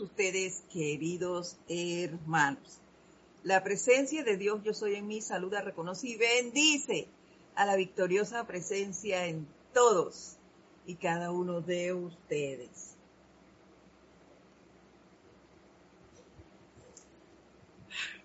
ustedes, 0.00 0.62
queridos 0.72 1.56
hermanos. 1.68 2.80
La 3.42 3.64
presencia 3.64 4.24
de 4.24 4.36
Dios, 4.36 4.62
yo 4.62 4.72
soy 4.72 4.94
en 4.94 5.06
mí, 5.06 5.20
saluda, 5.20 5.60
reconoce 5.60 6.08
y 6.08 6.16
bendice 6.16 7.08
a 7.54 7.66
la 7.66 7.76
victoriosa 7.76 8.46
presencia 8.46 9.26
en 9.26 9.46
todos 9.72 10.36
y 10.86 10.94
cada 10.94 11.32
uno 11.32 11.60
de 11.60 11.92
ustedes. 11.92 12.94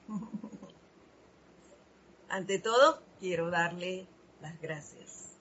Ante 2.29 2.59
todo, 2.59 3.01
quiero 3.19 3.49
darle 3.49 4.05
las 4.41 4.61
gracias. 4.61 5.37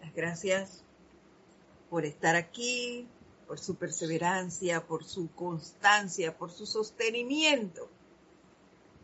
Las 0.00 0.14
gracias 0.14 0.84
por 1.90 2.04
estar 2.04 2.36
aquí, 2.36 3.08
por 3.52 3.58
su 3.58 3.74
perseverancia, 3.74 4.86
por 4.86 5.04
su 5.04 5.30
constancia, 5.34 6.34
por 6.38 6.50
su 6.50 6.64
sostenimiento 6.64 7.86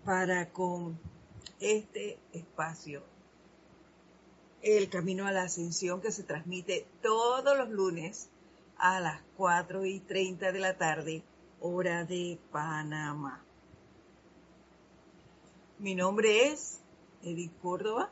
para 0.07 0.49
con 0.49 0.99
este 1.61 2.19
espacio. 2.33 3.03
El 4.63 4.89
Camino 4.89 5.27
a 5.27 5.33
la 5.33 5.43
Ascensión 5.43 6.01
que 6.01 6.13
se 6.13 6.23
transmite 6.23 6.87
todos 7.03 7.59
los 7.59 7.69
lunes 7.69 8.31
a 8.79 9.01
las 9.01 9.21
4 9.37 9.85
y 9.85 10.01
30 10.01 10.51
de 10.51 10.59
la 10.61 10.79
tarde, 10.79 11.23
hora 11.61 12.05
de 12.05 12.39
Panamá. 12.51 13.45
Mi 15.79 15.95
nombre 15.95 16.47
es 16.47 16.81
Edith 17.23 17.53
Córdoba, 17.61 18.11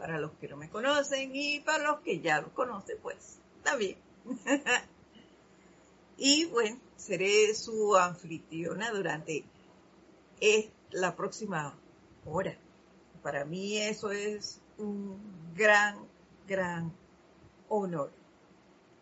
para 0.00 0.18
los 0.18 0.32
que 0.32 0.48
no 0.48 0.56
me 0.56 0.68
conocen 0.68 1.30
y 1.32 1.60
para 1.60 1.92
los 1.92 2.00
que 2.00 2.18
ya 2.18 2.40
lo 2.40 2.52
conocen, 2.54 2.98
pues, 3.00 3.38
bien. 3.78 3.98
y 6.22 6.44
bueno, 6.44 6.78
seré 6.96 7.54
su 7.54 7.96
anfitriona 7.96 8.90
durante 8.90 9.46
la 10.90 11.16
próxima 11.16 11.74
hora. 12.26 12.58
Para 13.22 13.46
mí 13.46 13.78
eso 13.78 14.10
es 14.10 14.60
un 14.76 15.18
gran, 15.56 15.96
gran 16.46 16.92
honor, 17.70 18.12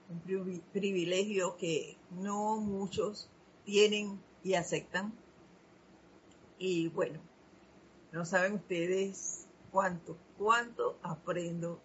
un 0.09 0.63
privilegio 0.73 1.57
que 1.57 1.97
no 2.13 2.61
muchos 2.61 3.29
tienen 3.65 4.21
y 4.45 4.55
aceptan. 4.55 5.13
Y 6.57 6.87
bueno, 6.87 7.19
no 8.13 8.25
saben 8.27 8.55
ustedes 8.55 9.49
cuánto, 9.73 10.17
cuánto 10.39 10.97
aprendo 11.03 11.81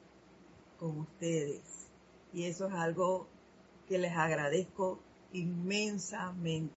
con 0.79 0.99
ustedes. 0.99 1.87
Y 2.31 2.43
eso 2.43 2.67
es 2.67 2.73
algo 2.75 3.27
que 3.87 3.97
les 3.97 4.15
agradezco 4.15 4.99
inmensamente. 5.33 6.75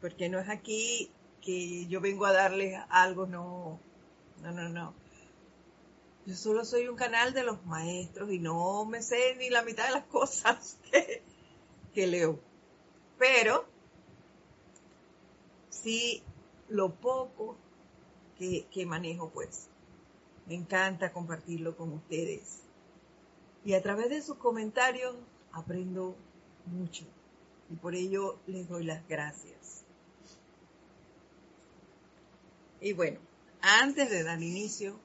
Porque 0.00 0.28
no 0.28 0.38
es 0.38 0.48
aquí 0.48 1.10
que 1.40 1.86
yo 1.86 2.00
vengo 2.00 2.26
a 2.26 2.32
darles 2.32 2.80
algo, 2.88 3.26
no, 3.26 3.78
no, 4.42 4.52
no, 4.52 4.68
no. 4.68 4.94
Yo 6.26 6.34
solo 6.34 6.64
soy 6.64 6.88
un 6.88 6.96
canal 6.96 7.34
de 7.34 7.44
los 7.44 7.64
maestros 7.66 8.32
y 8.32 8.38
no 8.38 8.86
me 8.86 9.02
sé 9.02 9.36
ni 9.36 9.50
la 9.50 9.62
mitad 9.62 9.86
de 9.86 9.92
las 9.92 10.04
cosas 10.08 10.78
que, 10.90 11.22
que 11.92 12.06
leo. 12.06 12.40
Pero 13.18 13.66
sí 15.68 16.22
lo 16.68 16.94
poco 16.94 17.56
que, 18.38 18.86
manejo, 18.86 19.30
pues. 19.30 19.68
Me 20.46 20.54
encanta 20.54 21.12
compartirlo 21.12 21.76
con 21.76 21.92
ustedes. 21.92 22.62
Y 23.64 23.74
a 23.74 23.82
través 23.82 24.10
de 24.10 24.20
sus 24.22 24.36
comentarios 24.36 25.14
aprendo 25.52 26.16
mucho. 26.66 27.04
Y 27.70 27.76
por 27.76 27.94
ello 27.94 28.38
les 28.46 28.68
doy 28.68 28.84
las 28.84 29.06
gracias. 29.08 29.84
Y 32.80 32.92
bueno, 32.92 33.18
antes 33.62 34.10
de 34.10 34.22
dar 34.22 34.42
inicio, 34.42 34.98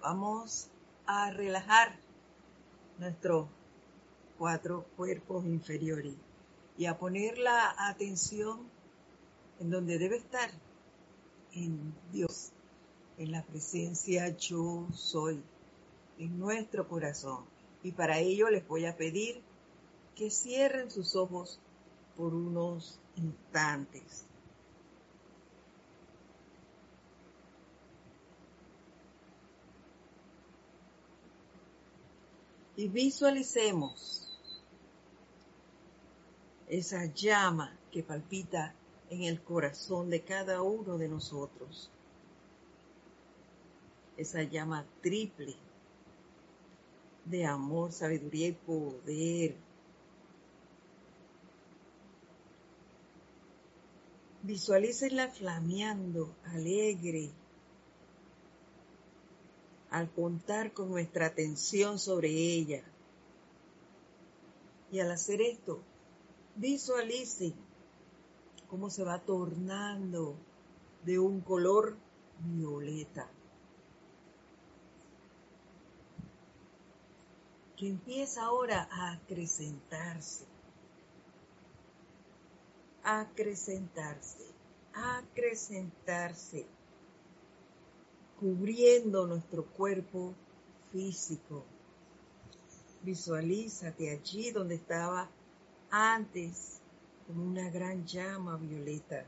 vamos 0.00 0.68
a 1.06 1.30
relajar 1.30 1.98
nuestros 2.98 3.48
cuatro 4.38 4.86
cuerpos 4.96 5.44
inferiores 5.44 6.14
y 6.78 6.86
a 6.86 6.96
poner 6.96 7.36
la 7.36 7.74
atención 7.76 8.60
en 9.60 9.70
donde 9.70 9.98
debe 9.98 10.16
estar, 10.16 10.50
en 11.52 11.94
Dios, 12.12 12.52
en 13.18 13.32
la 13.32 13.42
presencia 13.42 14.28
yo 14.30 14.86
soy, 14.94 15.42
en 16.18 16.38
nuestro 16.38 16.88
corazón. 16.88 17.44
Y 17.82 17.92
para 17.92 18.18
ello 18.18 18.48
les 18.48 18.66
voy 18.66 18.86
a 18.86 18.96
pedir 18.96 19.42
que 20.14 20.30
cierren 20.30 20.90
sus 20.90 21.16
ojos 21.16 21.58
por 22.16 22.34
unos 22.34 22.98
instantes. 23.16 24.26
Y 32.76 32.88
visualicemos 32.88 34.26
esa 36.68 37.04
llama 37.06 37.76
que 37.90 38.02
palpita 38.02 38.74
en 39.10 39.24
el 39.24 39.42
corazón 39.42 40.08
de 40.08 40.22
cada 40.22 40.62
uno 40.62 40.96
de 40.96 41.08
nosotros. 41.08 41.90
Esa 44.16 44.44
llama 44.44 44.86
triple 45.02 45.56
de 47.24 47.44
amor, 47.44 47.92
sabiduría 47.92 48.48
y 48.48 48.52
poder. 48.52 49.56
Visualícenla 54.42 55.28
flameando, 55.28 56.34
alegre, 56.46 57.30
al 59.90 60.10
contar 60.10 60.72
con 60.72 60.88
nuestra 60.88 61.26
atención 61.26 61.98
sobre 61.98 62.30
ella. 62.30 62.82
Y 64.90 65.00
al 65.00 65.10
hacer 65.10 65.42
esto, 65.42 65.80
visualicen 66.56 67.54
cómo 68.68 68.88
se 68.88 69.04
va 69.04 69.18
tornando 69.18 70.36
de 71.04 71.18
un 71.18 71.40
color 71.40 71.96
violeta. 72.38 73.28
Que 77.76 77.88
empieza 77.88 78.44
ahora 78.44 78.88
a 78.90 79.12
acrecentarse, 79.12 80.44
acrecentarse, 83.18 84.44
acrecentarse, 84.92 86.64
cubriendo 88.38 89.26
nuestro 89.26 89.64
cuerpo 89.64 90.34
físico. 90.92 91.64
Visualízate 93.02 94.10
allí 94.10 94.52
donde 94.52 94.76
estaba 94.76 95.28
antes 95.90 96.80
como 97.26 97.44
una 97.44 97.68
gran 97.70 98.06
llama 98.06 98.56
violeta 98.56 99.24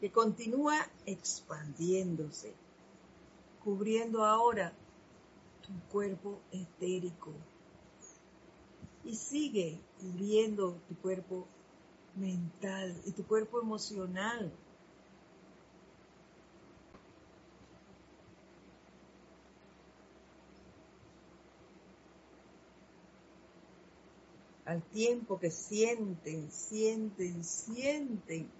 que 0.00 0.12
continúa 0.12 0.76
expandiéndose, 1.06 2.52
cubriendo 3.64 4.24
ahora 4.24 4.72
tu 5.62 5.72
cuerpo 5.90 6.40
etérico 6.52 7.32
y 9.02 9.16
sigue 9.16 9.80
cubriendo 10.00 10.76
tu 10.88 10.94
cuerpo 10.96 11.48
mental 12.16 13.00
y 13.04 13.12
tu 13.12 13.24
cuerpo 13.26 13.60
emocional. 13.60 14.52
al 24.64 24.82
tiempo 24.82 25.38
que 25.38 25.50
sienten, 25.50 26.50
sienten, 26.50 27.44
sienten 27.44 28.50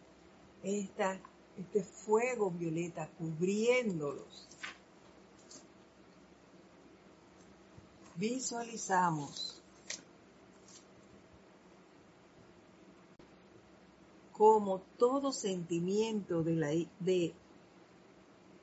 esta, 0.63 1.19
este 1.59 1.83
fuego 1.83 2.51
violeta 2.51 3.09
cubriéndolos. 3.19 4.49
Visualizamos 8.17 9.54
como 14.45 14.83
todo 14.99 15.33
sentimiento 15.33 16.43
de, 16.43 16.55
la, 16.55 16.69
de 17.01 17.33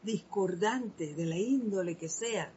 discordante, 0.04 1.16
de 1.16 1.26
la 1.26 1.38
índole 1.38 1.98
que 1.98 2.08
sea, 2.08 2.54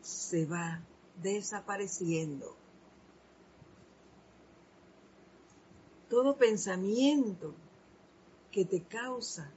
se 0.00 0.46
va 0.46 0.80
desapareciendo. 1.22 2.56
Todo 6.08 6.38
pensamiento 6.38 7.52
que 8.50 8.64
te 8.64 8.80
causa 8.80 9.52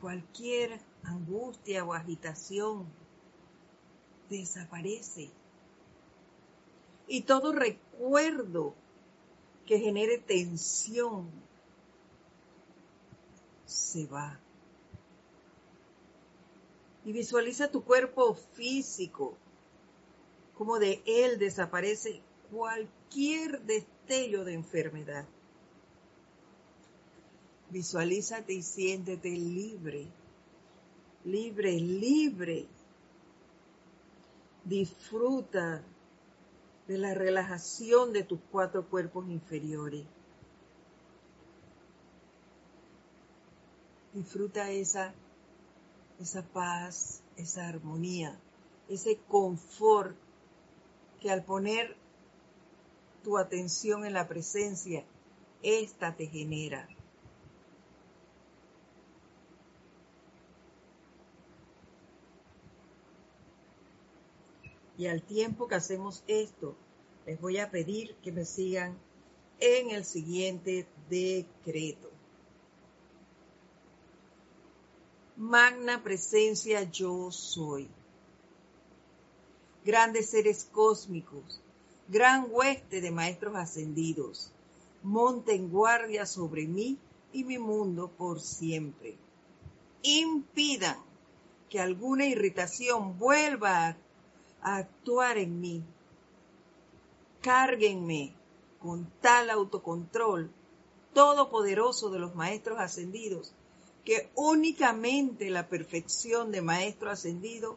cualquier 0.00 0.80
angustia 1.02 1.84
o 1.84 1.92
agitación 1.92 2.86
desaparece. 4.30 5.28
Y 7.08 7.22
todo 7.22 7.50
recuerdo 7.50 8.74
que 9.68 9.78
genere 9.78 10.16
tensión 10.16 11.30
se 13.66 14.06
va. 14.06 14.40
Y 17.04 17.12
visualiza 17.12 17.70
tu 17.70 17.84
cuerpo 17.84 18.34
físico, 18.54 19.36
como 20.56 20.78
de 20.78 21.02
él 21.04 21.38
desaparece 21.38 22.22
cualquier 22.50 23.60
destello 23.60 24.42
de 24.44 24.54
enfermedad. 24.54 25.26
Visualízate 27.68 28.54
y 28.54 28.62
siéntete 28.62 29.28
libre, 29.28 30.06
libre, 31.26 31.72
libre. 31.78 32.66
Disfruta 34.64 35.84
de 36.88 36.96
la 36.96 37.12
relajación 37.14 38.14
de 38.14 38.24
tus 38.24 38.40
cuatro 38.50 38.88
cuerpos 38.88 39.28
inferiores. 39.28 40.06
Disfruta 44.14 44.70
esa, 44.70 45.12
esa 46.18 46.42
paz, 46.42 47.22
esa 47.36 47.68
armonía, 47.68 48.40
ese 48.88 49.18
confort 49.28 50.16
que 51.20 51.30
al 51.30 51.44
poner 51.44 51.94
tu 53.22 53.36
atención 53.36 54.06
en 54.06 54.14
la 54.14 54.26
presencia, 54.26 55.04
esta 55.62 56.16
te 56.16 56.26
genera. 56.26 56.88
Y 64.98 65.06
al 65.06 65.22
tiempo 65.22 65.68
que 65.68 65.76
hacemos 65.76 66.24
esto, 66.26 66.74
les 67.24 67.40
voy 67.40 67.58
a 67.58 67.70
pedir 67.70 68.16
que 68.16 68.32
me 68.32 68.44
sigan 68.44 68.98
en 69.60 69.90
el 69.90 70.04
siguiente 70.04 70.88
decreto. 71.08 72.10
Magna 75.36 76.02
presencia 76.02 76.82
yo 76.82 77.30
soy. 77.30 77.88
Grandes 79.84 80.30
seres 80.30 80.68
cósmicos, 80.72 81.60
gran 82.08 82.48
hueste 82.50 83.00
de 83.00 83.12
maestros 83.12 83.54
ascendidos, 83.54 84.50
monten 85.04 85.70
guardia 85.70 86.26
sobre 86.26 86.66
mí 86.66 86.98
y 87.32 87.44
mi 87.44 87.58
mundo 87.58 88.10
por 88.18 88.40
siempre. 88.40 89.16
Impidan 90.02 90.98
que 91.70 91.78
alguna 91.78 92.26
irritación 92.26 93.16
vuelva 93.16 93.88
a 93.88 93.96
actuar 94.62 95.38
en 95.38 95.60
mí. 95.60 95.82
Cárguenme 97.40 98.34
con 98.80 99.10
tal 99.20 99.50
autocontrol 99.50 100.50
todopoderoso 101.14 102.10
de 102.10 102.18
los 102.18 102.34
maestros 102.34 102.78
ascendidos 102.78 103.52
que 104.04 104.30
únicamente 104.34 105.50
la 105.50 105.68
perfección 105.68 106.50
de 106.50 106.62
maestro 106.62 107.10
ascendido 107.10 107.76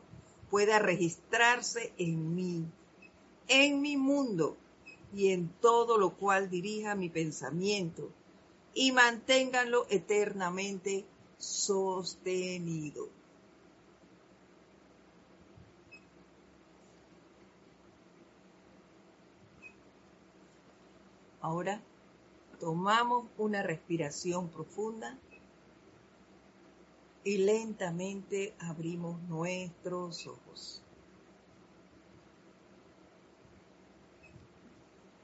pueda 0.50 0.80
registrarse 0.80 1.94
en 1.98 2.36
mí, 2.36 2.66
en 3.48 3.82
mi 3.82 3.98
mundo 3.98 4.56
y 5.14 5.32
en 5.32 5.50
todo 5.60 5.98
lo 5.98 6.16
cual 6.16 6.50
dirija 6.50 6.96
mi 6.96 7.10
pensamiento 7.10 8.10
y 8.74 8.92
manténganlo 8.92 9.86
eternamente 9.90 11.06
sostenido. 11.38 13.10
Ahora 21.42 21.82
tomamos 22.60 23.26
una 23.38 23.64
respiración 23.64 24.50
profunda 24.50 25.18
y 27.24 27.38
lentamente 27.38 28.54
abrimos 28.60 29.20
nuestros 29.24 30.28
ojos. 30.28 30.84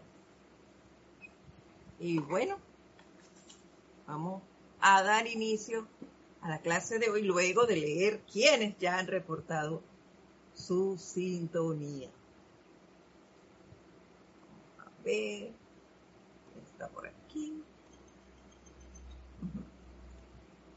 y 1.99 2.19
bueno 2.19 2.57
Vamos 4.09 4.41
a 4.81 5.03
dar 5.03 5.27
inicio 5.27 5.87
a 6.41 6.49
la 6.49 6.61
clase 6.61 6.97
de 6.97 7.11
hoy 7.11 7.21
luego 7.21 7.67
de 7.67 7.75
leer 7.75 8.21
quienes 8.21 8.75
ya 8.79 8.97
han 8.97 9.05
reportado 9.05 9.83
su 10.55 10.97
sintonía. 10.97 12.09
A 14.79 14.89
ver, 15.03 15.51
está 16.63 16.89
por 16.89 17.05
aquí. 17.05 17.61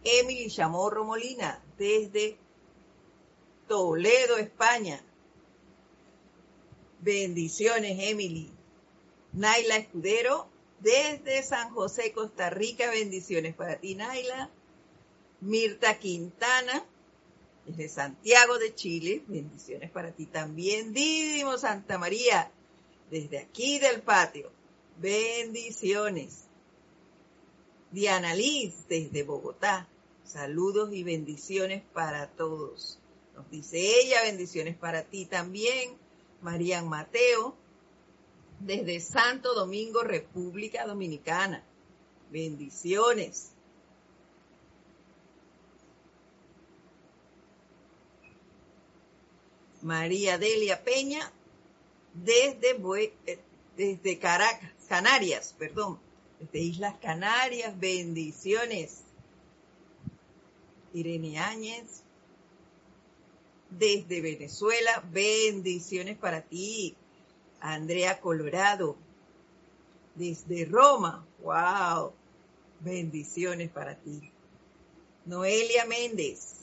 Emily 0.05 0.51
Chamorro 0.51 1.07
Molina, 1.07 1.59
desde 1.79 2.37
Toledo, 3.67 4.37
España. 4.37 5.03
Bendiciones, 7.01 7.97
Emily. 7.99 8.53
Naila 9.33 9.77
Escudero, 9.77 10.52
desde 10.83 11.43
San 11.43 11.71
José, 11.71 12.13
Costa 12.13 12.51
Rica. 12.51 12.91
Bendiciones 12.91 13.55
para 13.55 13.77
ti, 13.77 13.95
Naila. 13.95 14.51
Mirta 15.41 15.99
Quintana, 15.99 16.85
desde 17.67 17.89
Santiago 17.89 18.59
de 18.59 18.75
Chile. 18.75 19.25
Bendiciones 19.27 19.91
para 19.91 20.13
ti 20.13 20.27
también. 20.27 20.93
Dídimo 20.93 21.59
Santa 21.59 21.99
María, 21.99 22.51
desde 23.11 23.39
aquí 23.39 23.79
del 23.79 24.03
patio. 24.03 24.51
Bendiciones. 24.99 26.45
Diana 27.91 28.35
Liz, 28.35 28.87
desde 28.89 29.23
Bogotá. 29.23 29.89
Saludos 30.25 30.93
y 30.93 31.03
bendiciones 31.03 31.83
para 31.93 32.29
todos. 32.29 32.99
Nos 33.35 33.51
dice 33.51 33.79
ella, 34.01 34.23
bendiciones 34.23 34.77
para 34.77 35.03
ti 35.03 35.27
también. 35.27 35.97
Marían 36.41 36.89
Mateo, 36.89 37.57
desde 38.65 39.01
Santo 39.01 39.55
Domingo, 39.55 40.03
República 40.03 40.87
Dominicana. 40.87 41.63
Bendiciones. 42.31 43.51
María 49.83 50.39
Delia 50.39 50.85
Peña, 50.85 51.33
desde, 52.15 52.77
eh, 53.27 53.39
desde 53.77 54.19
Caracas, 54.21 54.71
Canarias, 54.89 55.55
perdón, 55.59 55.99
desde 56.39 56.61
Islas 56.61 56.95
Canarias, 57.03 57.79
bendiciones. 57.81 59.03
Irene 60.95 61.39
Áñez, 61.39 62.03
desde 63.71 64.21
Venezuela, 64.21 65.03
bendiciones 65.11 66.17
para 66.17 66.43
ti. 66.43 66.95
Andrea 67.65 68.21
Colorado, 68.21 68.97
desde 70.17 70.65
Roma, 70.65 71.25
wow, 71.43 72.13
bendiciones 72.81 73.71
para 73.71 73.95
ti. 73.95 74.33
Noelia 75.27 75.87
Méndez, 75.87 76.57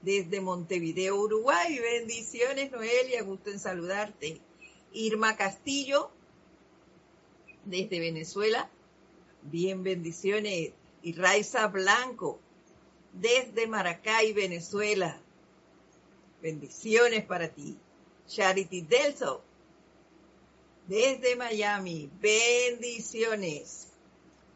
desde 0.00 0.40
Montevideo, 0.40 1.16
Uruguay, 1.16 1.76
bendiciones 1.80 2.70
Noelia, 2.70 3.24
gusto 3.24 3.50
en 3.50 3.58
saludarte. 3.58 4.40
Irma 4.92 5.36
Castillo, 5.36 6.12
desde 7.64 7.98
Venezuela, 7.98 8.70
bien 9.42 9.82
bendiciones. 9.82 10.70
Y 11.02 11.14
Raiza 11.14 11.66
Blanco, 11.66 12.38
desde 13.12 13.66
Maracay, 13.66 14.34
Venezuela, 14.34 15.20
bendiciones 16.40 17.24
para 17.24 17.48
ti. 17.48 17.76
Charity 18.28 18.82
Delso, 18.82 19.42
desde 20.90 21.36
Miami. 21.36 22.10
Bendiciones. 22.20 23.86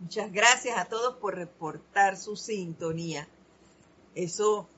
Muchas 0.01 0.33
gracias 0.33 0.77
a 0.77 0.87
todos 0.87 1.17
por 1.19 1.37
reportar 1.37 2.17
su 2.17 2.35
sintonía. 2.35 3.29
Eso, 4.17 4.69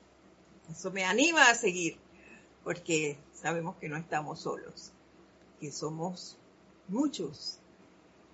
eso 0.70 0.90
me 0.90 1.06
anima 1.06 1.48
a 1.48 1.54
seguir, 1.54 1.96
porque 2.62 3.16
sabemos 3.32 3.76
que 3.76 3.88
no 3.88 3.96
estamos 3.96 4.40
solos, 4.40 4.92
que 5.58 5.72
somos 5.72 6.36
muchos. 6.88 7.58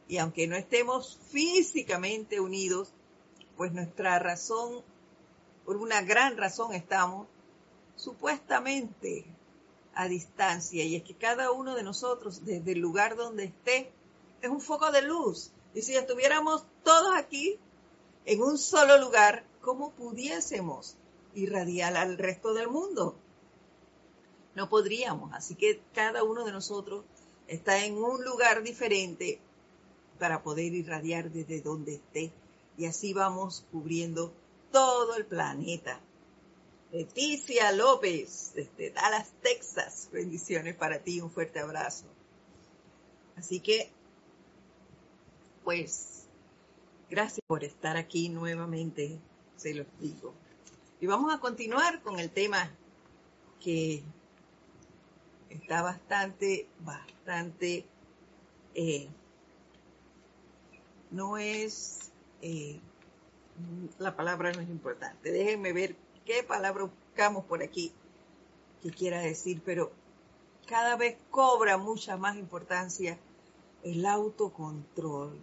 Y 0.08 0.18
aunque 0.18 0.48
no 0.48 0.56
estemos 0.56 1.16
físicamente 1.30 2.40
unidos, 2.40 2.92
pues 3.56 3.72
nuestra 3.72 4.18
razón, 4.18 4.82
por 5.64 5.76
una 5.76 6.02
gran 6.02 6.36
razón 6.36 6.74
estamos 6.74 7.28
supuestamente 7.94 9.31
a 9.94 10.08
distancia. 10.08 10.84
Y 10.84 10.96
es 10.96 11.02
que 11.02 11.14
cada 11.14 11.50
uno 11.52 11.75
de 11.75 11.82
nosotros, 11.82 12.44
desde 12.44 12.72
el 12.72 12.78
lugar 12.78 13.16
donde 13.16 13.44
esté, 13.44 13.92
es 14.40 14.50
un 14.50 14.61
foco 14.61 14.90
de 14.90 15.02
luz. 15.02 15.50
Y 15.75 15.82
si 15.82 15.96
estuviéramos 15.96 16.64
todos 16.82 17.14
aquí 17.16 17.58
en 18.25 18.42
un 18.42 18.58
solo 18.58 18.99
lugar, 18.99 19.44
¿cómo 19.61 19.92
pudiésemos 19.92 20.96
irradiar 21.34 21.96
al 21.96 22.18
resto 22.18 22.52
del 22.54 22.68
mundo? 22.68 23.16
No 24.54 24.68
podríamos. 24.68 25.32
Así 25.32 25.54
que 25.54 25.80
cada 25.94 26.25
uno 26.25 26.44
de 26.44 26.52
nosotros 26.52 27.04
está 27.46 27.84
en 27.84 27.96
un 27.96 28.25
lugar 28.25 28.62
diferente 28.62 29.40
para 30.18 30.42
poder 30.42 30.72
irradiar 30.75 31.30
desde 31.30 31.61
donde 31.61 31.94
esté. 31.94 32.32
Y 32.76 32.87
así 32.87 33.12
vamos 33.12 33.64
cubriendo 33.72 34.32
todo 34.70 35.16
el 35.16 35.26
planeta. 35.26 36.00
Leticia 36.92 37.72
López, 37.72 38.52
desde 38.54 38.90
Dallas, 38.90 39.32
Texas. 39.42 40.11
Bendiciones 40.12 40.76
para 40.76 40.99
ti, 40.99 41.22
un 41.22 41.30
fuerte 41.30 41.58
abrazo. 41.58 42.04
Así 43.34 43.61
que, 43.61 43.90
pues, 45.64 46.26
gracias 47.08 47.40
por 47.46 47.64
estar 47.64 47.96
aquí 47.96 48.28
nuevamente, 48.28 49.18
se 49.56 49.72
los 49.72 49.87
digo. 50.00 50.34
Y 51.00 51.06
vamos 51.06 51.32
a 51.32 51.38
continuar 51.38 52.02
con 52.02 52.20
el 52.20 52.30
tema 52.30 52.70
que 53.58 54.02
está 55.49 55.80
bastante, 55.80 56.68
bastante, 56.80 57.87
eh, 58.75 59.08
no 61.11 61.38
es, 61.38 62.12
eh, 62.42 62.78
la 63.99 64.14
palabra 64.14 64.52
no 64.52 64.61
es 64.61 64.68
importante. 64.68 65.32
Déjenme 65.32 65.72
ver 65.72 65.96
qué 66.24 66.42
palabra 66.42 66.84
buscamos 66.84 67.44
por 67.44 67.62
aquí 67.62 67.92
que 68.82 68.90
quiera 68.90 69.20
decir, 69.20 69.62
pero 69.64 69.92
cada 70.66 70.96
vez 70.96 71.16
cobra 71.30 71.78
mucha 71.78 72.16
más 72.16 72.36
importancia 72.36 73.18
el 73.82 74.04
autocontrol 74.06 75.38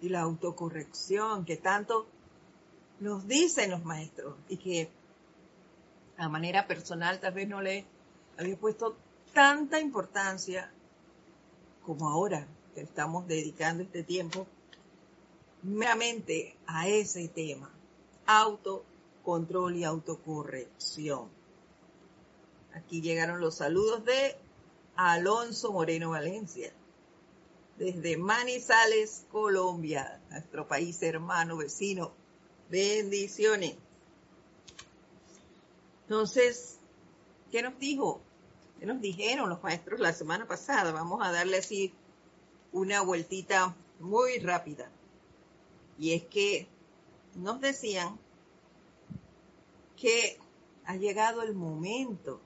y 0.00 0.08
la 0.08 0.20
autocorrección 0.20 1.44
que 1.44 1.56
tanto 1.56 2.06
nos 3.00 3.26
dicen 3.26 3.70
los 3.70 3.84
maestros 3.84 4.36
y 4.48 4.56
que 4.56 4.90
a 6.16 6.28
manera 6.28 6.66
personal 6.66 7.20
tal 7.20 7.34
vez 7.34 7.48
no 7.48 7.60
le 7.60 7.84
había 8.38 8.56
puesto 8.56 8.96
tanta 9.32 9.80
importancia 9.80 10.70
como 11.84 12.08
ahora 12.08 12.46
que 12.74 12.82
estamos 12.82 13.26
dedicando 13.26 13.82
este 13.82 14.02
tiempo 14.02 14.46
meramente 15.62 16.56
a 16.66 16.88
ese 16.88 17.28
tema, 17.28 17.70
autocontrol 19.24 19.76
y 19.76 19.84
autocorrección. 19.84 21.30
Aquí 22.74 23.00
llegaron 23.00 23.40
los 23.40 23.56
saludos 23.56 24.04
de 24.04 24.36
Alonso 24.96 25.72
Moreno 25.72 26.10
Valencia, 26.10 26.72
desde 27.78 28.18
Manizales, 28.18 29.24
Colombia, 29.32 30.20
nuestro 30.30 30.68
país 30.68 31.02
hermano, 31.02 31.56
vecino. 31.56 32.12
Bendiciones. 32.68 33.76
Entonces, 36.02 36.78
¿qué 37.50 37.62
nos 37.62 37.78
dijo? 37.78 38.20
¿Qué 38.78 38.86
nos 38.86 39.00
dijeron 39.00 39.48
los 39.48 39.62
maestros 39.62 40.00
la 40.00 40.12
semana 40.12 40.46
pasada? 40.46 40.92
Vamos 40.92 41.20
a 41.22 41.32
darle 41.32 41.58
así 41.58 41.94
una 42.72 43.00
vueltita 43.00 43.74
muy 44.00 44.38
rápida. 44.38 44.90
Y 45.98 46.12
es 46.12 46.24
que 46.24 46.66
nos 47.34 47.60
decían 47.60 48.18
que 50.04 50.36
ha 50.84 50.96
llegado 50.96 51.40
el 51.40 51.54
momento 51.54 52.38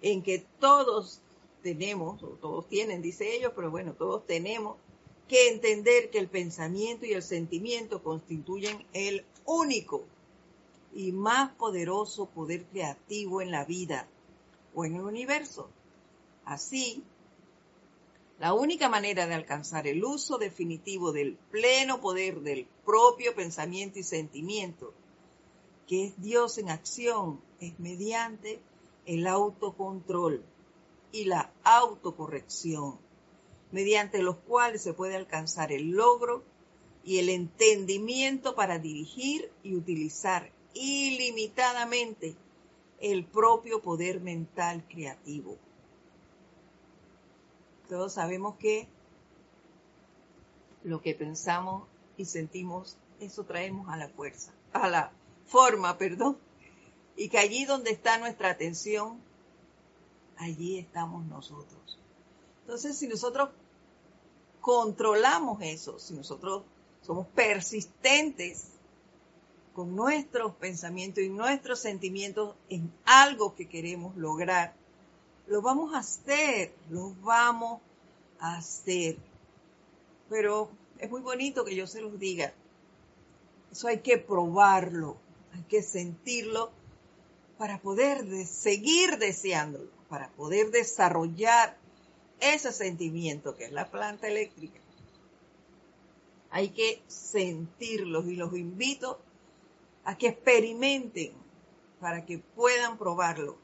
en 0.00 0.22
que 0.22 0.46
todos 0.60 1.20
tenemos, 1.60 2.22
o 2.22 2.28
todos 2.40 2.68
tienen, 2.68 3.02
dice 3.02 3.34
ellos, 3.34 3.50
pero 3.56 3.68
bueno, 3.68 3.94
todos 3.94 4.24
tenemos 4.26 4.76
que 5.26 5.48
entender 5.48 6.08
que 6.08 6.20
el 6.20 6.28
pensamiento 6.28 7.04
y 7.04 7.14
el 7.14 7.24
sentimiento 7.24 8.00
constituyen 8.00 8.86
el 8.92 9.24
único 9.44 10.04
y 10.94 11.10
más 11.10 11.50
poderoso 11.56 12.26
poder 12.26 12.64
creativo 12.66 13.42
en 13.42 13.50
la 13.50 13.64
vida 13.64 14.06
o 14.72 14.84
en 14.84 14.94
el 14.94 15.02
universo. 15.02 15.68
Así, 16.44 17.02
la 18.38 18.54
única 18.54 18.88
manera 18.88 19.26
de 19.26 19.34
alcanzar 19.34 19.88
el 19.88 20.04
uso 20.04 20.38
definitivo 20.38 21.10
del 21.10 21.34
pleno 21.50 22.00
poder 22.00 22.42
del 22.42 22.68
propio 22.84 23.34
pensamiento 23.34 23.98
y 23.98 24.04
sentimiento, 24.04 24.94
que 25.86 26.06
es 26.06 26.20
Dios 26.20 26.58
en 26.58 26.70
acción, 26.70 27.40
es 27.60 27.78
mediante 27.78 28.60
el 29.06 29.26
autocontrol 29.26 30.44
y 31.12 31.24
la 31.24 31.52
autocorrección, 31.62 32.98
mediante 33.70 34.22
los 34.22 34.36
cuales 34.36 34.82
se 34.82 34.92
puede 34.92 35.16
alcanzar 35.16 35.72
el 35.72 35.92
logro 35.92 36.42
y 37.04 37.18
el 37.18 37.28
entendimiento 37.28 38.54
para 38.54 38.78
dirigir 38.78 39.50
y 39.62 39.76
utilizar 39.76 40.50
ilimitadamente 40.74 42.34
el 43.00 43.24
propio 43.24 43.80
poder 43.80 44.20
mental 44.20 44.84
creativo. 44.88 45.56
Todos 47.88 48.14
sabemos 48.14 48.56
que 48.56 48.88
lo 50.82 51.00
que 51.00 51.14
pensamos 51.14 51.84
y 52.16 52.24
sentimos, 52.24 52.96
eso 53.20 53.44
traemos 53.44 53.88
a 53.88 53.96
la 53.96 54.08
fuerza, 54.08 54.52
a 54.72 54.88
la 54.88 55.12
forma, 55.46 55.96
perdón, 55.98 56.38
y 57.16 57.28
que 57.28 57.38
allí 57.38 57.64
donde 57.64 57.90
está 57.90 58.18
nuestra 58.18 58.50
atención, 58.50 59.20
allí 60.36 60.78
estamos 60.78 61.24
nosotros. 61.26 61.98
Entonces, 62.62 62.96
si 62.96 63.08
nosotros 63.08 63.50
controlamos 64.60 65.62
eso, 65.62 65.98
si 65.98 66.14
nosotros 66.14 66.64
somos 67.00 67.26
persistentes 67.28 68.72
con 69.74 69.94
nuestros 69.94 70.54
pensamientos 70.54 71.22
y 71.22 71.28
nuestros 71.28 71.78
sentimientos 71.78 72.56
en 72.68 72.92
algo 73.04 73.54
que 73.54 73.68
queremos 73.68 74.16
lograr, 74.16 74.74
lo 75.46 75.62
vamos 75.62 75.94
a 75.94 75.98
hacer, 75.98 76.74
lo 76.90 77.14
vamos 77.22 77.80
a 78.40 78.56
hacer. 78.56 79.16
Pero 80.28 80.70
es 80.98 81.10
muy 81.10 81.20
bonito 81.20 81.64
que 81.64 81.76
yo 81.76 81.86
se 81.86 82.00
los 82.00 82.18
diga. 82.18 82.52
Eso 83.70 83.88
hay 83.88 84.00
que 84.00 84.18
probarlo, 84.18 85.16
hay 85.54 85.62
que 85.64 85.82
sentirlo 85.82 86.70
para 87.58 87.80
poder 87.80 88.26
seguir 88.46 89.18
deseándolo, 89.18 89.90
para 90.08 90.28
poder 90.30 90.70
desarrollar 90.70 91.76
ese 92.40 92.72
sentimiento 92.72 93.56
que 93.56 93.64
es 93.64 93.72
la 93.72 93.90
planta 93.90 94.28
eléctrica. 94.28 94.80
Hay 96.50 96.70
que 96.70 97.02
sentirlos 97.08 98.26
y 98.26 98.36
los 98.36 98.54
invito 98.54 99.18
a 100.04 100.16
que 100.16 100.28
experimenten 100.28 101.32
para 102.00 102.24
que 102.24 102.38
puedan 102.38 102.98
probarlo 102.98 103.56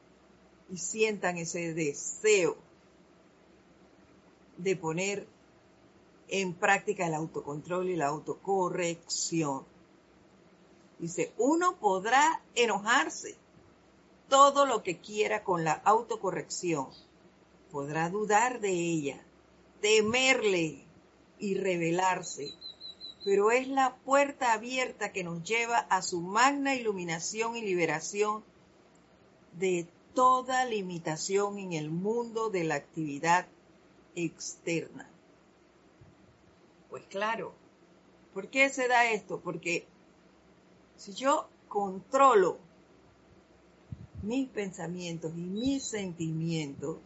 y 0.69 0.77
sientan 0.77 1.37
ese 1.37 1.73
deseo 1.73 2.57
de 4.57 4.75
poner 4.75 5.27
en 6.27 6.53
práctica 6.53 7.07
el 7.07 7.13
autocontrol 7.13 7.89
y 7.89 7.95
la 7.95 8.07
autocorrección. 8.07 9.65
Dice, 11.03 11.33
uno 11.37 11.75
podrá 11.81 12.41
enojarse 12.55 13.35
todo 14.29 14.65
lo 14.65 14.83
que 14.83 14.99
quiera 14.99 15.43
con 15.43 15.65
la 15.65 15.73
autocorrección, 15.73 16.87
podrá 17.73 18.09
dudar 18.09 18.61
de 18.61 18.71
ella, 18.71 19.21
temerle 19.81 20.85
y 21.39 21.55
rebelarse, 21.55 22.53
pero 23.25 23.51
es 23.51 23.67
la 23.67 23.97
puerta 24.05 24.53
abierta 24.53 25.11
que 25.11 25.25
nos 25.25 25.43
lleva 25.43 25.79
a 25.79 26.01
su 26.01 26.21
magna 26.21 26.73
iluminación 26.73 27.57
y 27.57 27.61
liberación 27.63 28.41
de 29.59 29.85
toda 30.13 30.63
limitación 30.63 31.59
en 31.59 31.73
el 31.73 31.89
mundo 31.89 32.49
de 32.49 32.63
la 32.63 32.75
actividad 32.75 33.45
externa. 34.15 35.09
Pues 36.89 37.03
claro, 37.07 37.51
¿por 38.33 38.47
qué 38.47 38.69
se 38.69 38.87
da 38.87 39.11
esto? 39.11 39.41
Porque 39.41 39.85
si 41.03 41.13
yo 41.13 41.49
controlo 41.67 42.57
mis 44.21 44.47
pensamientos 44.47 45.33
y 45.35 45.41
mis 45.41 45.83
sentimientos, 45.83 46.97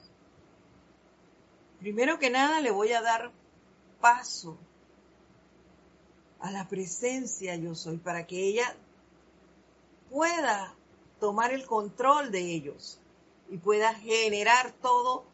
primero 1.80 2.20
que 2.20 2.30
nada 2.30 2.62
le 2.62 2.70
voy 2.70 2.92
a 2.92 3.02
dar 3.02 3.32
paso 4.00 4.56
a 6.40 6.52
la 6.52 6.68
presencia 6.68 7.56
yo 7.56 7.74
soy, 7.74 7.98
para 7.98 8.28
que 8.28 8.38
ella 8.38 8.76
pueda 10.12 10.76
tomar 11.20 11.52
el 11.52 11.66
control 11.66 12.30
de 12.30 12.54
ellos 12.54 13.00
y 13.50 13.58
pueda 13.58 13.96
generar 13.96 14.74
todo 14.74 15.26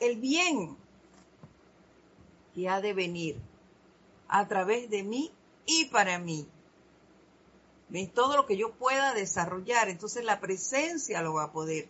el 0.00 0.16
bien 0.16 0.76
que 2.52 2.68
ha 2.68 2.80
de 2.80 2.94
venir 2.94 3.36
a 4.26 4.48
través 4.48 4.90
de 4.90 5.04
mí 5.04 5.30
y 5.66 5.84
para 5.84 6.18
mí. 6.18 6.48
Todo 8.14 8.36
lo 8.36 8.46
que 8.46 8.56
yo 8.56 8.72
pueda 8.72 9.12
desarrollar, 9.12 9.88
entonces 9.88 10.24
la 10.24 10.40
presencia 10.40 11.20
lo 11.20 11.34
va 11.34 11.44
a 11.44 11.52
poder 11.52 11.88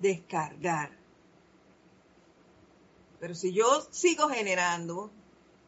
descargar. 0.00 0.90
Pero 3.20 3.34
si 3.34 3.52
yo 3.52 3.86
sigo 3.90 4.28
generando 4.28 5.10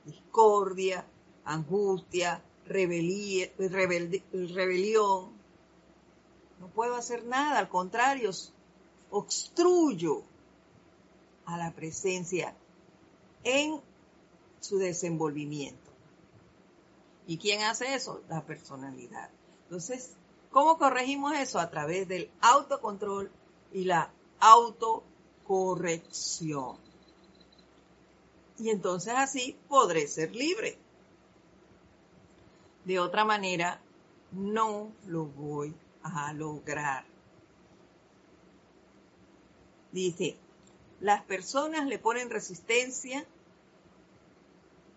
discordia, 0.04 1.04
angustia, 1.44 2.42
rebelión, 2.66 3.50
no 6.60 6.68
puedo 6.74 6.94
hacer 6.96 7.24
nada, 7.24 7.58
al 7.58 7.68
contrario, 7.68 8.30
obstruyo 9.10 10.22
a 11.46 11.56
la 11.56 11.72
presencia 11.72 12.54
en 13.44 13.80
su 14.60 14.78
desenvolvimiento. 14.78 15.90
¿Y 17.26 17.38
quién 17.38 17.62
hace 17.62 17.94
eso? 17.94 18.22
La 18.28 18.44
personalidad. 18.44 19.30
Entonces, 19.68 20.14
¿cómo 20.50 20.78
corregimos 20.78 21.34
eso? 21.34 21.60
A 21.60 21.68
través 21.68 22.08
del 22.08 22.30
autocontrol 22.40 23.30
y 23.70 23.84
la 23.84 24.10
autocorrección. 24.40 26.78
Y 28.58 28.70
entonces 28.70 29.12
así 29.14 29.58
podré 29.68 30.08
ser 30.08 30.34
libre. 30.34 30.78
De 32.86 32.98
otra 32.98 33.26
manera, 33.26 33.78
no 34.32 34.90
lo 35.06 35.26
voy 35.26 35.74
a 36.02 36.32
lograr. 36.32 37.04
Dice, 39.92 40.38
las 41.00 41.22
personas 41.24 41.86
le 41.86 41.98
ponen 41.98 42.30
resistencia 42.30 43.26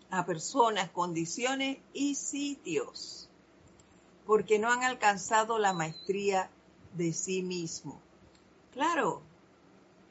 a 0.09 0.25
personas, 0.25 0.89
condiciones 0.91 1.79
y 1.93 2.15
sitios, 2.15 3.29
porque 4.31 4.59
no 4.59 4.71
han 4.71 4.85
alcanzado 4.85 5.59
la 5.59 5.73
maestría 5.73 6.49
de 6.93 7.11
sí 7.11 7.43
mismo. 7.43 7.99
Claro, 8.71 9.21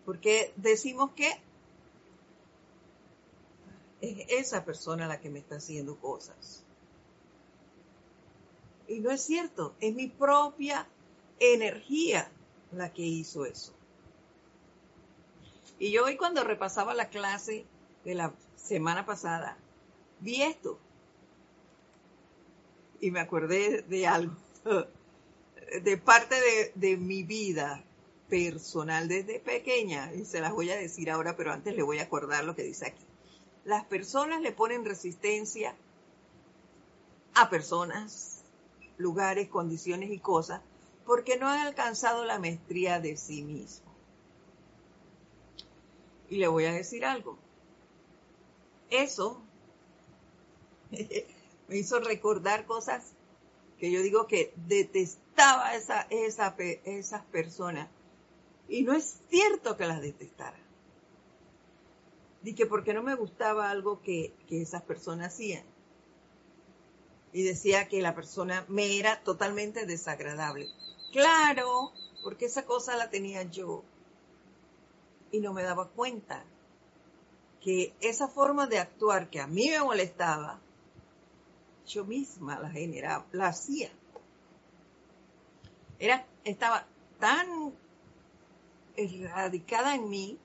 porque 0.04 0.52
decimos 0.56 1.12
que 1.12 1.40
es 4.02 4.26
esa 4.28 4.66
persona 4.66 5.08
la 5.08 5.22
que 5.22 5.30
me 5.30 5.38
está 5.38 5.56
haciendo 5.56 5.96
cosas. 5.96 6.62
Y 8.88 9.00
no 9.00 9.10
es 9.10 9.22
cierto, 9.22 9.74
es 9.80 9.94
mi 9.94 10.08
propia 10.08 10.86
energía 11.38 12.30
la 12.72 12.92
que 12.92 13.00
hizo 13.00 13.46
eso. 13.46 13.72
Y 15.78 15.92
yo 15.92 16.04
hoy 16.04 16.18
cuando 16.18 16.44
repasaba 16.44 16.92
la 16.92 17.08
clase 17.08 17.64
de 18.04 18.14
la 18.14 18.34
semana 18.54 19.06
pasada, 19.06 19.56
vi 20.20 20.42
esto. 20.42 20.78
Y 23.00 23.10
me 23.10 23.20
acordé 23.20 23.82
de 23.82 24.06
algo, 24.06 24.34
de 25.82 25.96
parte 25.96 26.34
de, 26.34 26.72
de 26.74 26.96
mi 26.96 27.22
vida 27.22 27.82
personal 28.28 29.08
desde 29.08 29.40
pequeña, 29.40 30.12
y 30.14 30.24
se 30.24 30.40
las 30.40 30.52
voy 30.52 30.70
a 30.70 30.76
decir 30.76 31.10
ahora, 31.10 31.36
pero 31.36 31.52
antes 31.52 31.74
le 31.74 31.82
voy 31.82 31.98
a 31.98 32.04
acordar 32.04 32.44
lo 32.44 32.54
que 32.54 32.62
dice 32.62 32.86
aquí. 32.86 33.04
Las 33.64 33.84
personas 33.84 34.40
le 34.40 34.52
ponen 34.52 34.84
resistencia 34.84 35.74
a 37.34 37.50
personas, 37.50 38.42
lugares, 38.98 39.48
condiciones 39.48 40.10
y 40.10 40.18
cosas 40.18 40.60
porque 41.10 41.36
no 41.36 41.48
han 41.48 41.66
alcanzado 41.66 42.24
la 42.24 42.38
maestría 42.38 43.00
de 43.00 43.16
sí 43.16 43.42
mismo. 43.42 43.90
Y 46.28 46.36
le 46.36 46.46
voy 46.46 46.66
a 46.66 46.72
decir 46.72 47.04
algo. 47.04 47.36
Eso 48.90 49.42
me 51.70 51.78
hizo 51.78 52.00
recordar 52.00 52.66
cosas 52.66 53.12
que 53.78 53.92
yo 53.92 54.02
digo 54.02 54.26
que 54.26 54.52
detestaba 54.56 55.76
esa, 55.76 56.02
esa, 56.10 56.56
esas 56.58 57.24
personas. 57.26 57.88
Y 58.68 58.82
no 58.82 58.92
es 58.92 59.20
cierto 59.30 59.76
que 59.76 59.86
las 59.86 60.02
detestara. 60.02 60.58
Dije, 62.42 62.66
porque 62.66 62.92
no 62.92 63.04
me 63.04 63.14
gustaba 63.14 63.70
algo 63.70 64.02
que, 64.02 64.34
que 64.48 64.60
esas 64.60 64.82
personas 64.82 65.32
hacían. 65.32 65.62
Y 67.32 67.44
decía 67.44 67.86
que 67.86 68.02
la 68.02 68.16
persona 68.16 68.64
me 68.66 68.98
era 68.98 69.22
totalmente 69.22 69.86
desagradable. 69.86 70.66
Claro, 71.12 71.92
porque 72.24 72.46
esa 72.46 72.64
cosa 72.64 72.96
la 72.96 73.10
tenía 73.10 73.44
yo 73.44 73.84
y 75.30 75.38
no 75.38 75.52
me 75.52 75.62
daba 75.62 75.88
cuenta 75.88 76.44
que 77.60 77.94
esa 78.00 78.26
forma 78.26 78.66
de 78.66 78.80
actuar 78.80 79.30
que 79.30 79.38
a 79.38 79.46
mí 79.46 79.68
me 79.70 79.78
molestaba, 79.78 80.60
yo 81.90 82.04
misma 82.04 82.58
la 82.58 82.70
generaba, 82.70 83.26
la 83.32 83.48
hacía. 83.48 83.90
Era, 85.98 86.24
estaba 86.44 86.86
tan 87.18 87.74
erradicada 88.96 89.94
en 89.94 90.08
mí 90.08 90.38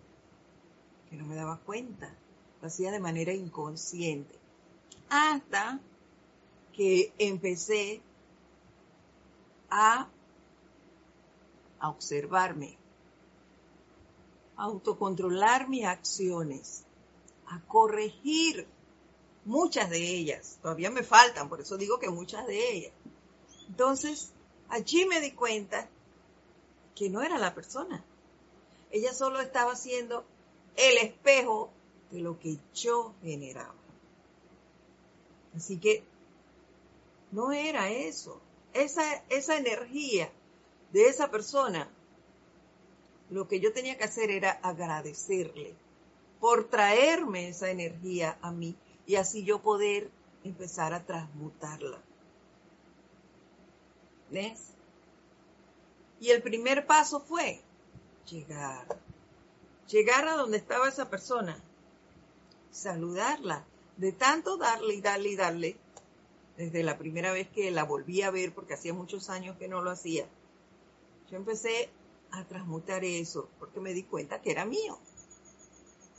que 1.10 1.16
no 1.16 1.26
me 1.26 1.36
daba 1.36 1.58
cuenta. 1.60 2.14
Lo 2.62 2.68
hacía 2.68 2.92
de 2.92 3.00
manera 3.00 3.32
inconsciente. 3.32 4.36
Hasta 5.10 5.80
que 6.74 7.14
empecé 7.20 8.02
a, 9.70 10.10
a 11.80 11.90
observarme, 11.90 12.78
a 14.58 14.64
autocontrolar 14.64 15.70
mis 15.70 15.86
acciones, 15.86 16.86
a 17.48 17.62
corregir 17.62 18.68
muchas 19.46 19.90
de 19.90 19.98
ellas. 19.98 20.58
Todavía 20.62 20.90
me 20.90 21.04
faltan, 21.04 21.48
por 21.48 21.62
eso 21.62 21.78
digo 21.78 22.00
que 22.00 22.10
muchas 22.10 22.46
de 22.48 22.72
ellas. 22.72 22.92
Entonces, 23.68 24.32
allí 24.70 25.06
me 25.06 25.22
di 25.22 25.32
cuenta 25.32 25.88
que 26.96 27.10
no 27.10 27.22
era 27.22 27.38
la 27.38 27.54
persona. 27.56 28.04
Ella 28.92 29.14
solo 29.14 29.40
estaba 29.40 29.76
siendo 29.76 30.26
el 30.76 30.98
espejo 30.98 31.70
de 32.12 32.20
lo 32.20 32.40
que 32.40 32.58
yo 32.74 33.14
generaba. 33.22 33.74
Así 35.56 35.78
que 35.78 36.04
no 37.32 37.52
era 37.52 37.90
eso. 37.90 38.42
Esa, 38.74 39.24
esa 39.30 39.58
energía 39.58 40.30
de 40.92 41.08
esa 41.08 41.32
persona, 41.32 41.90
lo 43.30 43.48
que 43.48 43.60
yo 43.60 43.74
tenía 43.74 43.98
que 43.98 44.04
hacer 44.04 44.32
era 44.32 44.52
agradecerle 44.52 45.74
por 46.40 46.70
traerme 46.70 47.50
esa 47.50 47.70
energía 47.70 48.38
a 48.42 48.52
mí 48.52 48.76
y 49.06 49.16
así 49.16 49.44
yo 49.44 49.62
poder 49.62 50.10
empezar 50.44 50.94
a 50.94 51.06
transmutarla. 51.06 52.02
¿Ves? 54.32 54.72
Y 56.20 56.32
el 56.32 56.42
primer 56.42 56.86
paso 56.86 57.20
fue 57.20 57.62
llegar 58.30 58.88
llegar 59.88 60.28
a 60.28 60.36
donde 60.36 60.58
estaba 60.58 60.90
esa 60.90 61.10
persona, 61.10 61.58
saludarla, 62.72 63.66
de 63.98 64.12
tanto 64.12 64.58
darle 64.58 64.96
y 64.96 65.02
darle 65.02 65.30
y 65.30 65.36
darle, 65.36 65.78
desde 66.58 66.84
la 66.84 66.98
primera 66.98 67.32
vez 67.32 67.50
que 67.50 67.72
la 67.72 67.84
volví 67.84 68.22
a 68.22 68.32
ver, 68.32 68.54
porque 68.54 68.74
hacía 68.74 68.94
muchos 68.94 69.30
años 69.30 69.58
que 69.58 69.68
no 69.68 69.82
lo 69.82 69.92
hacía, 69.92 70.26
yo 71.30 71.38
empecé 71.38 71.90
a 72.32 72.44
transmutar 72.46 73.04
eso, 73.04 73.50
porque 73.60 73.80
me 73.80 73.94
di 73.94 74.04
cuenta 74.04 74.42
que 74.42 74.52
era 74.52 74.66
mío. 74.66 74.98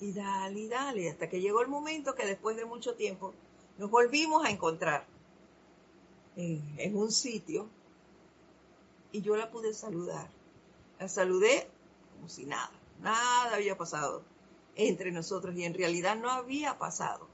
Y 0.01 0.13
dale 0.13 0.61
y 0.61 0.69
dale, 0.69 1.11
hasta 1.11 1.29
que 1.29 1.41
llegó 1.41 1.63
el 1.63 1.69
momento 1.69 2.15
que 2.15 2.27
después 2.27 2.57
de 2.57 2.65
mucho 2.65 2.95
tiempo 2.95 3.33
nos 3.79 3.91
volvimos 3.91 4.45
a 4.45 4.51
encontrar 4.51 5.07
en, 6.37 6.63
en 6.79 6.97
un 6.97 7.11
sitio 7.11 7.69
y 9.13 9.23
yo 9.23 9.37
la 9.37 9.51
pude 9.51 9.73
saludar. 9.73 10.29
La 10.99 11.09
saludé 11.09 11.69
como 12.15 12.29
si 12.29 12.45
nada 12.45 12.71
Nada 13.01 13.55
había 13.55 13.77
pasado 13.77 14.23
entre 14.75 15.11
nosotros 15.11 15.55
y 15.57 15.65
en 15.65 15.75
realidad 15.75 16.17
no 16.17 16.31
había 16.31 16.79
pasado. 16.79 17.27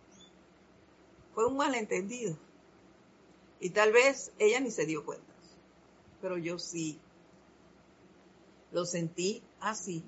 Fue 1.34 1.46
un 1.46 1.56
malentendido. 1.56 2.36
Y 3.60 3.70
tal 3.70 3.92
vez 3.92 4.32
ella 4.38 4.60
ni 4.60 4.70
se 4.70 4.86
dio 4.86 5.04
cuenta, 5.04 5.32
pero 6.20 6.36
yo 6.36 6.58
sí 6.58 6.98
lo 8.72 8.84
sentí 8.84 9.42
así 9.60 10.02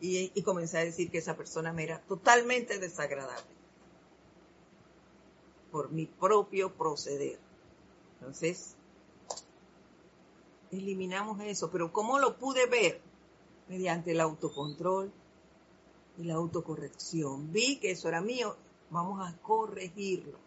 y, 0.00 0.42
comencé 0.42 0.78
a 0.78 0.84
decir 0.84 1.10
que 1.10 1.18
esa 1.18 1.36
persona 1.36 1.72
me 1.72 1.84
era 1.84 2.00
totalmente 2.02 2.78
desagradable 2.78 3.60
por 5.70 5.90
mi 5.90 6.06
propio 6.06 6.72
proceder. 6.72 7.38
Entonces, 8.18 8.74
eliminamos 10.72 11.40
eso, 11.40 11.70
pero 11.70 11.92
¿cómo 11.92 12.18
lo 12.18 12.36
pude 12.38 12.66
ver? 12.66 13.00
mediante 13.70 14.10
el 14.10 14.20
autocontrol 14.20 15.12
y 16.18 16.24
la 16.24 16.34
autocorrección. 16.34 17.52
Vi 17.52 17.76
que 17.76 17.92
eso 17.92 18.08
era 18.08 18.20
mío, 18.20 18.56
vamos 18.90 19.26
a 19.26 19.36
corregirlo. 19.42 20.38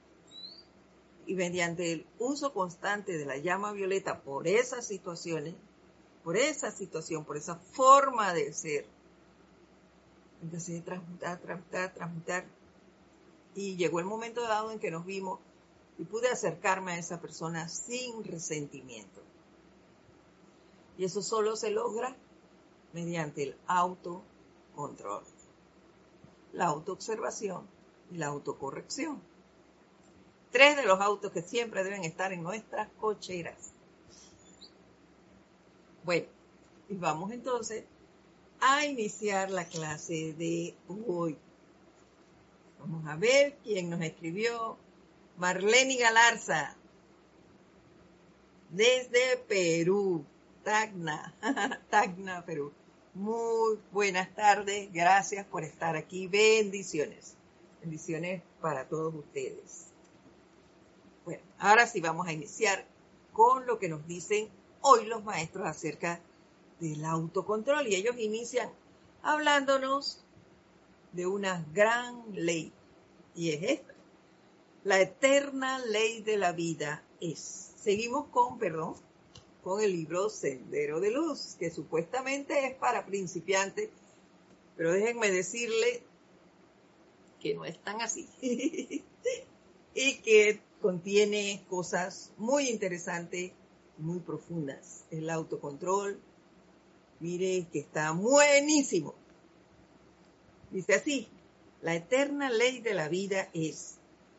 y 1.26 1.36
mediante 1.36 1.94
el 1.94 2.06
uso 2.20 2.54
constante 2.54 3.18
de 3.18 3.26
la 3.26 3.38
llama 3.38 3.72
violeta 3.72 4.24
por 4.24 4.46
esas 4.46 4.86
situaciones, 4.86 5.56
por 6.22 6.36
esa 6.36 6.70
situación, 6.70 7.24
por 7.24 7.38
esa 7.38 7.56
forma 7.56 8.34
de 8.34 8.52
ser, 8.52 8.86
empecé 10.43 10.79
a 10.79 10.84
transmutar, 10.84 11.39
transmutar, 11.39 11.93
transmutar. 11.93 12.45
Y 13.56 13.75
llegó 13.75 13.99
el 13.99 14.06
momento 14.06 14.41
dado 14.43 14.71
en 14.71 14.79
que 14.79 14.91
nos 14.91 15.06
vimos 15.06 15.39
y 15.97 16.03
pude 16.03 16.29
acercarme 16.29 16.93
a 16.93 16.97
esa 16.97 17.19
persona 17.19 17.67
sin 17.69 18.23
resentimiento. 18.23 19.21
Y 20.97 21.06
eso 21.06 21.21
solo 21.21 21.56
se 21.56 21.71
logra 21.71 22.15
mediante 22.93 23.43
el 23.43 23.58
autocontrol, 23.67 25.23
la 26.51 26.65
autoobservación 26.67 27.65
y 28.12 28.17
la 28.17 28.27
autocorrección. 28.27 29.21
Tres 30.51 30.75
de 30.77 30.86
los 30.86 30.99
autos 30.99 31.32
que 31.32 31.41
siempre 31.41 31.84
deben 31.84 32.03
estar 32.03 32.32
en 32.32 32.43
nuestras 32.43 32.89
cocheras. 32.99 33.71
Bueno, 36.03 36.27
y 36.89 36.95
vamos 36.95 37.32
entonces 37.32 37.86
a 38.65 38.86
iniciar 38.86 39.52
la 39.52 39.65
clase 39.65 40.34
de 40.34 40.73
hoy. 40.88 41.38
Vamos 42.80 43.06
a 43.08 43.17
ver 43.17 43.58
quién 43.62 43.89
nos 43.89 44.02
escribió. 44.02 44.78
Marlene 45.38 45.97
Galarza, 45.97 46.78
desde 48.69 49.36
Perú, 49.49 50.23
Tacna, 50.63 51.36
Tacna, 51.89 52.45
Perú. 52.45 52.71
Muy 53.13 53.80
buenas 53.91 54.34
tardes, 54.34 54.91
gracias 54.93 55.45
por 55.45 55.65
estar 55.65 55.97
aquí. 55.97 56.28
Bendiciones. 56.28 57.36
Bendiciones 57.82 58.43
para 58.62 58.88
todos 58.88 59.13
ustedes. 59.13 59.88
Bueno, 61.26 61.43
ahora 61.60 61.86
sí 61.86 61.99
vamos 61.99 62.28
a 62.28 62.32
iniciar 62.32 62.86
con 63.34 63.65
lo 63.65 63.78
que 63.78 63.89
nos 63.89 64.08
dicen 64.08 64.47
hoy 64.80 65.06
los 65.06 65.21
maestros 65.23 65.67
acerca 65.67 66.21
del 66.84 67.06
autocontrol. 67.06 67.88
Y 67.88 67.96
ellos 67.96 68.15
inician 68.19 68.69
hablándonos 69.22 70.24
de 71.13 71.26
una 71.26 71.65
gran 71.74 72.24
ley. 72.34 72.72
Y 73.36 73.52
es 73.52 73.63
esta. 73.63 73.93
La 74.84 75.00
eterna 75.00 75.80
ley 75.80 76.22
de 76.22 76.38
la 76.38 76.52
vida 76.52 77.04
es. 77.22 77.72
Seguimos 77.78 78.28
con, 78.28 78.60
perdón, 78.60 78.96
con 79.63 79.82
el 79.82 79.93
libro 79.93 80.30
Sendero 80.30 81.00
de 81.00 81.12
Luz, 81.12 81.56
que 81.58 81.72
supuestamente 81.72 82.67
es 82.67 82.76
para 82.76 83.06
principiantes, 83.06 83.89
pero 84.76 84.91
déjenme 84.91 85.32
decirle 85.32 86.04
que 87.39 87.56
no 87.56 87.65
es 87.65 87.80
tan 87.80 88.02
así. 88.02 88.28
y 89.96 90.15
que 90.22 90.60
contiene 90.82 91.65
cosas 91.69 92.34
muy 92.38 92.69
interesantes, 92.69 93.54
muy 93.98 94.19
profundas. 94.19 95.06
El 95.12 95.30
autocontrol, 95.30 96.19
mire 97.24 97.66
que 97.72 97.80
está 97.80 98.12
buenísimo. 98.12 99.16
Dice 100.72 100.96
así, 100.96 101.30
la 101.82 101.96
eterna 101.96 102.50
ley 102.50 102.82
de 102.82 102.94
la 102.94 103.08
vida 103.08 103.50
es, 103.54 103.96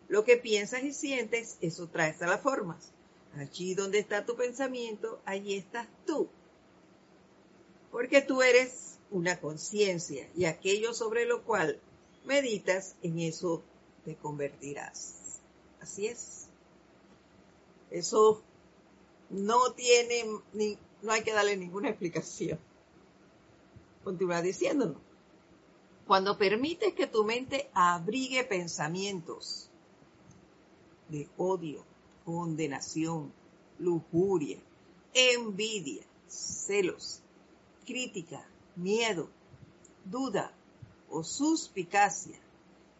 lo 0.09 0.23
que 0.25 0.37
piensas 0.37 0.83
y 0.83 0.93
sientes, 0.93 1.57
eso 1.63 1.89
traes 1.89 2.21
a 2.21 2.27
las 2.27 2.43
formas. 2.43 2.93
Allí 3.37 3.75
donde 3.75 3.99
está 3.99 4.27
tu 4.27 4.37
pensamiento, 4.37 5.19
allí 5.25 5.55
estás 5.55 5.89
tú. 6.07 6.29
Porque 7.91 8.21
tú 8.21 8.43
eres 8.43 8.99
una 9.11 9.41
conciencia 9.41 10.29
y 10.37 10.45
aquello 10.45 10.93
sobre 10.93 11.25
lo 11.25 11.43
cual 11.43 11.81
meditas, 12.27 12.97
en 13.03 13.19
eso 13.19 13.63
te 14.05 14.15
convertirás. 14.15 15.41
Así 15.81 16.07
es. 16.07 16.49
Eso 17.91 18.43
no 19.31 19.73
tiene, 19.73 20.27
ni, 20.53 20.77
no 21.01 21.13
hay 21.13 21.23
que 21.23 21.33
darle 21.33 21.57
ninguna 21.57 21.89
explicación. 21.91 22.59
Continúa 24.05 24.43
diciéndonos. 24.43 24.99
Cuando 26.07 26.37
permites 26.37 26.93
que 26.93 27.07
tu 27.07 27.25
mente 27.25 27.71
abrigue 27.73 28.45
pensamientos 28.45 29.71
de 31.09 31.29
odio, 31.39 31.83
condenación, 32.25 33.33
lujuria, 33.79 34.59
envidia, 35.15 36.03
celos, 36.27 37.23
crítica, 37.87 38.47
miedo, 38.77 39.31
duda 40.05 40.53
o 41.09 41.23
suspicacia 41.25 42.39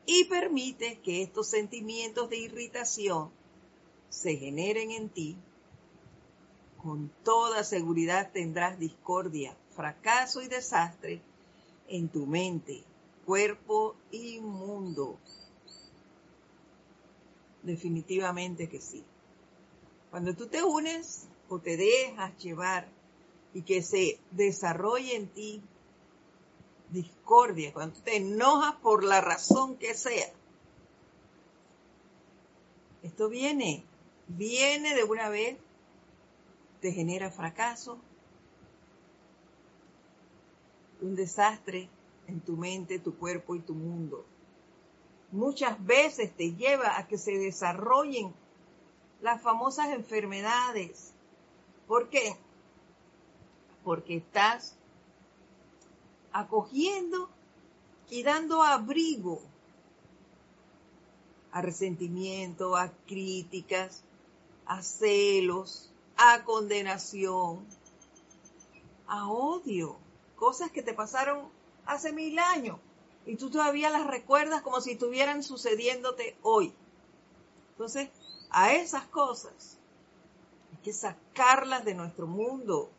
y 0.07 0.25
permite 0.25 0.99
que 1.01 1.23
estos 1.23 1.49
sentimientos 1.49 2.31
de 2.31 2.39
irritación 2.39 3.31
se 4.09 4.37
generen 4.37 4.91
en 4.91 5.09
ti, 5.09 5.37
con 6.83 7.11
toda 7.25 7.65
seguridad 7.65 8.31
tendrás 8.33 8.79
discordia, 8.79 9.57
fracaso 9.75 10.43
y 10.43 10.49
desastre 10.49 11.21
en 11.89 12.09
tu 12.09 12.27
mente, 12.27 12.83
cuerpo 13.27 13.97
y 14.11 14.41
mundo. 14.41 15.19
Definitivamente 17.63 18.69
que 18.69 18.81
sí. 18.81 19.05
Cuando 20.11 20.35
tú 20.35 20.47
te 20.47 20.63
unes 20.63 21.27
o 21.49 21.59
te 21.59 21.77
dejas 21.77 22.37
llevar 22.39 22.89
y 23.53 23.63
que 23.63 23.83
se 23.83 24.19
desarrolle 24.31 25.17
en 25.17 25.29
ti 25.29 25.63
discordia, 26.91 27.73
cuando 27.73 27.97
tú 27.97 28.03
te 28.03 28.17
enojas 28.17 28.77
por 28.77 29.05
la 29.05 29.21
razón 29.21 29.77
que 29.77 29.95
sea, 29.95 30.33
esto 33.03 33.29
viene, 33.29 33.85
viene 34.29 34.95
de 34.95 35.05
una 35.05 35.29
vez, 35.29 35.59
te 36.81 36.93
genera 36.93 37.31
fracaso, 37.31 37.99
un 41.05 41.15
desastre 41.15 41.89
en 42.27 42.41
tu 42.41 42.57
mente, 42.57 42.99
tu 42.99 43.17
cuerpo 43.17 43.55
y 43.55 43.61
tu 43.61 43.75
mundo 43.75 44.25
muchas 45.35 45.85
veces 45.85 46.35
te 46.37 46.55
lleva 46.55 46.97
a 46.97 47.09
que 47.09 47.19
se 47.19 47.33
desarrollen 47.33 48.33
las 49.21 49.43
famosas 49.43 49.89
enfermedades. 49.89 51.13
¿Por 51.89 52.09
qué? 52.09 52.37
Porque 53.83 54.17
estás 54.19 54.77
acogiendo 56.33 57.29
y 58.09 58.23
dando 58.23 58.63
abrigo 58.63 59.43
a 61.51 61.61
resentimiento, 61.63 62.77
a 62.77 62.93
críticas, 63.07 64.05
a 64.67 64.83
celos, 64.83 65.91
a 66.17 66.45
condenación, 66.45 67.67
a 69.09 69.29
odio, 69.29 69.97
cosas 70.37 70.71
que 70.71 70.83
te 70.83 70.95
pasaron 70.95 71.49
hace 71.87 72.13
mil 72.13 72.39
años 72.39 72.79
y 73.27 73.37
tú 73.37 73.51
todavía 73.51 73.91
las 73.91 74.07
recuerdas 74.07 74.63
como 74.63 74.81
si 74.81 74.93
estuvieran 74.93 75.43
sucediéndote 75.43 76.37
hoy. 76.43 76.73
Entonces, 77.73 78.11
a 78.51 78.75
esas 78.75 79.07
cosas 79.07 79.79
hay 80.73 80.83
que 80.83 80.93
sacarlas 80.93 81.85
de 81.85 81.95
nuestro 81.95 82.27
mundo 82.27 82.91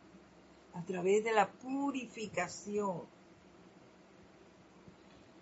a 0.74 0.82
través 0.82 1.24
de 1.24 1.32
la 1.32 1.48
purificación. 1.48 3.02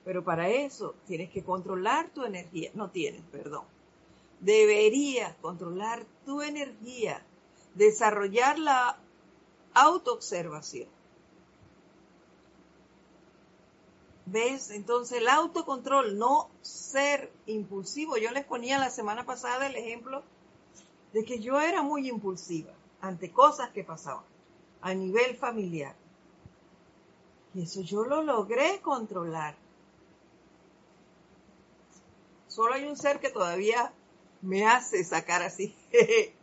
Pero 0.05 0.23
para 0.23 0.51
eso 0.51 0.95
tienes 1.07 1.31
que 1.31 1.43
controlar 1.43 2.11
tu 2.11 2.25
energía. 2.25 2.71
No 2.75 2.91
tienes, 2.91 3.23
perdón. 3.33 3.65
Deberías 4.41 5.35
controlar 5.37 6.05
tu 6.27 6.43
energía, 6.43 7.25
desarrollar 7.75 8.59
la 8.59 8.99
autoobservación 9.73 10.94
¿Ves? 14.27 14.71
Entonces 14.71 15.19
el 15.19 15.29
autocontrol, 15.29 16.19
no 16.19 16.49
ser 16.63 17.31
impulsivo. 17.47 18.17
Yo 18.17 18.31
les 18.31 18.45
ponía 18.45 18.79
la 18.79 18.91
semana 18.91 19.27
pasada 19.27 19.67
el 19.67 19.77
ejemplo 19.77 20.23
de 21.13 21.25
que 21.25 21.41
yo 21.41 21.61
era 21.61 21.83
muy 21.83 22.09
impulsiva 22.09 22.73
ante 23.01 23.31
cosas 23.31 23.71
que 23.71 23.85
pasaban 23.85 24.25
a 24.81 24.95
nivel 24.95 25.37
familiar. 25.37 25.95
Y 27.55 27.63
eso 27.63 27.83
yo 27.83 28.05
lo 28.05 28.23
logré 28.23 28.81
controlar. 28.81 29.57
Solo 32.49 32.75
hay 32.75 32.85
un 32.85 32.97
ser 32.97 33.21
que 33.21 33.31
todavía 33.31 33.93
me 34.43 34.67
hace 34.67 35.05
sacar 35.05 35.43
así 35.43 35.75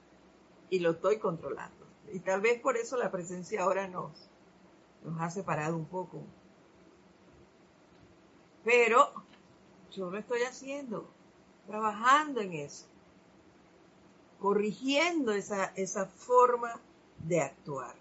y 0.70 0.80
lo 0.80 0.92
estoy 0.92 1.20
controlando. 1.20 1.86
Y 2.14 2.20
tal 2.20 2.42
vez 2.42 2.60
por 2.60 2.78
eso 2.78 2.98
la 2.98 3.12
presencia 3.12 3.64
ahora 3.64 3.88
nos, 3.88 4.12
nos 5.04 5.22
ha 5.22 5.30
separado 5.30 5.76
un 5.76 5.86
poco. 5.86 6.24
Pero 8.64 9.12
yo 9.92 10.10
lo 10.10 10.18
estoy 10.18 10.44
haciendo, 10.44 11.10
trabajando 11.68 12.42
en 12.42 12.54
eso, 12.54 12.86
corrigiendo 14.40 15.34
esa, 15.34 15.66
esa 15.76 16.06
forma 16.06 16.80
de 17.20 17.42
actuar. 17.42 17.96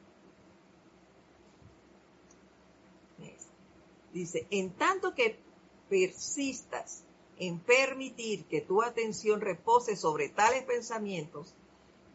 Dice, 4.12 4.46
en 4.50 4.70
tanto 4.70 5.14
que 5.14 5.38
persistas 5.88 7.04
en 7.38 7.58
permitir 7.58 8.44
que 8.46 8.60
tu 8.60 8.82
atención 8.82 9.40
repose 9.40 9.96
sobre 9.96 10.28
tales 10.28 10.64
pensamientos, 10.64 11.54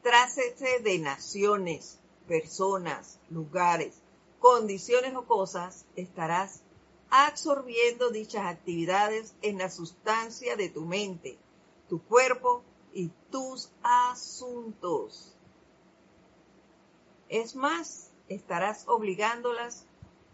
trátese 0.03 0.79
de 0.79 0.99
naciones, 0.99 1.99
personas, 2.27 3.19
lugares, 3.29 3.95
condiciones 4.39 5.15
o 5.15 5.25
cosas, 5.25 5.86
estarás 5.95 6.62
absorbiendo 7.15 8.10
dichas 8.10 8.45
actividades 8.45 9.36
en 9.41 9.58
la 9.58 9.69
sustancia 9.69 10.58
de 10.58 10.69
tu 10.69 10.82
mente, 10.82 11.38
tu 11.88 12.01
cuerpo 12.04 12.63
y 12.93 13.10
tus 13.32 13.71
asuntos. 13.82 15.34
Es 17.30 17.56
más, 17.56 18.12
estarás 18.28 18.88
obligándolas, 18.88 19.86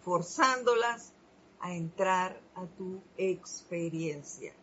forzándolas 0.04 1.14
a 1.60 1.74
entrar 1.74 2.42
a 2.56 2.66
tu 2.66 3.02
experiencia. 3.18 4.54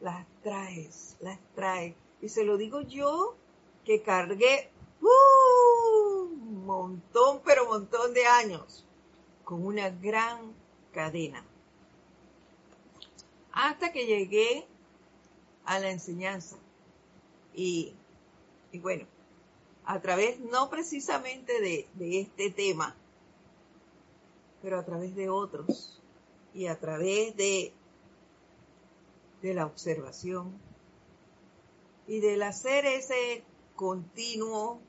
Las 0.00 0.26
traes, 0.42 1.16
las 1.20 1.38
traes. 1.54 1.94
Y 2.20 2.28
se 2.28 2.44
lo 2.44 2.56
digo 2.56 2.80
yo 2.80 3.36
que 3.84 4.02
cargué 4.02 4.70
¡uh! 5.00 6.22
un 6.24 6.66
montón, 6.66 7.40
pero 7.44 7.66
montón 7.66 8.12
de 8.14 8.26
años 8.26 8.84
con 9.44 9.64
una 9.64 9.90
gran 9.90 10.63
cadena. 10.94 11.44
Hasta 13.52 13.92
que 13.92 14.06
llegué 14.06 14.66
a 15.64 15.78
la 15.78 15.90
enseñanza. 15.90 16.56
Y, 17.54 17.94
y 18.72 18.78
bueno, 18.78 19.06
a 19.84 20.00
través 20.00 20.40
no 20.40 20.70
precisamente 20.70 21.60
de, 21.60 22.20
este 22.20 22.50
tema, 22.50 22.96
pero 24.62 24.78
a 24.78 24.84
través 24.84 25.14
de 25.14 25.28
otros 25.28 26.00
y 26.54 26.66
a 26.66 26.78
través 26.78 27.36
de, 27.36 27.72
de 29.42 29.54
la 29.54 29.66
observación 29.66 30.52
y 32.06 32.20
del 32.20 32.42
hacer 32.42 32.86
ese 32.86 33.44
continuo, 33.76 34.80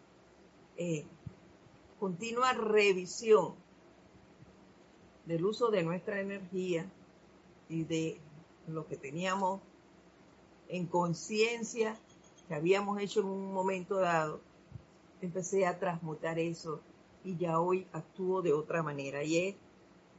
eh, 0.78 1.06
continua 2.00 2.54
revisión 2.54 3.65
del 5.26 5.46
uso 5.46 5.70
de 5.70 5.84
nuestra 5.84 6.20
energía 6.20 6.86
y 7.70 7.84
de 7.84 8.20
lo 8.68 8.88
que 8.88 8.98
teníamos 8.98 9.62
en 10.70 10.86
conciencia 10.88 11.98
que 12.48 12.56
habíamos 12.56 13.00
hecho 13.00 13.22
en 13.22 13.28
un 13.28 13.54
momento 13.54 13.96
dado, 13.96 14.40
empecé 15.22 15.66
a 15.66 15.80
transmutar 15.80 16.38
eso 16.40 16.82
y 17.24 17.38
ya 17.38 17.60
hoy 17.60 17.88
actúo 17.92 18.42
de 18.42 18.54
otra 18.54 18.84
manera. 18.84 19.24
Y 19.24 19.38
es 19.38 19.56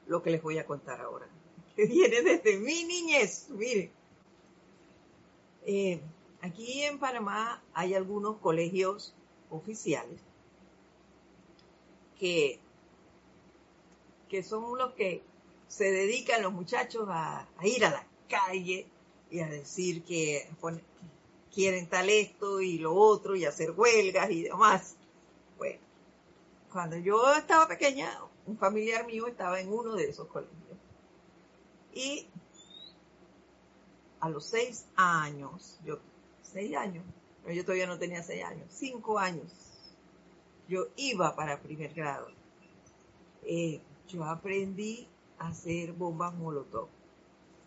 lo 0.06 0.22
que 0.22 0.30
les 0.30 0.42
voy 0.42 0.58
a 0.58 0.66
contar 0.66 1.00
ahora, 1.00 1.26
que 1.76 1.86
viene 1.86 2.22
desde 2.22 2.58
mi 2.58 2.84
niñez. 2.84 3.48
Miren, 3.50 3.90
eh, 5.66 6.00
aquí 6.40 6.82
en 6.82 6.98
Panamá 6.98 7.62
hay 7.74 7.94
algunos 7.94 8.36
colegios 8.38 9.14
oficiales 9.50 10.20
que, 12.18 12.58
que 14.28 14.42
son 14.42 14.78
los 14.78 14.92
que 14.94 15.22
se 15.68 15.90
dedican 15.90 16.42
los 16.42 16.52
muchachos 16.52 17.06
a, 17.10 17.46
ir 17.62 17.84
a 17.84 17.90
la 17.90 18.06
calle 18.28 18.86
y 19.30 19.40
a 19.40 19.46
decir 19.46 20.04
que 20.04 20.48
quieren 21.52 21.88
tal 21.88 22.10
esto 22.10 22.60
y 22.60 22.78
lo 22.78 22.94
otro 22.94 23.34
y 23.34 23.44
hacer 23.44 23.72
huelgas 23.72 24.30
y 24.30 24.42
demás. 24.44 24.96
Bueno, 25.56 25.80
cuando 26.72 26.96
yo 26.96 27.32
estaba 27.34 27.66
pequeña, 27.66 28.10
un 28.46 28.58
familiar 28.58 29.06
mío 29.06 29.26
estaba 29.26 29.60
en 29.60 29.72
uno 29.72 29.94
de 29.94 30.10
esos 30.10 30.28
colegios. 30.28 30.56
Y 31.94 32.26
a 34.20 34.28
los 34.28 34.44
seis 34.44 34.86
años, 34.96 35.78
yo, 35.84 35.98
seis 36.42 36.76
años, 36.76 37.04
pero 37.42 37.54
yo 37.54 37.64
todavía 37.64 37.86
no 37.86 37.98
tenía 37.98 38.22
seis 38.22 38.44
años, 38.44 38.66
cinco 38.70 39.18
años, 39.18 39.50
yo 40.68 40.88
iba 40.96 41.34
para 41.34 41.60
primer 41.60 41.94
grado. 41.94 42.28
Eh, 43.44 43.80
yo 44.08 44.24
aprendí 44.24 45.08
a 45.38 45.48
hacer 45.48 45.92
bombas 45.92 46.34
molotov 46.34 46.88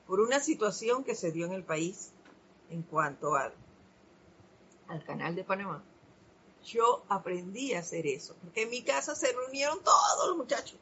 por 0.07 0.19
una 0.19 0.39
situación 0.39 1.03
que 1.03 1.15
se 1.15 1.31
dio 1.31 1.45
en 1.45 1.53
el 1.53 1.63
país 1.63 2.11
en 2.69 2.81
cuanto 2.81 3.35
al, 3.35 3.53
al 4.87 5.03
canal 5.03 5.35
de 5.35 5.43
Panamá. 5.43 5.83
Yo 6.63 7.03
aprendí 7.09 7.73
a 7.73 7.79
hacer 7.79 8.07
eso, 8.07 8.35
porque 8.41 8.63
en 8.63 8.69
mi 8.69 8.81
casa 8.81 9.15
se 9.15 9.31
reunieron 9.31 9.83
todos 9.83 10.27
los 10.27 10.37
muchachos. 10.37 10.79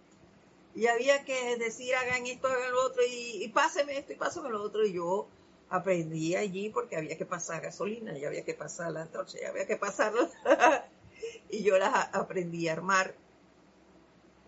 Y 0.76 0.88
había 0.88 1.26
que 1.26 1.58
decir 1.58 1.93
hagan 1.96 2.26
esto, 2.26 2.48
hagan 2.48 2.72
lo 2.72 2.86
otro 2.86 3.02
y, 3.04 3.43
y 3.43 3.48
páseme 3.50 3.98
esto 3.98 4.13
y 4.13 4.15
páseme 4.15 4.50
lo 4.50 4.63
otro. 4.63 4.86
Y 4.86 4.93
yo 4.93 5.28
aprendí 5.70 6.36
allí 6.36 6.70
porque 6.70 6.96
había 6.96 7.17
que 7.17 7.26
pasar 7.26 7.62
gasolina 7.62 8.17
y 8.17 8.26
había 8.26 8.46
que 8.46 8.54
pasar 8.54 8.91
la 8.91 9.02
antorcha 9.02 9.38
y 9.41 9.46
había 9.46 9.67
que 9.67 9.76
pasarlo 9.76 10.30
y 11.50 11.63
yo 11.63 11.78
las 11.78 12.13
aprendí 12.13 12.67
a 12.67 12.74
armar 12.74 13.13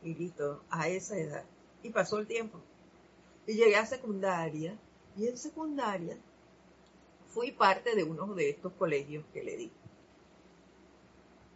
y 0.04 0.16
listo, 0.16 0.64
a 0.70 0.88
esa 0.88 1.18
edad. 1.18 1.44
Y 1.84 1.90
pasó 1.90 2.20
el 2.20 2.28
tiempo. 2.28 2.60
Y 3.48 3.54
llegué 3.54 3.76
a 3.76 3.86
secundaria 3.86 4.78
y 5.18 5.28
en 5.28 5.38
secundaria 5.38 6.18
fui 7.30 7.52
parte 7.52 7.96
de 7.96 8.04
uno 8.04 8.34
de 8.34 8.50
estos 8.50 8.74
colegios 8.74 9.24
que 9.34 9.44
le 9.44 9.58
di 9.58 9.72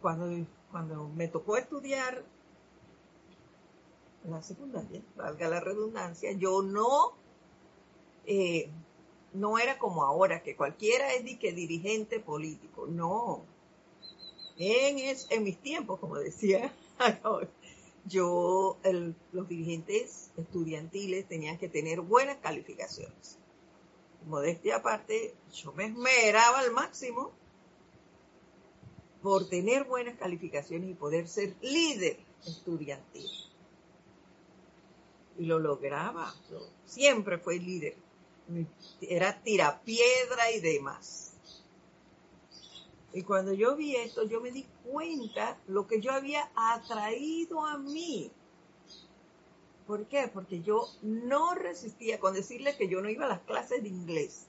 cuando, 0.04 0.46
cuando 0.70 1.08
me 1.08 1.28
tocó 1.28 1.56
estudiar 1.56 2.22
la 4.28 4.42
secundaria, 4.42 5.00
valga 5.16 5.48
la 5.48 5.60
redundancia, 5.60 6.32
yo 6.32 6.60
no, 6.60 7.14
eh, 8.26 8.68
no 9.32 9.58
era 9.58 9.78
como 9.78 10.04
ahora, 10.04 10.42
que 10.42 10.56
cualquiera 10.56 11.14
es 11.14 11.38
que 11.38 11.54
dirigente 11.54 12.20
político, 12.20 12.86
no. 12.86 13.46
En, 14.58 14.98
en 15.30 15.42
mis 15.42 15.56
tiempos, 15.62 15.98
como 15.98 16.16
decía, 16.16 16.70
yo, 18.06 18.78
los 19.32 19.48
dirigentes 19.48 20.30
estudiantiles 20.36 21.26
tenían 21.26 21.58
que 21.58 21.68
tener 21.68 22.00
buenas 22.00 22.36
calificaciones. 22.38 23.38
Modestia 24.26 24.76
aparte, 24.76 25.34
yo 25.52 25.72
me 25.72 25.86
esmeraba 25.86 26.60
al 26.60 26.72
máximo 26.72 27.32
por 29.22 29.48
tener 29.48 29.84
buenas 29.84 30.18
calificaciones 30.18 30.90
y 30.90 30.94
poder 30.94 31.28
ser 31.28 31.56
líder 31.62 32.18
estudiantil. 32.46 33.28
Y 35.38 35.46
lo 35.46 35.58
lograba, 35.58 36.34
siempre 36.84 37.38
fue 37.38 37.58
líder. 37.58 37.96
Era 39.00 39.42
tirapiedra 39.42 40.50
y 40.52 40.60
demás. 40.60 41.33
Y 43.14 43.22
cuando 43.22 43.52
yo 43.52 43.76
vi 43.76 43.94
esto, 43.94 44.24
yo 44.24 44.40
me 44.40 44.50
di 44.50 44.66
cuenta 44.82 45.56
lo 45.68 45.86
que 45.86 46.00
yo 46.00 46.10
había 46.10 46.50
atraído 46.56 47.64
a 47.64 47.78
mí. 47.78 48.32
¿Por 49.86 50.06
qué? 50.06 50.28
Porque 50.32 50.62
yo 50.62 50.88
no 51.02 51.54
resistía 51.54 52.18
con 52.18 52.34
decirle 52.34 52.76
que 52.76 52.88
yo 52.88 53.00
no 53.00 53.08
iba 53.08 53.26
a 53.26 53.28
las 53.28 53.42
clases 53.42 53.84
de 53.84 53.88
inglés. 53.88 54.46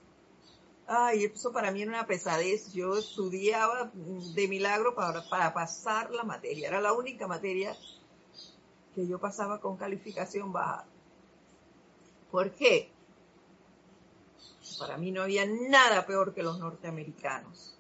Ay, 0.87 1.25
eso 1.25 1.51
para 1.51 1.69
mí 1.69 1.83
era 1.83 1.91
una 1.91 2.07
pesadez. 2.07 2.73
Yo 2.73 2.97
estudiaba 2.97 3.91
de 3.93 4.47
milagro 4.47 4.95
para, 4.95 5.29
para 5.29 5.53
pasar 5.53 6.09
la 6.09 6.23
materia. 6.23 6.67
Era 6.67 6.81
la 6.81 6.93
única 6.93 7.27
materia 7.27 7.77
que 8.95 9.05
yo 9.05 9.19
pasaba 9.19 9.61
con 9.61 9.77
calificación 9.77 10.51
baja. 10.51 10.85
¿Por 12.31 12.51
qué? 12.51 12.89
Para 14.79 14.97
mí 14.97 15.11
no 15.11 15.21
había 15.21 15.45
nada 15.45 16.07
peor 16.07 16.33
que 16.33 16.41
los 16.41 16.57
norteamericanos. 16.57 17.74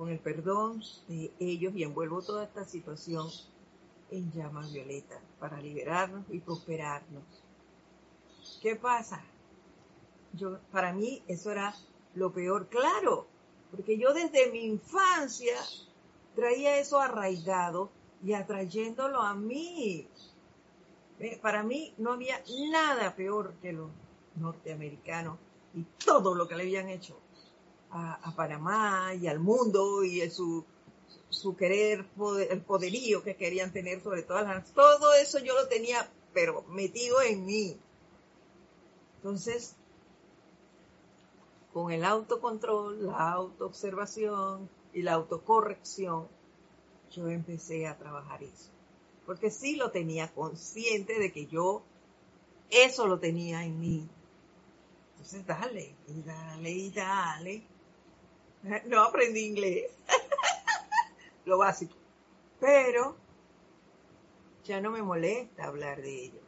Con 0.00 0.08
el 0.08 0.18
perdón 0.18 0.82
de 1.08 1.30
ellos 1.38 1.74
y 1.76 1.82
envuelvo 1.82 2.22
toda 2.22 2.44
esta 2.44 2.64
situación 2.64 3.28
en 4.10 4.32
llamas 4.32 4.72
violetas 4.72 5.20
para 5.38 5.60
liberarnos 5.60 6.24
y 6.30 6.38
prosperarnos. 6.40 7.22
¿Qué 8.62 8.76
pasa? 8.76 9.22
yo, 10.32 10.58
para 10.72 10.94
mí 10.94 11.22
eso 11.28 11.52
era 11.52 11.74
lo 12.14 12.32
peor, 12.32 12.68
claro, 12.68 13.26
porque 13.70 13.98
yo 13.98 14.14
desde 14.14 14.50
mi 14.50 14.64
infancia 14.64 15.58
traía 16.34 16.78
eso 16.78 16.98
arraigado 16.98 17.90
y 18.24 18.32
atrayéndolo 18.32 19.20
a 19.20 19.34
mí. 19.34 20.08
Para 21.42 21.62
mí 21.62 21.92
no 21.98 22.12
había 22.12 22.42
nada 22.70 23.14
peor 23.14 23.52
que 23.60 23.74
los 23.74 23.90
norteamericanos 24.36 25.36
y 25.74 25.82
todo 26.02 26.34
lo 26.34 26.48
que 26.48 26.56
le 26.56 26.62
habían 26.62 26.88
hecho 26.88 27.20
a, 27.92 28.32
Panamá 28.36 29.14
y 29.14 29.26
al 29.26 29.40
mundo 29.40 30.04
y 30.04 30.28
su, 30.30 30.64
su 31.28 31.56
querer, 31.56 32.06
el 32.48 32.60
poderío 32.62 33.22
que 33.22 33.36
querían 33.36 33.72
tener 33.72 34.02
sobre 34.02 34.22
todas 34.22 34.44
las... 34.44 34.72
Todo 34.72 35.12
eso 35.14 35.38
yo 35.38 35.54
lo 35.54 35.68
tenía, 35.68 36.10
pero 36.32 36.62
metido 36.68 37.20
en 37.22 37.44
mí. 37.44 37.76
Entonces, 39.16 39.74
con 41.72 41.92
el 41.92 42.04
autocontrol, 42.04 43.06
la 43.06 43.32
autoobservación 43.32 44.68
y 44.92 45.02
la 45.02 45.14
autocorrección, 45.14 46.28
yo 47.12 47.28
empecé 47.28 47.86
a 47.86 47.98
trabajar 47.98 48.42
eso. 48.42 48.70
Porque 49.26 49.50
sí 49.50 49.76
lo 49.76 49.90
tenía 49.90 50.32
consciente 50.32 51.18
de 51.18 51.32
que 51.32 51.46
yo 51.46 51.82
eso 52.70 53.06
lo 53.06 53.18
tenía 53.18 53.64
en 53.64 53.78
mí. 53.78 54.08
Entonces, 55.12 55.46
dale, 55.46 55.94
y 56.08 56.22
dale, 56.22 56.70
y 56.70 56.90
dale. 56.90 57.62
No 58.86 59.02
aprendí 59.02 59.40
inglés. 59.46 59.90
Lo 61.44 61.58
básico. 61.58 61.94
Pero 62.60 63.16
ya 64.64 64.80
no 64.80 64.90
me 64.90 65.02
molesta 65.02 65.64
hablar 65.64 66.02
de 66.02 66.24
ellos. 66.24 66.42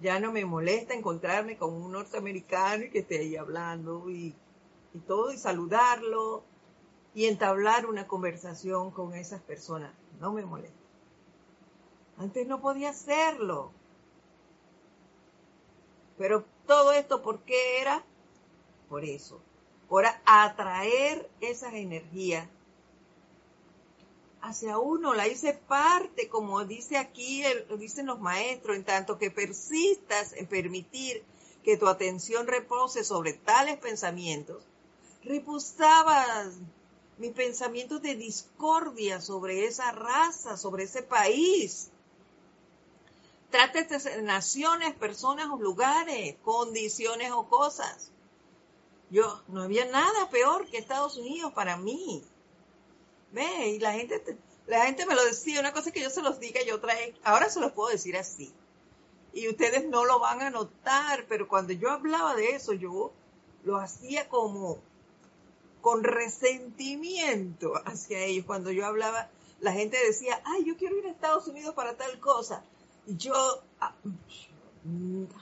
Ya 0.00 0.18
no 0.18 0.32
me 0.32 0.44
molesta 0.44 0.94
encontrarme 0.94 1.56
con 1.56 1.72
un 1.74 1.92
norteamericano 1.92 2.84
y 2.84 2.90
que 2.90 3.00
esté 3.00 3.18
ahí 3.18 3.36
hablando 3.36 4.10
y, 4.10 4.34
y 4.94 4.98
todo, 5.00 5.32
y 5.32 5.38
saludarlo 5.38 6.42
y 7.14 7.26
entablar 7.26 7.86
una 7.86 8.06
conversación 8.06 8.90
con 8.90 9.14
esas 9.14 9.40
personas. 9.42 9.92
No 10.20 10.32
me 10.32 10.44
molesta. 10.44 10.76
Antes 12.18 12.46
no 12.46 12.60
podía 12.60 12.90
hacerlo. 12.90 13.72
Pero 16.18 16.44
todo 16.66 16.92
esto, 16.92 17.22
¿por 17.22 17.40
qué 17.40 17.80
era? 17.80 18.04
Por 18.88 19.04
eso. 19.04 19.40
Por 19.92 20.06
atraer 20.24 21.28
esas 21.42 21.74
energías 21.74 22.48
hacia 24.40 24.78
uno, 24.78 25.12
la 25.12 25.28
hice 25.28 25.52
parte, 25.52 26.30
como 26.30 26.64
dice 26.64 26.96
aquí, 26.96 27.44
dicen 27.76 28.06
los 28.06 28.18
maestros, 28.18 28.74
en 28.74 28.84
tanto 28.84 29.18
que 29.18 29.30
persistas 29.30 30.32
en 30.32 30.46
permitir 30.46 31.22
que 31.62 31.76
tu 31.76 31.88
atención 31.88 32.46
repose 32.46 33.04
sobre 33.04 33.34
tales 33.34 33.76
pensamientos, 33.80 34.64
repusabas 35.24 36.54
mis 37.18 37.32
pensamientos 37.32 38.00
de 38.00 38.14
discordia 38.14 39.20
sobre 39.20 39.66
esa 39.66 39.92
raza, 39.92 40.56
sobre 40.56 40.84
ese 40.84 41.02
país. 41.02 41.90
Trate 43.50 43.84
de 43.84 44.22
naciones, 44.22 44.94
personas 44.94 45.50
o 45.50 45.58
lugares, 45.58 46.36
condiciones 46.42 47.30
o 47.32 47.46
cosas. 47.46 48.11
Yo, 49.12 49.42
no 49.48 49.60
había 49.62 49.84
nada 49.84 50.30
peor 50.30 50.66
que 50.66 50.78
Estados 50.78 51.18
Unidos 51.18 51.52
para 51.52 51.76
mí. 51.76 52.24
Ve, 53.30 53.68
y 53.68 53.78
la 53.78 53.92
gente, 53.92 54.38
la 54.66 54.86
gente 54.86 55.04
me 55.04 55.14
lo 55.14 55.22
decía, 55.22 55.60
una 55.60 55.74
cosa 55.74 55.90
es 55.90 55.94
que 55.94 56.00
yo 56.00 56.08
se 56.08 56.22
los 56.22 56.40
diga 56.40 56.62
y 56.62 56.70
otra 56.70 56.98
es, 56.98 57.14
ahora 57.22 57.50
se 57.50 57.60
los 57.60 57.72
puedo 57.72 57.90
decir 57.90 58.16
así. 58.16 58.54
Y 59.34 59.50
ustedes 59.50 59.86
no 59.86 60.06
lo 60.06 60.18
van 60.18 60.40
a 60.40 60.48
notar, 60.48 61.26
pero 61.28 61.46
cuando 61.46 61.74
yo 61.74 61.90
hablaba 61.90 62.34
de 62.34 62.52
eso, 62.52 62.72
yo 62.72 63.12
lo 63.64 63.76
hacía 63.76 64.30
como 64.30 64.78
con 65.82 66.04
resentimiento 66.04 67.74
hacia 67.84 68.20
ellos. 68.20 68.46
Cuando 68.46 68.70
yo 68.70 68.86
hablaba, 68.86 69.28
la 69.60 69.72
gente 69.72 69.98
decía, 70.06 70.40
ay, 70.46 70.64
yo 70.64 70.78
quiero 70.78 70.96
ir 70.96 71.06
a 71.06 71.10
Estados 71.10 71.46
Unidos 71.48 71.74
para 71.74 71.98
tal 71.98 72.18
cosa. 72.18 72.64
Y 73.06 73.18
yo, 73.18 73.34
ah, 73.78 73.94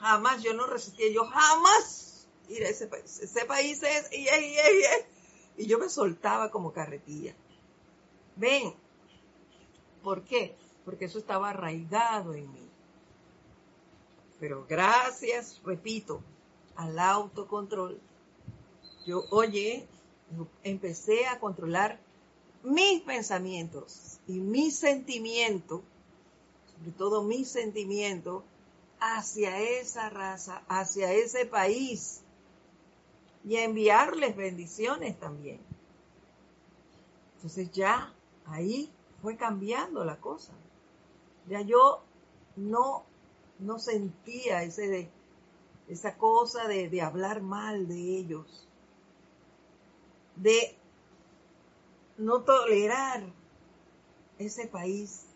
jamás, 0.00 0.42
yo 0.42 0.54
no 0.54 0.66
resistía, 0.66 1.12
yo 1.12 1.24
jamás 1.26 2.09
ir 2.50 2.64
a 2.64 2.68
ese 2.68 2.86
país. 2.86 3.20
Ese 3.20 3.44
país 3.44 3.82
es, 3.82 4.10
y, 4.12 5.66
yo 5.66 5.78
me 5.78 5.88
soltaba 5.88 6.50
como 6.50 6.72
carretilla. 6.72 7.34
Ven, 8.36 8.74
¿por 10.02 10.22
qué? 10.22 10.54
Porque 10.84 11.04
eso 11.04 11.18
estaba 11.18 11.50
arraigado 11.50 12.34
en 12.34 12.52
mí. 12.52 12.68
Pero 14.38 14.66
gracias, 14.68 15.60
repito, 15.64 16.22
al 16.76 16.98
autocontrol, 16.98 18.00
yo, 19.06 19.24
oye, 19.30 19.86
empecé 20.62 21.26
a 21.26 21.38
controlar 21.38 22.00
mis 22.62 23.02
pensamientos 23.02 24.18
y 24.26 24.40
mis 24.40 24.78
sentimientos, 24.78 25.82
sobre 26.78 26.92
todo 26.92 27.22
mis 27.22 27.48
sentimientos, 27.48 28.42
hacia 28.98 29.58
esa 29.58 30.08
raza, 30.10 30.62
hacia 30.68 31.12
ese 31.12 31.44
país 31.46 32.22
y 33.44 33.56
a 33.56 33.64
enviarles 33.64 34.36
bendiciones 34.36 35.18
también. 35.18 35.60
Entonces 37.36 37.70
ya 37.72 38.12
ahí 38.46 38.92
fue 39.22 39.36
cambiando 39.36 40.04
la 40.04 40.16
cosa. 40.16 40.52
Ya 41.48 41.62
yo 41.62 42.02
no, 42.56 43.04
no 43.58 43.78
sentía 43.78 44.62
ese 44.62 44.88
de, 44.88 45.10
esa 45.88 46.16
cosa 46.16 46.68
de, 46.68 46.88
de 46.88 47.02
hablar 47.02 47.40
mal 47.40 47.88
de 47.88 47.98
ellos, 48.18 48.68
de 50.36 50.76
no 52.18 52.42
tolerar 52.42 53.24
ese 54.38 54.66
país. 54.66 55.26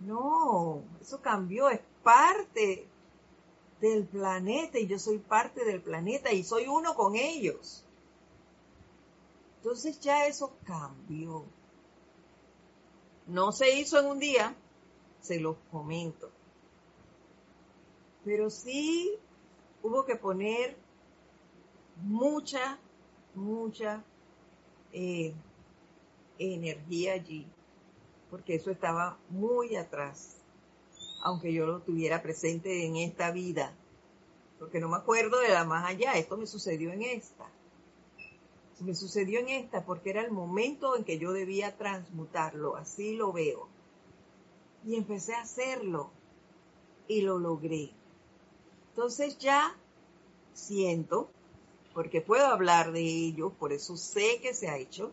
No, 0.00 0.82
eso 1.00 1.20
cambió, 1.22 1.68
es 1.70 1.80
parte 2.02 2.88
del 3.82 4.06
planeta 4.06 4.78
y 4.78 4.86
yo 4.86 4.96
soy 4.96 5.18
parte 5.18 5.64
del 5.64 5.82
planeta 5.82 6.32
y 6.32 6.44
soy 6.44 6.68
uno 6.68 6.94
con 6.94 7.16
ellos. 7.16 7.84
Entonces 9.56 9.98
ya 10.00 10.26
eso 10.26 10.56
cambió. 10.64 11.44
No 13.26 13.50
se 13.50 13.76
hizo 13.76 13.98
en 13.98 14.06
un 14.06 14.20
día, 14.20 14.54
se 15.20 15.40
los 15.40 15.56
comento. 15.72 16.30
Pero 18.24 18.50
sí 18.50 19.18
hubo 19.82 20.04
que 20.04 20.14
poner 20.14 20.76
mucha, 22.02 22.78
mucha 23.34 24.04
eh, 24.92 25.34
energía 26.38 27.14
allí, 27.14 27.48
porque 28.30 28.54
eso 28.54 28.70
estaba 28.70 29.18
muy 29.28 29.74
atrás, 29.74 30.41
aunque 31.22 31.52
yo 31.52 31.66
lo 31.66 31.80
tuviera 31.80 32.22
presente 32.22 32.86
en 32.86 32.96
esta 32.96 33.30
vida, 33.30 33.72
porque 34.58 34.80
no 34.80 34.88
me 34.88 34.96
acuerdo 34.96 35.40
de 35.40 35.48
la 35.48 35.64
más 35.64 35.88
allá, 35.88 36.12
esto 36.14 36.36
me 36.36 36.46
sucedió 36.46 36.92
en 36.92 37.02
esta 37.02 37.48
me 38.82 38.94
sucedió 38.94 39.40
en 39.40 39.48
esta 39.48 39.84
porque 39.84 40.10
era 40.10 40.22
el 40.22 40.32
momento 40.32 40.96
en 40.96 41.04
que 41.04 41.18
yo 41.18 41.32
debía 41.32 41.76
transmutarlo, 41.76 42.76
así 42.76 43.14
lo 43.14 43.32
veo. 43.32 43.68
Y 44.84 44.96
empecé 44.96 45.34
a 45.34 45.42
hacerlo 45.42 46.10
y 47.06 47.22
lo 47.22 47.38
logré. 47.38 47.92
Entonces 48.90 49.38
ya 49.38 49.76
siento, 50.52 51.30
porque 51.94 52.20
puedo 52.20 52.46
hablar 52.46 52.92
de 52.92 53.02
ello, 53.02 53.50
por 53.50 53.72
eso 53.72 53.96
sé 53.96 54.40
que 54.42 54.54
se 54.54 54.68
ha 54.68 54.76
hecho, 54.76 55.12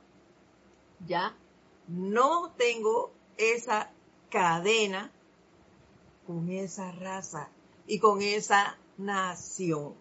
ya 1.07 1.37
no 1.87 2.51
tengo 2.57 3.11
esa 3.37 3.91
cadena 4.29 5.11
con 6.29 6.51
esa 6.51 6.91
raza 6.91 7.49
y 7.87 7.97
con 7.97 8.21
esa 8.21 8.77
nación. 8.99 9.95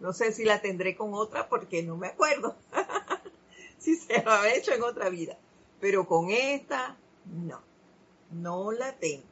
No 0.00 0.12
sé 0.12 0.32
si 0.32 0.44
la 0.44 0.60
tendré 0.60 0.94
con 0.94 1.14
otra 1.14 1.48
porque 1.48 1.82
no 1.82 1.96
me 1.96 2.08
acuerdo 2.08 2.54
si 3.78 3.96
se 3.96 4.22
lo 4.22 4.30
ha 4.32 4.52
hecho 4.52 4.74
en 4.74 4.82
otra 4.82 5.08
vida. 5.08 5.38
Pero 5.80 6.06
con 6.06 6.28
esta, 6.30 6.94
no, 7.24 7.62
no 8.30 8.70
la 8.70 8.92
tengo. 8.92 9.24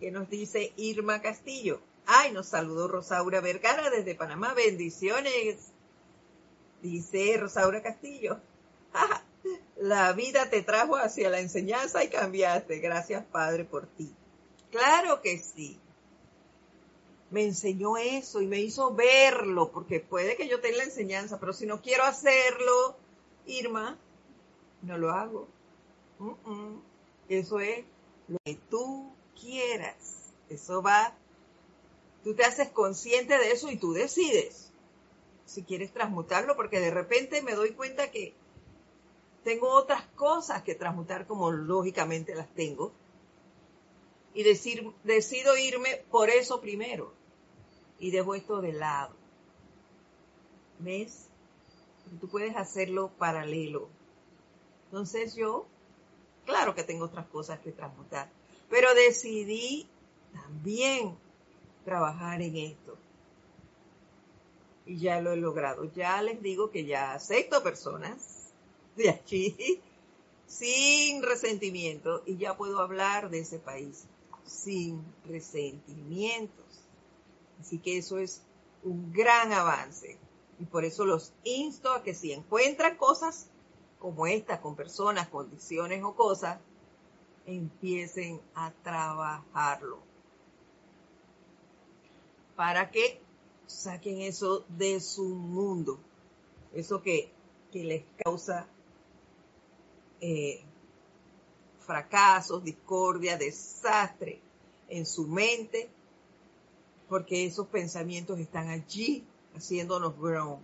¿Qué 0.00 0.10
nos 0.10 0.28
dice 0.28 0.74
Irma 0.76 1.22
Castillo? 1.22 1.80
Ay, 2.04 2.30
nos 2.32 2.48
saludó 2.48 2.88
Rosaura 2.88 3.40
Vergara 3.40 3.88
desde 3.88 4.14
Panamá. 4.14 4.52
Bendiciones. 4.52 5.68
Dice 6.82 7.38
Rosaura 7.38 7.82
Castillo. 7.82 8.38
la 9.78 10.12
vida 10.12 10.50
te 10.50 10.60
trajo 10.60 10.96
hacia 10.96 11.30
la 11.30 11.40
enseñanza 11.40 12.04
y 12.04 12.10
cambiaste. 12.10 12.80
Gracias, 12.80 13.24
Padre, 13.24 13.64
por 13.64 13.86
ti. 13.86 14.14
Claro 14.70 15.22
que 15.22 15.38
sí 15.38 15.78
me 17.30 17.44
enseñó 17.44 17.96
eso 17.96 18.40
y 18.40 18.46
me 18.46 18.60
hizo 18.60 18.94
verlo, 18.94 19.70
porque 19.72 20.00
puede 20.00 20.36
que 20.36 20.48
yo 20.48 20.60
tenga 20.60 20.78
la 20.78 20.84
enseñanza, 20.84 21.40
pero 21.40 21.52
si 21.52 21.66
no 21.66 21.82
quiero 21.82 22.04
hacerlo, 22.04 22.96
Irma, 23.46 23.98
no 24.82 24.96
lo 24.96 25.10
hago. 25.10 25.48
Eso 27.28 27.60
es 27.60 27.84
lo 28.28 28.38
que 28.44 28.54
tú 28.70 29.10
quieras. 29.40 29.96
Eso 30.48 30.82
va, 30.82 31.14
tú 32.22 32.34
te 32.34 32.44
haces 32.44 32.70
consciente 32.70 33.36
de 33.38 33.50
eso 33.50 33.70
y 33.70 33.76
tú 33.76 33.92
decides 33.92 34.70
si 35.44 35.62
quieres 35.62 35.92
transmutarlo, 35.92 36.56
porque 36.56 36.80
de 36.80 36.90
repente 36.90 37.42
me 37.42 37.54
doy 37.54 37.70
cuenta 37.70 38.10
que 38.10 38.34
tengo 39.44 39.68
otras 39.70 40.02
cosas 40.16 40.62
que 40.62 40.74
transmutar 40.74 41.26
como 41.26 41.52
lógicamente 41.52 42.34
las 42.34 42.48
tengo. 42.54 42.92
Y 44.36 44.42
decir, 44.42 44.92
decido 45.02 45.56
irme 45.56 46.04
por 46.10 46.28
eso 46.28 46.60
primero 46.60 47.10
y 47.98 48.10
dejo 48.10 48.34
esto 48.34 48.60
de 48.60 48.74
lado. 48.74 49.14
¿Ves? 50.78 51.28
Tú 52.20 52.28
puedes 52.28 52.54
hacerlo 52.54 53.10
paralelo. 53.16 53.88
Entonces 54.84 55.34
yo, 55.36 55.64
claro 56.44 56.74
que 56.74 56.84
tengo 56.84 57.06
otras 57.06 57.26
cosas 57.28 57.60
que 57.60 57.72
transmutar, 57.72 58.28
pero 58.68 58.94
decidí 58.94 59.88
también 60.34 61.16
trabajar 61.86 62.42
en 62.42 62.58
esto. 62.58 62.98
Y 64.84 64.98
ya 64.98 65.22
lo 65.22 65.32
he 65.32 65.38
logrado. 65.38 65.90
Ya 65.94 66.20
les 66.20 66.42
digo 66.42 66.70
que 66.70 66.84
ya 66.84 67.14
acepto 67.14 67.62
personas 67.62 68.52
de 68.96 69.08
aquí 69.08 69.80
sin 70.46 71.22
resentimiento 71.22 72.22
y 72.26 72.36
ya 72.36 72.54
puedo 72.54 72.80
hablar 72.80 73.30
de 73.30 73.38
ese 73.38 73.58
país 73.58 74.04
sin 74.46 75.04
resentimientos. 75.24 76.64
Así 77.60 77.78
que 77.78 77.98
eso 77.98 78.18
es 78.18 78.42
un 78.82 79.12
gran 79.12 79.52
avance. 79.52 80.18
Y 80.58 80.64
por 80.64 80.84
eso 80.84 81.04
los 81.04 81.32
insto 81.44 81.92
a 81.92 82.02
que 82.02 82.14
si 82.14 82.32
encuentran 82.32 82.96
cosas 82.96 83.48
como 83.98 84.26
esta, 84.26 84.60
con 84.60 84.76
personas, 84.76 85.28
condiciones 85.28 86.02
o 86.02 86.14
cosas, 86.14 86.58
empiecen 87.46 88.40
a 88.54 88.72
trabajarlo. 88.82 89.98
Para 92.54 92.90
que 92.90 93.20
saquen 93.66 94.22
eso 94.22 94.64
de 94.68 95.00
su 95.00 95.24
mundo, 95.24 95.98
eso 96.72 97.02
que, 97.02 97.30
que 97.72 97.84
les 97.84 98.04
causa 98.24 98.66
eh, 100.20 100.64
fracasos, 101.86 102.64
discordia, 102.64 103.36
desastre 103.38 104.40
en 104.88 105.06
su 105.06 105.26
mente, 105.26 105.88
porque 107.08 107.46
esos 107.46 107.66
pensamientos 107.68 108.38
están 108.38 108.68
allí 108.68 109.24
haciéndonos 109.54 110.18
grown. 110.18 110.58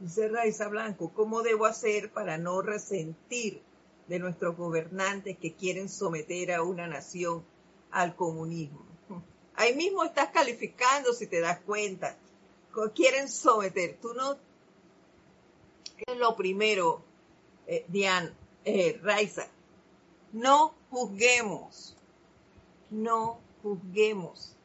Dice 0.00 0.28
Raiza 0.28 0.68
Blanco, 0.68 1.12
¿cómo 1.14 1.42
debo 1.42 1.66
hacer 1.66 2.10
para 2.10 2.38
no 2.38 2.62
resentir 2.62 3.62
de 4.08 4.18
nuestros 4.18 4.56
gobernantes 4.56 5.38
que 5.38 5.54
quieren 5.54 5.88
someter 5.88 6.52
a 6.52 6.62
una 6.62 6.86
nación 6.86 7.44
al 7.90 8.16
comunismo? 8.16 8.84
Ahí 9.54 9.74
mismo 9.74 10.02
estás 10.02 10.30
calificando 10.30 11.12
si 11.12 11.26
te 11.26 11.40
das 11.40 11.60
cuenta. 11.60 12.16
Quieren 12.94 13.28
someter. 13.28 13.98
Tú 14.00 14.14
no... 14.14 14.36
Es 16.06 16.16
lo 16.16 16.34
primero, 16.36 17.02
eh, 17.66 17.84
Diane, 17.86 18.32
eh, 18.64 18.98
Raiza. 19.02 19.46
No 20.32 20.74
juzguemos. 20.90 21.96
No 22.90 23.38
juzguemos. 23.62 24.56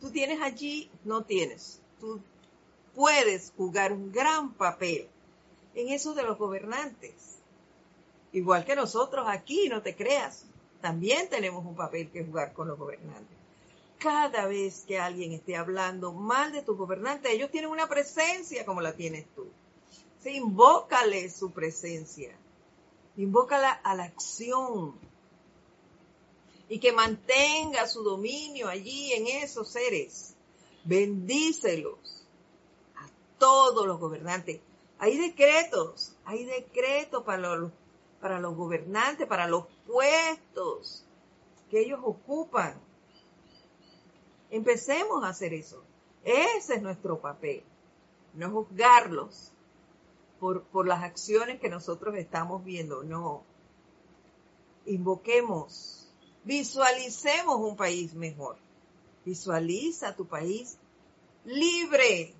Tú 0.00 0.10
tienes 0.10 0.40
allí, 0.40 0.90
no 1.04 1.22
tienes. 1.24 1.80
Tú 2.00 2.20
puedes 2.94 3.52
jugar 3.56 3.92
un 3.92 4.12
gran 4.12 4.52
papel 4.54 5.08
en 5.74 5.88
eso 5.88 6.14
de 6.14 6.22
los 6.22 6.38
gobernantes. 6.38 7.36
Igual 8.32 8.64
que 8.64 8.76
nosotros 8.76 9.26
aquí, 9.28 9.68
no 9.68 9.82
te 9.82 9.96
creas. 9.96 10.44
También 10.80 11.28
tenemos 11.28 11.64
un 11.64 11.74
papel 11.74 12.10
que 12.10 12.24
jugar 12.24 12.52
con 12.52 12.68
los 12.68 12.78
gobernantes 12.78 13.38
cada 13.98 14.46
vez 14.46 14.84
que 14.86 14.98
alguien 14.98 15.32
esté 15.32 15.56
hablando 15.56 16.12
mal 16.12 16.52
de 16.52 16.62
tu 16.62 16.76
gobernante, 16.76 17.32
ellos 17.32 17.50
tienen 17.50 17.70
una 17.70 17.88
presencia 17.88 18.64
como 18.64 18.80
la 18.80 18.94
tienes 18.94 19.26
tú. 19.34 19.46
Sí, 20.22 20.36
invócale 20.36 21.28
su 21.30 21.50
presencia. 21.50 22.34
Invócala 23.18 23.70
a 23.70 23.94
la 23.94 24.04
acción. 24.04 24.94
Y 26.70 26.80
que 26.80 26.92
mantenga 26.92 27.86
su 27.86 28.02
dominio 28.02 28.68
allí 28.68 29.12
en 29.12 29.26
esos 29.26 29.68
seres. 29.68 30.34
Bendícelos 30.84 32.24
a 32.96 33.08
todos 33.38 33.86
los 33.86 34.00
gobernantes. 34.00 34.60
Hay 34.98 35.18
decretos, 35.18 36.16
hay 36.24 36.46
decretos 36.46 37.22
para 37.24 37.56
los, 37.56 37.70
para 38.20 38.40
los 38.40 38.56
gobernantes, 38.56 39.26
para 39.26 39.46
los 39.46 39.66
puestos 39.86 41.04
que 41.70 41.80
ellos 41.80 42.00
ocupan 42.02 42.80
Empecemos 44.50 45.24
a 45.24 45.28
hacer 45.28 45.52
eso. 45.52 45.82
Ese 46.24 46.74
es 46.74 46.82
nuestro 46.82 47.20
papel. 47.20 47.62
No 48.34 48.50
juzgarlos 48.50 49.52
por, 50.40 50.64
por 50.64 50.86
las 50.86 51.02
acciones 51.02 51.60
que 51.60 51.68
nosotros 51.68 52.16
estamos 52.16 52.64
viendo. 52.64 53.02
No. 53.02 53.42
Invoquemos. 54.86 56.08
Visualicemos 56.44 57.56
un 57.60 57.76
país 57.76 58.14
mejor. 58.14 58.56
Visualiza 59.24 60.16
tu 60.16 60.26
país 60.26 60.78
libre, 61.44 62.34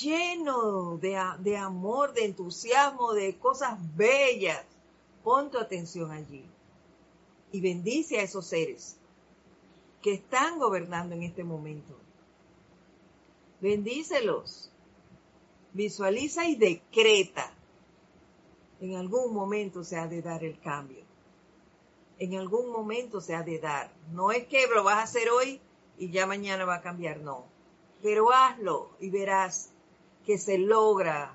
lleno 0.00 0.96
de, 0.98 1.20
de, 1.40 1.56
amor, 1.56 2.12
de 2.12 2.24
entusiasmo, 2.24 3.12
de 3.12 3.36
cosas 3.38 3.78
bellas. 3.96 4.64
Pon 5.22 5.50
tu 5.50 5.58
atención 5.58 6.10
allí 6.10 6.44
y 7.52 7.60
bendice 7.60 8.18
a 8.18 8.22
esos 8.22 8.46
seres 8.46 8.96
que 10.00 10.14
están 10.14 10.58
gobernando 10.58 11.14
en 11.14 11.24
este 11.24 11.44
momento. 11.44 11.94
Bendícelos. 13.60 14.69
Visualiza 15.72 16.46
y 16.46 16.56
decreta. 16.56 17.52
En 18.80 18.96
algún 18.96 19.34
momento 19.34 19.84
se 19.84 19.96
ha 19.96 20.06
de 20.06 20.22
dar 20.22 20.42
el 20.44 20.58
cambio. 20.60 21.04
En 22.18 22.34
algún 22.36 22.70
momento 22.70 23.20
se 23.20 23.34
ha 23.34 23.42
de 23.42 23.58
dar. 23.58 23.90
No 24.12 24.30
es 24.32 24.46
que 24.46 24.66
lo 24.66 24.84
vas 24.84 24.96
a 24.96 25.02
hacer 25.02 25.30
hoy 25.30 25.60
y 25.98 26.10
ya 26.10 26.26
mañana 26.26 26.64
va 26.64 26.76
a 26.76 26.82
cambiar, 26.82 27.20
no. 27.20 27.44
Pero 28.02 28.32
hazlo 28.32 28.90
y 29.00 29.10
verás 29.10 29.70
que 30.26 30.38
se 30.38 30.58
logra, 30.58 31.34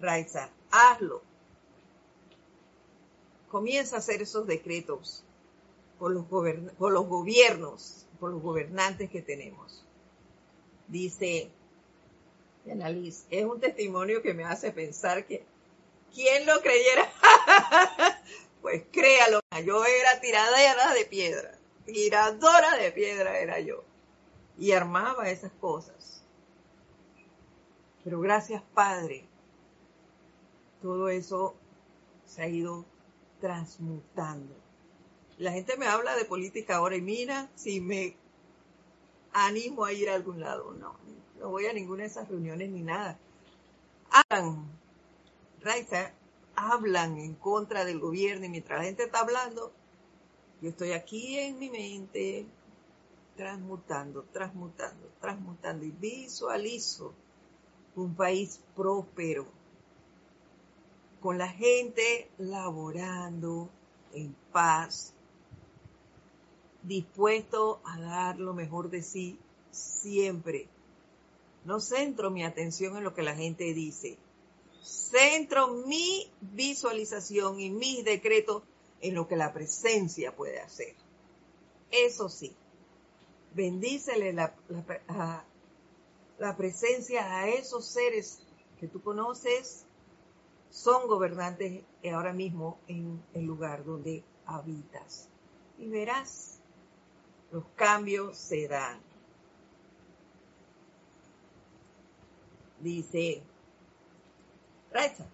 Raiza. 0.00 0.50
Hazlo. 0.70 1.22
Comienza 3.50 3.96
a 3.96 3.98
hacer 4.00 4.22
esos 4.22 4.46
decretos 4.46 5.24
por 5.98 6.12
los, 6.12 6.26
por 6.26 6.92
los 6.92 7.06
gobiernos, 7.06 8.06
por 8.20 8.30
los 8.30 8.42
gobernantes 8.42 9.10
que 9.10 9.22
tenemos. 9.22 9.84
Dice 10.88 11.50
Es 13.30 13.44
un 13.44 13.60
testimonio 13.60 14.22
que 14.22 14.34
me 14.34 14.44
hace 14.44 14.72
pensar 14.72 15.26
que 15.26 15.44
¿quién 16.14 16.46
lo 16.46 16.60
creyera? 16.60 17.10
pues 18.62 18.84
créalo, 18.90 19.40
yo 19.64 19.84
era 19.84 20.20
tiradera 20.20 20.92
de 20.94 21.04
piedra, 21.04 21.58
tiradora 21.84 22.76
de 22.76 22.92
piedra 22.92 23.38
era 23.38 23.60
yo. 23.60 23.84
Y 24.58 24.72
armaba 24.72 25.30
esas 25.30 25.52
cosas. 25.60 26.24
Pero 28.04 28.20
gracias 28.20 28.62
Padre, 28.74 29.24
todo 30.82 31.08
eso 31.08 31.54
se 32.24 32.42
ha 32.42 32.48
ido 32.48 32.84
transmutando 33.40 34.68
la 35.38 35.52
gente 35.52 35.76
me 35.76 35.86
habla 35.86 36.16
de 36.16 36.24
política 36.24 36.76
ahora 36.76 36.96
y 36.96 37.00
mira 37.00 37.48
si 37.54 37.80
me 37.80 38.16
animo 39.32 39.84
a 39.84 39.92
ir 39.92 40.10
a 40.10 40.14
algún 40.14 40.40
lado. 40.40 40.72
No, 40.72 40.96
no 41.38 41.50
voy 41.50 41.66
a 41.66 41.72
ninguna 41.72 42.02
de 42.02 42.08
esas 42.08 42.28
reuniones 42.28 42.70
ni 42.70 42.82
nada. 42.82 43.18
Hablan, 44.10 44.66
Raiza, 45.60 46.12
hablan 46.54 47.18
en 47.18 47.34
contra 47.34 47.84
del 47.84 48.00
gobierno 48.00 48.46
y 48.46 48.48
mientras 48.48 48.78
la 48.78 48.84
gente 48.84 49.04
está 49.04 49.20
hablando, 49.20 49.72
yo 50.60 50.70
estoy 50.70 50.92
aquí 50.92 51.38
en 51.38 51.58
mi 51.58 51.70
mente 51.70 52.46
transmutando, 53.36 54.24
transmutando, 54.32 55.08
transmutando 55.20 55.84
y 55.84 55.90
visualizo 55.92 57.14
un 57.94 58.14
país 58.14 58.60
próspero, 58.74 59.46
con 61.20 61.38
la 61.38 61.48
gente 61.48 62.30
laborando 62.38 63.68
en 64.12 64.34
paz, 64.52 65.14
dispuesto 66.82 67.80
a 67.84 68.00
dar 68.00 68.38
lo 68.38 68.54
mejor 68.54 68.90
de 68.90 69.02
sí 69.02 69.38
siempre. 69.70 70.68
No 71.68 71.80
centro 71.80 72.30
mi 72.30 72.44
atención 72.44 72.96
en 72.96 73.04
lo 73.04 73.12
que 73.12 73.20
la 73.20 73.34
gente 73.34 73.74
dice. 73.74 74.16
Centro 74.80 75.68
mi 75.68 76.32
visualización 76.40 77.60
y 77.60 77.68
mis 77.68 78.06
decretos 78.06 78.62
en 79.02 79.14
lo 79.14 79.28
que 79.28 79.36
la 79.36 79.52
presencia 79.52 80.34
puede 80.34 80.60
hacer. 80.62 80.94
Eso 81.90 82.30
sí, 82.30 82.56
bendícele 83.54 84.32
la, 84.32 84.54
la 86.38 86.56
presencia 86.56 87.36
a 87.36 87.48
esos 87.50 87.84
seres 87.84 88.38
que 88.80 88.88
tú 88.88 89.02
conoces, 89.02 89.84
son 90.70 91.06
gobernantes 91.06 91.82
ahora 92.10 92.32
mismo 92.32 92.78
en 92.88 93.22
el 93.34 93.44
lugar 93.44 93.84
donde 93.84 94.24
habitas. 94.46 95.28
Y 95.76 95.86
verás 95.90 96.60
los 97.52 97.64
cambios 97.76 98.38
se 98.38 98.68
dan. 98.68 99.07
Dice, 102.80 103.42
Raiza, 104.92 105.26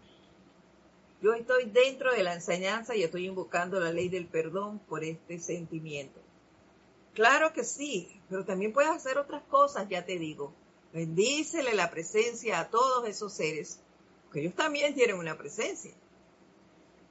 yo 1.20 1.34
estoy 1.34 1.64
dentro 1.66 2.12
de 2.12 2.22
la 2.22 2.34
enseñanza 2.34 2.94
y 2.94 3.02
estoy 3.02 3.26
invocando 3.26 3.80
la 3.80 3.92
ley 3.92 4.08
del 4.08 4.26
perdón 4.26 4.78
por 4.78 5.04
este 5.04 5.38
sentimiento. 5.38 6.20
Claro 7.14 7.52
que 7.52 7.64
sí, 7.64 8.20
pero 8.28 8.44
también 8.44 8.72
puedes 8.72 8.90
hacer 8.90 9.18
otras 9.18 9.42
cosas, 9.44 9.88
ya 9.88 10.04
te 10.04 10.18
digo. 10.18 10.52
Bendícele 10.92 11.74
la 11.74 11.90
presencia 11.90 12.60
a 12.60 12.68
todos 12.68 13.08
esos 13.08 13.32
seres, 13.32 13.80
que 14.32 14.40
ellos 14.40 14.54
también 14.54 14.94
tienen 14.94 15.16
una 15.16 15.38
presencia. 15.38 15.92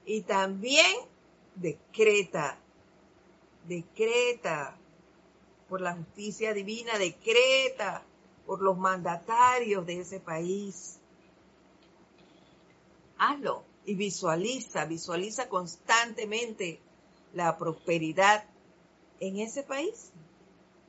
Y 0.06 0.22
también 0.22 0.96
decreta, 1.56 2.58
decreta 3.68 4.78
por 5.70 5.82
la 5.82 5.96
justicia 5.96 6.54
divina, 6.54 6.98
decreta 6.98 8.04
por 8.46 8.62
los 8.62 8.78
mandatarios 8.78 9.86
de 9.86 10.02
ese 10.02 10.20
país. 10.20 11.00
Hazlo 13.18 13.64
y 13.86 13.96
visualiza, 13.96 14.86
visualiza 14.86 15.50
constantemente 15.50 16.80
la 17.34 17.58
prosperidad 17.58 18.46
en 19.20 19.40
ese 19.40 19.64
país 19.64 20.12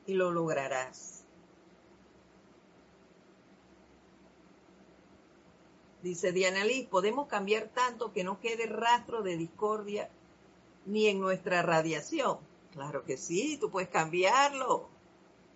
y 0.05 0.13
lo 0.13 0.31
lograrás. 0.31 1.23
Dice 6.01 6.31
Diana 6.31 6.63
Liz, 6.63 6.87
podemos 6.87 7.27
cambiar 7.27 7.69
tanto 7.69 8.13
que 8.13 8.23
no 8.23 8.39
quede 8.39 8.67
rastro 8.67 9.23
de 9.23 9.37
discordia 9.37 10.07
ni 10.85 11.07
en 11.07 11.19
nuestra 11.19 11.63
radiación. 11.63 12.37
Claro 12.73 13.03
que 13.05 13.17
sí, 13.17 13.57
tú 13.57 13.71
puedes 13.71 13.89
cambiarlo. 13.89 14.87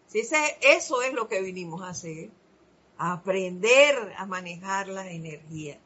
Si 0.09 0.19
ese, 0.19 0.57
eso 0.61 1.01
es 1.03 1.13
lo 1.13 1.27
que 1.27 1.41
vinimos 1.41 1.83
a 1.83 1.89
hacer, 1.89 2.31
aprender 2.97 4.13
a 4.17 4.25
manejar 4.25 4.87
la 4.87 5.09
energía. 5.09 5.79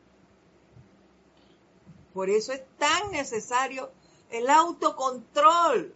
Por 2.14 2.30
eso 2.30 2.54
es 2.54 2.62
tan 2.78 3.12
necesario 3.12 3.92
el 4.32 4.50
autocontrol. 4.50 5.94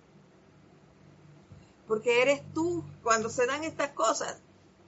Porque 1.88 2.22
eres 2.22 2.42
tú, 2.54 2.84
cuando 3.02 3.30
se 3.30 3.46
dan 3.46 3.64
estas 3.64 3.92
cosas, 3.92 4.38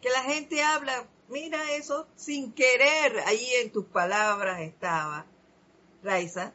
que 0.02 0.10
la 0.10 0.24
gente 0.24 0.62
habla, 0.62 1.08
mira 1.30 1.72
eso 1.76 2.08
sin 2.16 2.52
querer, 2.52 3.20
ahí 3.26 3.50
en 3.62 3.72
tus 3.72 3.86
palabras 3.86 4.60
estaba, 4.62 5.26
Raiza, 6.04 6.54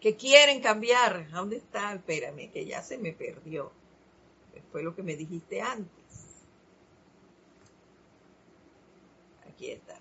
que 0.00 0.16
quieren 0.16 0.60
cambiar. 0.60 1.30
¿Dónde 1.30 1.58
está? 1.58 1.92
Espérame, 1.92 2.50
que 2.50 2.66
ya 2.66 2.82
se 2.82 2.98
me 2.98 3.12
perdió. 3.12 3.70
Fue 4.72 4.82
lo 4.82 4.94
que 4.94 5.02
me 5.02 5.16
dijiste 5.16 5.60
antes. 5.60 5.90
Aquí 9.48 9.70
está. 9.70 9.98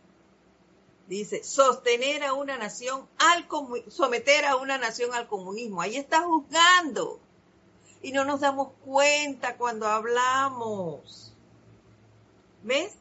Dice, 1.07 1.43
sostener 1.43 2.23
a 2.23 2.33
una 2.33 2.57
nación 2.57 3.07
al 3.17 3.47
someter 3.89 4.45
a 4.45 4.57
una 4.57 4.77
nación 4.77 5.13
al 5.13 5.27
comunismo. 5.27 5.81
Ahí 5.81 5.95
está 5.95 6.21
juzgando. 6.21 7.19
Y 8.01 8.11
no 8.11 8.25
nos 8.25 8.41
damos 8.41 8.69
cuenta 8.85 9.57
cuando 9.57 9.87
hablamos. 9.87 11.33
¿Ves? 12.63 12.93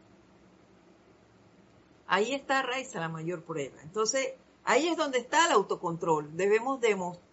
Ahí 2.07 2.32
está 2.32 2.62
Raiza 2.62 2.99
la 2.99 3.11
mayor 3.11 3.42
prueba. 3.42 3.76
Entonces, 3.82 4.32
ahí 4.64 4.88
es 4.88 4.96
donde 4.96 5.18
está 5.18 5.44
el 5.46 5.53
autocontrol. 5.53 6.34
Debemos 6.34 6.80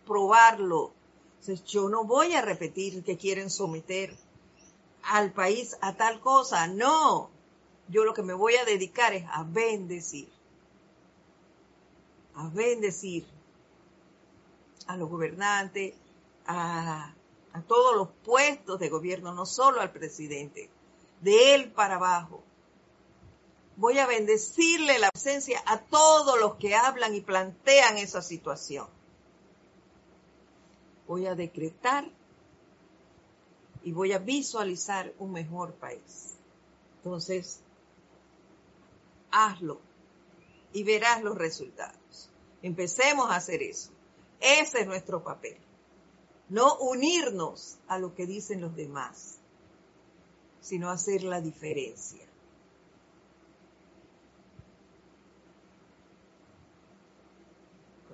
probarlo. 0.06 0.92
Entonces, 1.48 1.64
yo 1.72 1.90
no 1.90 2.06
voy 2.06 2.34
a 2.34 2.42
repetir 2.42 3.04
que 3.04 3.18
quieren 3.18 3.52
someter 3.52 4.16
al 5.04 5.32
país 5.32 5.78
a 5.80 5.96
tal 5.96 6.20
cosa. 6.20 6.66
No. 6.66 7.30
Yo 7.88 8.04
lo 8.04 8.16
que 8.16 8.24
me 8.24 8.34
voy 8.34 8.56
a 8.56 8.66
dedicar 8.66 9.14
es 9.14 9.26
a 9.30 9.44
bendecir 9.44 10.28
a 12.34 12.50
bendecir 12.50 13.26
a 14.88 14.98
los 14.98 15.08
gobernantes, 15.08 15.94
a, 16.48 17.14
a 17.54 17.62
todos 17.62 17.96
los 17.96 18.10
puestos 18.26 18.80
de 18.80 18.90
gobierno, 18.90 19.34
no 19.34 19.46
solo 19.46 19.82
al 19.82 19.92
presidente, 19.92 20.70
de 21.22 21.54
él 21.54 21.72
para 21.72 21.96
abajo. 21.96 22.44
Voy 23.78 24.00
a 24.00 24.08
bendecirle 24.08 24.98
la 24.98 25.12
presencia 25.12 25.62
a 25.66 25.80
todos 25.80 26.40
los 26.40 26.56
que 26.56 26.76
hablan 26.76 27.14
y 27.14 27.22
plantean 27.22 27.98
esa 28.00 28.22
situación. 28.22 28.95
Voy 31.08 31.28
a 31.28 31.36
decretar 31.36 32.10
y 33.84 33.92
voy 33.92 34.14
a 34.14 34.20
visualizar 34.20 35.14
un 35.20 35.32
mejor 35.32 35.74
país. 35.74 36.36
Entonces, 36.98 37.62
hazlo 39.32 39.80
y 40.74 40.84
verás 40.84 41.22
los 41.24 41.38
resultados. 41.38 42.30
Empecemos 42.62 43.30
a 43.30 43.36
hacer 43.36 43.62
eso. 43.62 43.92
Ese 44.40 44.82
es 44.82 44.88
nuestro 44.88 45.24
papel. 45.24 45.58
No 46.50 46.78
unirnos 46.78 47.78
a 47.88 48.00
lo 48.00 48.16
que 48.16 48.26
dicen 48.26 48.62
los 48.62 48.76
demás, 48.76 49.38
sino 50.62 50.90
hacer 50.90 51.24
la 51.24 51.42
diferencia. 51.42 52.26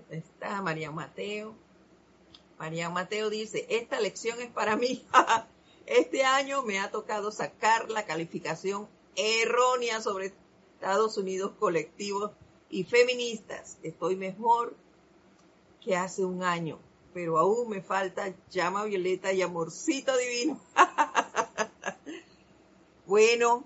Está 0.09 0.61
María 0.61 0.91
Mateo. 0.91 1.55
María 2.61 2.91
Mateo 2.91 3.31
dice, 3.31 3.65
esta 3.69 3.99
lección 3.99 4.39
es 4.39 4.51
para 4.51 4.75
mí. 4.75 5.03
Este 5.87 6.23
año 6.23 6.61
me 6.61 6.79
ha 6.79 6.91
tocado 6.91 7.31
sacar 7.31 7.89
la 7.89 8.05
calificación 8.05 8.87
errónea 9.15 9.99
sobre 9.99 10.31
Estados 10.75 11.17
Unidos 11.17 11.53
colectivos 11.59 12.31
y 12.69 12.83
feministas. 12.83 13.77
Estoy 13.81 14.15
mejor 14.15 14.75
que 15.83 15.95
hace 15.95 16.23
un 16.23 16.43
año, 16.43 16.77
pero 17.15 17.39
aún 17.39 17.67
me 17.67 17.81
falta 17.81 18.31
llama 18.51 18.83
violeta 18.83 19.33
y 19.33 19.41
amorcito 19.41 20.15
divino. 20.15 20.61
bueno, 23.07 23.63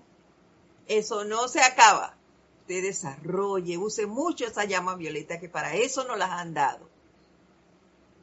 eso 0.88 1.26
no 1.26 1.48
se 1.48 1.60
acaba. 1.60 2.16
Usted 2.62 2.82
desarrolle, 2.82 3.76
use 3.76 4.06
mucho 4.06 4.46
esa 4.46 4.64
llama 4.64 4.96
violeta 4.96 5.38
que 5.38 5.50
para 5.50 5.74
eso 5.74 6.04
nos 6.04 6.16
las 6.16 6.30
han 6.30 6.54
dado, 6.54 6.88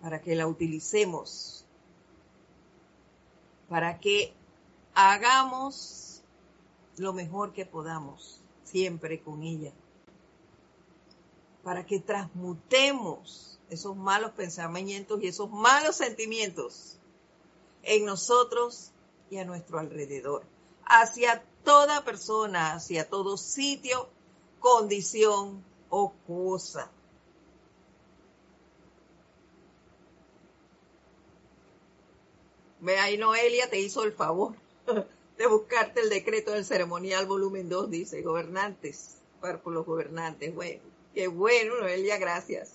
para 0.03 0.21
que 0.21 0.35
la 0.35 0.45
utilicemos, 0.45 1.65
para 3.69 3.97
que 3.99 4.35
hagamos 4.93 6.21
lo 6.97 7.11
mejor 7.13 7.53
que 7.53 7.65
podamos 7.65 8.39
siempre 8.63 9.19
con 9.19 9.41
ella 9.41 9.73
para 11.63 11.85
que 11.85 11.99
transmutemos 11.99 13.57
esos 13.69 13.95
malos 13.95 14.31
pensamientos 14.31 15.21
y 15.23 15.27
esos 15.27 15.49
malos 15.49 15.95
sentimientos 15.95 16.97
en 17.83 18.05
nosotros 18.05 18.91
y 19.29 19.37
a 19.37 19.45
nuestro 19.45 19.79
alrededor, 19.79 20.43
hacia 20.85 21.43
toda 21.63 22.03
persona, 22.03 22.73
hacia 22.73 23.09
todo 23.09 23.37
sitio, 23.37 24.09
condición 24.59 25.63
o 25.89 26.11
cosa. 26.27 26.91
Ve 32.83 32.99
ahí 32.99 33.17
Noelia 33.17 33.69
te 33.69 33.79
hizo 33.79 34.03
el 34.03 34.11
favor 34.11 34.53
de 35.37 35.47
buscarte 35.47 36.01
el 36.01 36.09
decreto 36.09 36.51
del 36.51 36.65
ceremonial 36.65 37.25
volumen 37.25 37.69
2, 37.69 37.89
dice, 37.89 38.21
gobernantes, 38.21 39.17
para 39.41 39.59
los 39.65 39.85
gobernantes. 39.85 40.53
Bueno, 40.53 40.93
Qué 41.13 41.27
bueno, 41.27 41.79
Noelia, 41.79 42.17
gracias. 42.17 42.71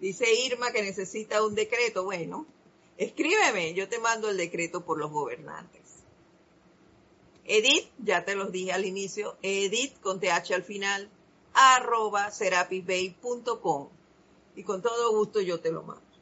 Dice 0.00 0.26
Irma 0.34 0.72
que 0.72 0.82
necesita 0.82 1.44
un 1.44 1.54
decreto. 1.54 2.02
Bueno, 2.02 2.44
escríbeme, 2.96 3.72
yo 3.74 3.88
te 3.88 4.00
mando 4.00 4.28
el 4.28 4.36
decreto 4.36 4.84
por 4.84 4.98
los 4.98 5.12
gobernantes. 5.12 5.80
Edith, 7.44 7.88
ya 7.98 8.24
te 8.24 8.34
los 8.34 8.50
dije 8.50 8.72
al 8.72 8.84
inicio, 8.84 9.36
edith 9.42 10.00
con 10.00 10.18
th 10.18 10.52
al 10.52 10.64
final, 10.64 11.08
arroba 11.54 12.30
serapisbay.com. 12.30 13.88
Y 14.54 14.64
con 14.64 14.82
todo 14.82 15.12
gusto 15.16 15.40
yo 15.40 15.60
te 15.60 15.72
lo 15.72 15.82
mando. 15.82 16.12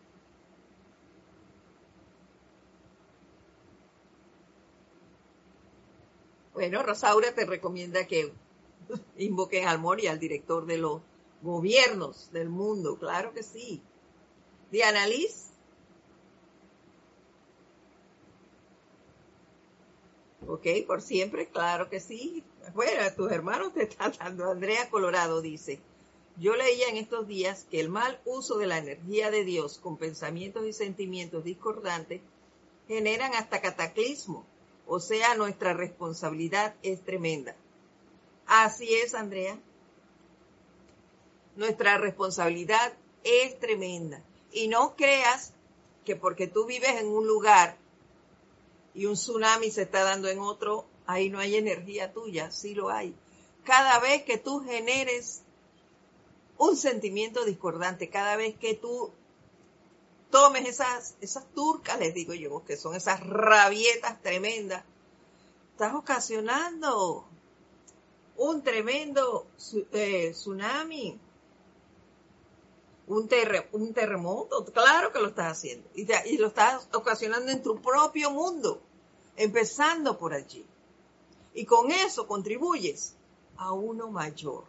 Bueno, 6.54 6.82
Rosaura 6.82 7.34
te 7.34 7.46
recomienda 7.46 8.06
que 8.06 8.32
invoques 9.16 9.64
al 9.66 9.78
Mori, 9.78 10.06
al 10.06 10.18
director 10.18 10.66
de 10.66 10.78
los 10.78 11.00
gobiernos 11.42 12.30
del 12.32 12.48
mundo, 12.48 12.98
claro 12.98 13.32
que 13.32 13.42
sí. 13.42 13.82
Diana 14.70 15.06
Liz. 15.06 15.50
Ok, 20.46 20.66
por 20.86 21.00
siempre, 21.00 21.48
claro 21.48 21.88
que 21.88 22.00
sí. 22.00 22.44
Bueno, 22.74 23.02
tus 23.16 23.32
hermanos 23.32 23.74
te 23.74 23.84
están 23.84 24.12
dando. 24.18 24.50
Andrea 24.50 24.88
Colorado 24.90 25.40
dice, 25.40 25.80
yo 26.36 26.56
leía 26.56 26.88
en 26.88 26.96
estos 26.96 27.26
días 27.26 27.66
que 27.70 27.80
el 27.80 27.88
mal 27.88 28.20
uso 28.24 28.58
de 28.58 28.66
la 28.66 28.78
energía 28.78 29.30
de 29.30 29.44
Dios 29.44 29.78
con 29.78 29.96
pensamientos 29.96 30.66
y 30.66 30.72
sentimientos 30.72 31.44
discordantes 31.44 32.20
generan 32.86 33.34
hasta 33.34 33.60
cataclismo 33.60 34.44
o 34.92 34.98
sea, 34.98 35.36
nuestra 35.36 35.72
responsabilidad 35.72 36.74
es 36.82 37.00
tremenda. 37.04 37.54
Así 38.48 38.92
es, 38.92 39.14
Andrea. 39.14 39.56
Nuestra 41.54 41.96
responsabilidad 41.96 42.92
es 43.22 43.56
tremenda. 43.60 44.20
Y 44.50 44.66
no 44.66 44.96
creas 44.96 45.52
que 46.04 46.16
porque 46.16 46.48
tú 46.48 46.66
vives 46.66 47.00
en 47.00 47.06
un 47.06 47.24
lugar 47.24 47.76
y 48.92 49.06
un 49.06 49.14
tsunami 49.14 49.70
se 49.70 49.82
está 49.82 50.02
dando 50.02 50.26
en 50.26 50.40
otro, 50.40 50.84
ahí 51.10 51.30
no 51.30 51.38
hay 51.38 51.56
energía 51.56 52.12
tuya, 52.12 52.50
sí 52.50 52.74
lo 52.74 52.90
hay. 52.90 53.14
Cada 53.64 53.98
vez 54.00 54.22
que 54.22 54.38
tú 54.38 54.60
generes 54.60 55.42
un 56.58 56.76
sentimiento 56.76 57.44
discordante, 57.44 58.10
cada 58.10 58.36
vez 58.36 58.56
que 58.56 58.74
tú 58.74 59.12
tomes 60.30 60.68
esas, 60.68 61.16
esas 61.20 61.44
turcas, 61.54 61.98
les 61.98 62.14
digo 62.14 62.34
yo, 62.34 62.64
que 62.64 62.76
son 62.76 62.94
esas 62.94 63.20
rabietas 63.26 64.20
tremendas, 64.22 64.84
estás 65.72 65.94
ocasionando 65.94 67.24
un 68.36 68.62
tremendo 68.62 69.46
eh, 69.92 70.30
tsunami, 70.32 71.18
un, 73.06 73.28
terremoto, 73.28 74.64
claro 74.66 75.12
que 75.12 75.18
lo 75.18 75.28
estás 75.28 75.58
haciendo, 75.58 75.88
y, 75.94 76.06
y 76.26 76.38
lo 76.38 76.48
estás 76.48 76.88
ocasionando 76.92 77.50
en 77.50 77.62
tu 77.62 77.80
propio 77.82 78.30
mundo, 78.30 78.80
empezando 79.36 80.16
por 80.16 80.32
allí. 80.32 80.64
Y 81.54 81.64
con 81.64 81.90
eso 81.90 82.26
contribuyes 82.26 83.14
a 83.56 83.72
uno 83.72 84.10
mayor. 84.10 84.64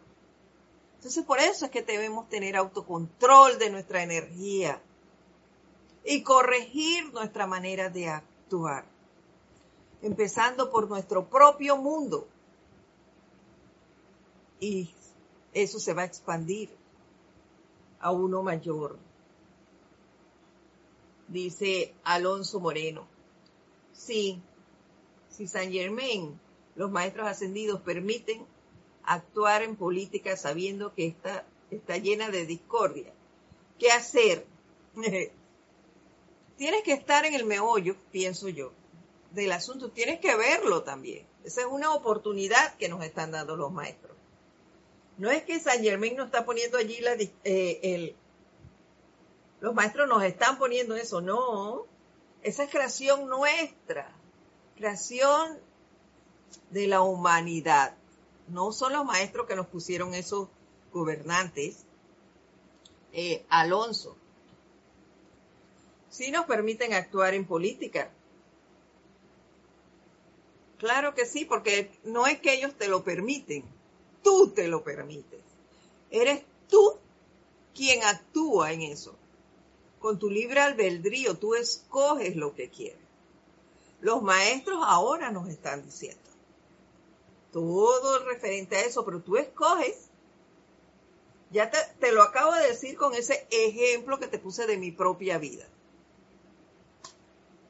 Entonces 0.96 1.24
por 1.24 1.38
eso 1.38 1.64
es 1.64 1.70
que 1.70 1.82
debemos 1.82 2.28
tener 2.28 2.56
autocontrol 2.56 3.58
de 3.58 3.70
nuestra 3.70 4.02
energía 4.02 4.80
y 6.04 6.22
corregir 6.22 7.12
nuestra 7.12 7.46
manera 7.46 7.88
de 7.88 8.08
actuar, 8.08 8.84
empezando 10.00 10.70
por 10.70 10.88
nuestro 10.88 11.28
propio 11.28 11.76
mundo. 11.76 12.26
Y 14.60 14.94
eso 15.52 15.78
se 15.80 15.92
va 15.92 16.02
a 16.02 16.06
expandir 16.06 16.70
a 18.00 18.10
uno 18.10 18.42
mayor. 18.42 18.98
Dice 21.28 21.94
Alonso 22.04 22.60
Moreno. 22.60 23.06
Sí, 23.92 24.40
si 25.30 25.46
San 25.46 25.72
Germain, 25.72 26.38
los 26.74 26.90
maestros 26.90 27.26
ascendidos 27.26 27.80
permiten 27.80 28.46
actuar 29.04 29.62
en 29.62 29.76
política 29.76 30.36
sabiendo 30.36 30.94
que 30.94 31.06
está, 31.06 31.44
está 31.70 31.96
llena 31.98 32.30
de 32.30 32.46
discordia, 32.46 33.12
¿qué 33.78 33.90
hacer? 33.90 34.46
Tienes 36.56 36.82
que 36.82 36.92
estar 36.92 37.24
en 37.24 37.34
el 37.34 37.44
meollo, 37.44 37.96
pienso 38.10 38.48
yo, 38.48 38.72
del 39.32 39.52
asunto. 39.52 39.90
Tienes 39.90 40.20
que 40.20 40.36
verlo 40.36 40.82
también. 40.82 41.26
Esa 41.44 41.62
es 41.62 41.66
una 41.66 41.92
oportunidad 41.92 42.76
que 42.76 42.88
nos 42.88 43.02
están 43.04 43.32
dando 43.32 43.56
los 43.56 43.72
maestros. 43.72 44.16
No 45.18 45.30
es 45.30 45.42
que 45.42 45.58
San 45.58 45.82
Germain 45.82 46.16
nos 46.16 46.26
está 46.26 46.44
poniendo 46.44 46.78
allí 46.78 47.00
la, 47.00 47.14
eh, 47.14 47.80
el, 47.82 48.16
los 49.60 49.74
maestros 49.74 50.08
nos 50.08 50.22
están 50.22 50.58
poniendo 50.58 50.94
eso, 50.96 51.20
no. 51.20 51.86
Esa 52.42 52.64
es 52.64 52.70
creación 52.70 53.28
nuestra, 53.28 54.12
creación 54.76 55.58
de 56.70 56.86
la 56.86 57.02
humanidad. 57.02 57.94
No 58.48 58.72
son 58.72 58.92
los 58.92 59.04
maestros 59.04 59.46
que 59.46 59.56
nos 59.56 59.66
pusieron 59.66 60.14
esos 60.14 60.48
gobernantes. 60.92 61.84
Eh, 63.12 63.44
Alonso, 63.48 64.16
sí 66.08 66.30
nos 66.30 66.46
permiten 66.46 66.94
actuar 66.94 67.34
en 67.34 67.46
política. 67.46 68.10
Claro 70.78 71.14
que 71.14 71.26
sí, 71.26 71.44
porque 71.44 71.90
no 72.04 72.26
es 72.26 72.40
que 72.40 72.54
ellos 72.54 72.74
te 72.76 72.88
lo 72.88 73.04
permiten, 73.04 73.64
tú 74.22 74.50
te 74.50 74.66
lo 74.66 74.82
permites. 74.82 75.40
Eres 76.10 76.42
tú 76.68 76.98
quien 77.74 78.02
actúa 78.02 78.72
en 78.72 78.82
eso. 78.82 79.14
Con 80.00 80.18
tu 80.18 80.28
libre 80.28 80.60
albedrío 80.60 81.36
tú 81.36 81.54
escoges 81.54 82.34
lo 82.34 82.54
que 82.54 82.68
quieres. 82.68 82.98
Los 84.00 84.22
maestros 84.22 84.82
ahora 84.84 85.30
nos 85.30 85.48
están 85.48 85.84
diciendo 85.84 86.31
todo 87.52 88.24
referente 88.24 88.76
a 88.76 88.80
eso, 88.80 89.04
pero 89.04 89.20
tú 89.20 89.36
escoges. 89.36 90.08
Ya 91.50 91.70
te, 91.70 92.12
lo 92.12 92.22
acabo 92.22 92.52
de 92.54 92.68
decir 92.68 92.96
con 92.96 93.14
ese 93.14 93.46
ejemplo 93.50 94.18
que 94.18 94.26
te 94.26 94.38
puse 94.38 94.66
de 94.66 94.78
mi 94.78 94.90
propia 94.90 95.36
vida. 95.36 95.66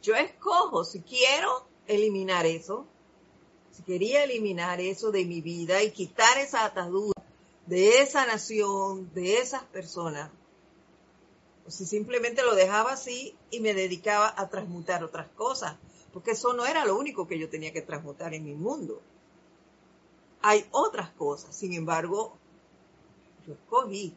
Yo 0.03 0.14
escojo 0.14 0.85
si 0.85 1.01
quiero 1.01 1.66
eliminar 1.89 2.47
eso, 2.47 2.87
si 3.72 3.83
quería 3.83 4.22
eliminar 4.22 4.80
eso 4.80 5.11
de 5.11 5.24
mi 5.24 5.41
vida 5.41 5.83
y 5.83 5.91
quitar 5.91 6.39
esa 6.39 6.64
atadura 6.64 7.20
de 7.66 8.01
esa 8.01 8.26
nación, 8.26 9.12
de 9.14 9.39
esas 9.39 9.64
personas, 9.64 10.30
o 11.66 11.70
si 11.70 11.87
simplemente 11.87 12.43
lo 12.43 12.55
dejaba 12.55 12.93
así 12.93 13.37
y 13.51 13.61
me 13.61 13.74
dedicaba 13.74 14.33
a 14.37 14.49
transmutar 14.49 15.03
otras 15.05 15.28
cosas, 15.30 15.76
porque 16.12 16.33
eso 16.33 16.53
no 16.53 16.66
era 16.66 16.85
lo 16.85 16.97
único 16.97 17.26
que 17.26 17.39
yo 17.39 17.49
tenía 17.49 17.72
que 17.72 17.83
transmutar 17.83 18.35
en 18.35 18.45
mi 18.45 18.55
mundo. 18.55 19.01
Hay 20.43 20.66
otras 20.72 21.11
cosas, 21.11 21.55
sin 21.55 21.72
embargo, 21.72 22.36
yo 23.47 23.55
escogí. 23.55 24.14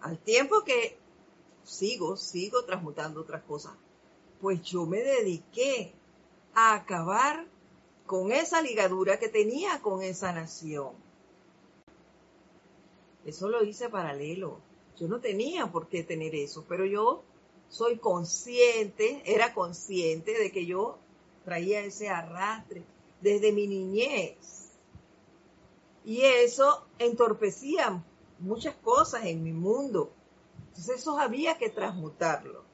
Al 0.00 0.18
tiempo 0.18 0.64
que 0.64 0.98
sigo, 1.64 2.16
sigo 2.16 2.64
transmutando 2.64 3.20
otras 3.20 3.42
cosas, 3.42 3.72
pues 4.40 4.60
yo 4.62 4.84
me 4.84 4.98
dediqué 4.98 5.92
a 6.54 6.74
acabar 6.74 7.46
con 8.06 8.32
esa 8.32 8.60
ligadura 8.60 9.18
que 9.18 9.28
tenía 9.28 9.80
con 9.80 10.02
esa 10.02 10.32
nación. 10.32 10.90
Eso 13.24 13.48
lo 13.48 13.64
hice 13.64 13.88
paralelo. 13.88 14.58
Yo 14.98 15.06
no 15.06 15.20
tenía 15.20 15.70
por 15.70 15.88
qué 15.88 16.02
tener 16.02 16.34
eso, 16.34 16.64
pero 16.68 16.84
yo 16.84 17.22
soy 17.68 17.98
consciente, 17.98 19.22
era 19.24 19.54
consciente 19.54 20.38
de 20.38 20.50
que 20.50 20.66
yo 20.66 20.98
traía 21.44 21.80
ese 21.80 22.08
arrastre 22.08 22.82
desde 23.20 23.52
mi 23.52 23.66
niñez. 23.66 24.61
Y 26.04 26.22
eso 26.22 26.84
entorpecía 26.98 28.02
muchas 28.38 28.74
cosas 28.76 29.24
en 29.24 29.42
mi 29.42 29.52
mundo. 29.52 30.12
Entonces 30.68 31.00
eso 31.00 31.18
había 31.18 31.58
que 31.58 31.70
transmutarlo. 31.70 32.64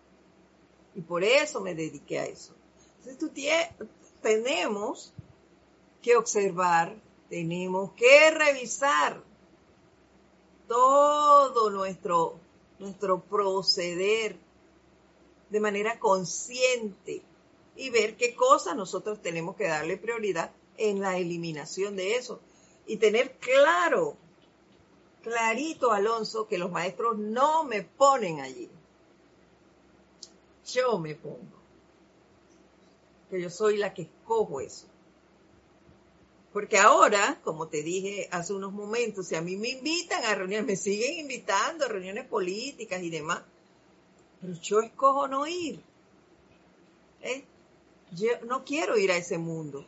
Y 0.94 1.02
por 1.02 1.22
eso 1.22 1.60
me 1.60 1.74
dediqué 1.74 2.18
a 2.18 2.26
eso. 2.26 2.54
Entonces 2.98 3.18
tú 3.18 3.30
tenemos 4.22 5.12
que 6.02 6.16
observar, 6.16 6.96
tenemos 7.28 7.92
que 7.92 8.30
revisar 8.30 9.22
todo 10.66 11.70
nuestro, 11.70 12.38
nuestro 12.78 13.20
proceder 13.20 14.36
de 15.50 15.60
manera 15.60 15.98
consciente 15.98 17.22
y 17.76 17.90
ver 17.90 18.16
qué 18.16 18.34
cosas 18.34 18.76
nosotros 18.76 19.22
tenemos 19.22 19.56
que 19.56 19.68
darle 19.68 19.96
prioridad 19.96 20.52
en 20.76 21.00
la 21.00 21.16
eliminación 21.16 21.96
de 21.96 22.16
eso. 22.16 22.40
Y 22.88 22.96
tener 22.96 23.36
claro, 23.38 24.16
clarito, 25.22 25.92
Alonso, 25.92 26.48
que 26.48 26.58
los 26.58 26.72
maestros 26.72 27.18
no 27.18 27.62
me 27.62 27.82
ponen 27.82 28.40
allí. 28.40 28.68
Yo 30.72 30.98
me 30.98 31.14
pongo. 31.14 31.58
Que 33.30 33.40
yo 33.40 33.50
soy 33.50 33.76
la 33.76 33.94
que 33.94 34.02
escojo 34.02 34.60
eso. 34.60 34.86
Porque 36.52 36.78
ahora, 36.78 37.38
como 37.44 37.68
te 37.68 37.82
dije 37.82 38.26
hace 38.32 38.54
unos 38.54 38.72
momentos, 38.72 39.28
si 39.28 39.36
a 39.36 39.42
mí 39.42 39.56
me 39.56 39.68
invitan 39.68 40.24
a 40.24 40.34
reuniones, 40.34 40.66
me 40.66 40.76
siguen 40.76 41.18
invitando 41.18 41.84
a 41.84 41.88
reuniones 41.88 42.26
políticas 42.26 43.02
y 43.02 43.10
demás, 43.10 43.42
pero 44.40 44.54
yo 44.54 44.80
escojo 44.80 45.28
no 45.28 45.46
ir. 45.46 45.80
¿eh? 47.22 47.44
Yo 48.12 48.28
no 48.46 48.64
quiero 48.64 48.96
ir 48.96 49.12
a 49.12 49.16
ese 49.16 49.36
mundo. 49.36 49.84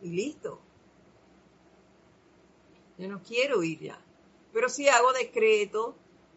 Y 0.00 0.10
listo. 0.10 0.60
Yo 3.02 3.08
no 3.08 3.20
quiero 3.20 3.64
ir 3.64 3.80
ya. 3.80 3.98
Pero 4.52 4.68
si 4.68 4.88
hago 4.88 5.12
decreto 5.12 5.96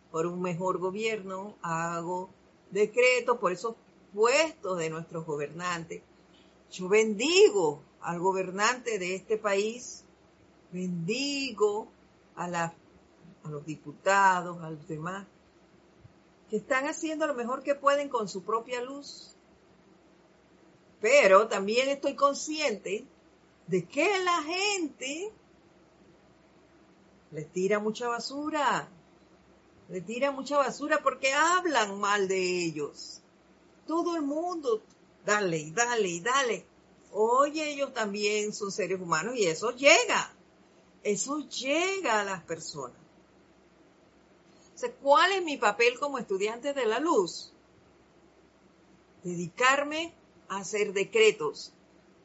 por 0.09 0.25
un 0.25 0.41
mejor 0.41 0.79
gobierno, 0.79 1.55
hago 1.61 2.31
decreto 2.71 3.39
por 3.39 3.51
esos 3.51 3.75
puestos 4.15 4.79
de 4.79 4.89
nuestros 4.89 5.27
gobernantes. 5.27 6.01
Yo 6.71 6.89
bendigo 6.89 7.83
al 8.01 8.19
gobernante 8.19 8.97
de 8.97 9.13
este 9.13 9.37
país, 9.37 10.05
bendigo 10.71 11.87
a, 12.35 12.45
a 12.45 12.73
los 13.47 13.63
diputados, 13.63 14.57
a 14.63 14.71
los 14.71 14.87
demás, 14.87 15.27
que 16.49 16.57
están 16.57 16.87
haciendo 16.87 17.27
lo 17.27 17.35
mejor 17.35 17.61
que 17.61 17.75
pueden 17.75 18.09
con 18.09 18.27
su 18.27 18.41
propia 18.41 18.81
luz. 18.81 19.35
Pero 20.99 21.47
también 21.47 21.89
estoy 21.89 22.15
consciente 22.15 23.05
de 23.67 23.85
que 23.85 24.09
la 24.23 24.41
gente 24.41 25.31
les 27.31 27.51
tira 27.51 27.79
mucha 27.79 28.07
basura, 28.07 28.87
le 29.89 30.01
tira 30.01 30.31
mucha 30.31 30.57
basura 30.57 31.01
porque 31.03 31.33
hablan 31.33 31.99
mal 31.99 32.27
de 32.27 32.65
ellos. 32.65 33.21
Todo 33.87 34.15
el 34.15 34.23
mundo, 34.23 34.81
dale, 35.25 35.71
dale, 35.71 36.21
dale. 36.21 36.65
Oye, 37.11 37.71
ellos 37.71 37.93
también 37.93 38.53
son 38.53 38.71
seres 38.71 38.99
humanos 38.99 39.35
y 39.35 39.45
eso 39.45 39.71
llega. 39.71 40.33
Eso 41.03 41.39
llega 41.47 42.21
a 42.21 42.23
las 42.23 42.43
personas. 42.43 42.97
¿cuál 45.01 45.31
es 45.31 45.43
mi 45.43 45.57
papel 45.57 45.99
como 45.99 46.17
estudiante 46.17 46.73
de 46.73 46.85
la 46.85 46.99
luz? 46.99 47.51
Dedicarme 49.23 50.13
a 50.49 50.57
hacer 50.57 50.93
decretos, 50.93 51.71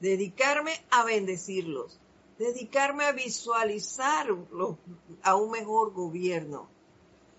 dedicarme 0.01 0.73
a 0.91 1.05
bendecirlos, 1.05 1.99
dedicarme 2.41 3.05
a 3.05 3.13
visualizar 3.13 4.29
a 5.23 5.37
un 5.37 5.51
mejor 5.51 5.93
gobierno, 5.93 6.71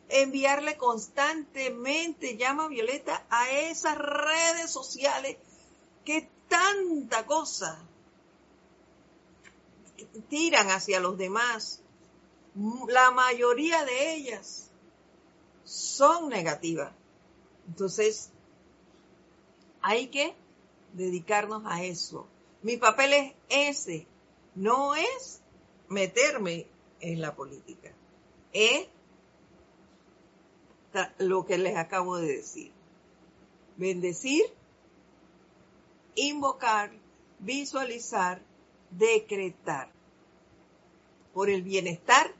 enviarle 0.09 0.77
constantemente 0.77 2.37
llama 2.37 2.67
violeta 2.67 3.25
a 3.31 3.49
esas 3.49 3.97
redes 3.97 4.69
sociales 4.69 5.37
que 6.05 6.29
tanta 6.47 7.25
cosa 7.25 7.83
tiran 10.29 10.69
hacia 10.69 10.99
los 10.99 11.17
demás. 11.17 11.81
La 12.87 13.09
mayoría 13.09 13.83
de 13.85 14.13
ellas 14.13 14.69
son 15.63 16.29
negativas. 16.29 16.93
Entonces, 17.67 18.29
hay 19.81 20.09
que 20.09 20.35
dedicarnos 20.93 21.63
a 21.65 21.83
eso. 21.83 22.27
Mi 22.61 22.77
papel 22.77 23.13
es 23.13 23.33
ese, 23.49 24.10
no 24.55 24.95
es 24.95 25.41
meterme 25.87 26.67
en 26.99 27.21
la 27.21 27.35
política, 27.35 27.91
es 28.53 28.87
lo 31.19 31.45
que 31.45 31.57
les 31.57 31.77
acabo 31.77 32.17
de 32.17 32.27
decir. 32.37 32.71
Bendecir, 33.77 34.43
invocar, 36.15 36.91
visualizar, 37.39 38.41
decretar 38.91 39.91
por 41.33 41.49
el 41.49 41.63
bienestar 41.63 42.33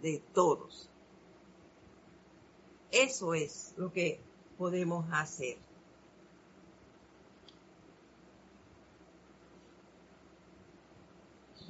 de 0.00 0.22
todos. 0.32 0.88
Eso 2.90 3.34
es 3.34 3.74
lo 3.76 3.92
que 3.92 4.20
podemos 4.56 5.06
hacer. 5.12 5.58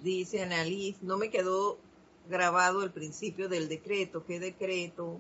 Dice 0.05 0.43
Annalise, 0.43 0.99
no 1.01 1.17
me 1.17 1.31
quedó 1.31 1.79
grabado 2.29 2.83
el 2.83 2.93
principio 2.93 3.49
del 3.49 3.71
decreto. 3.71 4.23
¿Qué 4.27 4.39
decreto? 4.39 5.19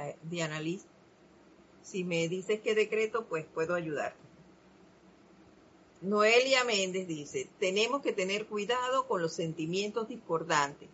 Eh, 0.00 0.16
de 0.20 0.42
Annalise. 0.42 0.88
Si 1.80 2.02
me 2.02 2.28
dices 2.28 2.60
qué 2.60 2.74
decreto, 2.74 3.26
pues 3.28 3.46
puedo 3.54 3.76
ayudar. 3.76 4.16
Noelia 6.00 6.64
Méndez 6.64 7.06
dice, 7.06 7.48
tenemos 7.60 8.02
que 8.02 8.12
tener 8.12 8.46
cuidado 8.46 9.06
con 9.06 9.22
los 9.22 9.32
sentimientos 9.32 10.08
discordantes, 10.08 10.88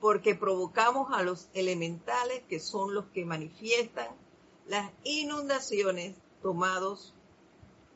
porque 0.00 0.34
provocamos 0.34 1.12
a 1.12 1.22
los 1.22 1.50
elementales 1.52 2.40
que 2.48 2.60
son 2.60 2.94
los 2.94 3.04
que 3.08 3.26
manifiestan 3.26 4.08
las 4.66 4.90
inundaciones, 5.04 6.14
tomados, 6.40 7.12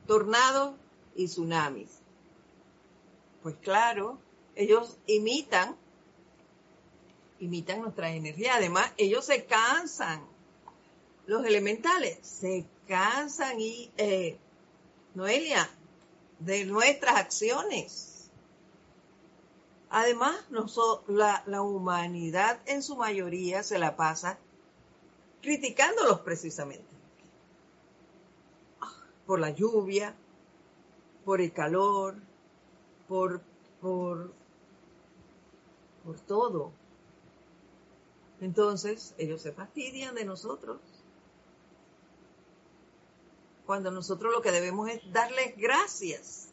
tornados 0.07 0.75
y 1.17 1.25
tsunamis. 1.27 2.04
Pues 3.45 3.57
claro, 3.57 4.19
ellos 4.55 4.97
imitan, 5.07 5.77
imitan 7.41 7.83
nuestra 7.83 8.11
energía. 8.11 8.55
Además, 8.55 8.91
ellos 8.97 9.27
se 9.27 9.45
cansan. 9.45 10.27
Los 11.27 11.45
elementales 11.45 12.19
se 12.23 12.65
cansan 12.89 13.61
y, 13.61 13.93
eh, 13.99 14.39
Noelia, 15.13 15.69
de 16.39 16.65
nuestras 16.65 17.17
acciones. 17.17 18.31
Además, 19.91 20.35
la, 21.07 21.43
la 21.45 21.61
humanidad 21.61 22.59
en 22.65 22.83
su 22.83 22.97
mayoría 22.97 23.63
se 23.63 23.79
la 23.79 23.95
pasa 23.95 24.39
criticándolos 25.43 26.21
precisamente. 26.21 26.87
Por 29.27 29.39
la 29.39 29.51
lluvia, 29.51 30.15
por 31.27 31.43
el 31.43 31.53
calor, 31.53 32.17
por, 33.15 33.41
por, 33.81 34.33
por 36.03 36.19
todo. 36.19 36.73
Entonces, 38.41 39.15
ellos 39.19 39.41
se 39.41 39.53
fastidian 39.53 40.17
de 40.17 40.25
nosotros. 40.25 40.81
Cuando 43.67 43.93
nosotros 43.93 44.33
lo 44.33 44.43
que 44.43 44.51
debemos 44.51 44.91
es 44.91 45.13
darles 45.13 45.57
gracias. 45.57 46.49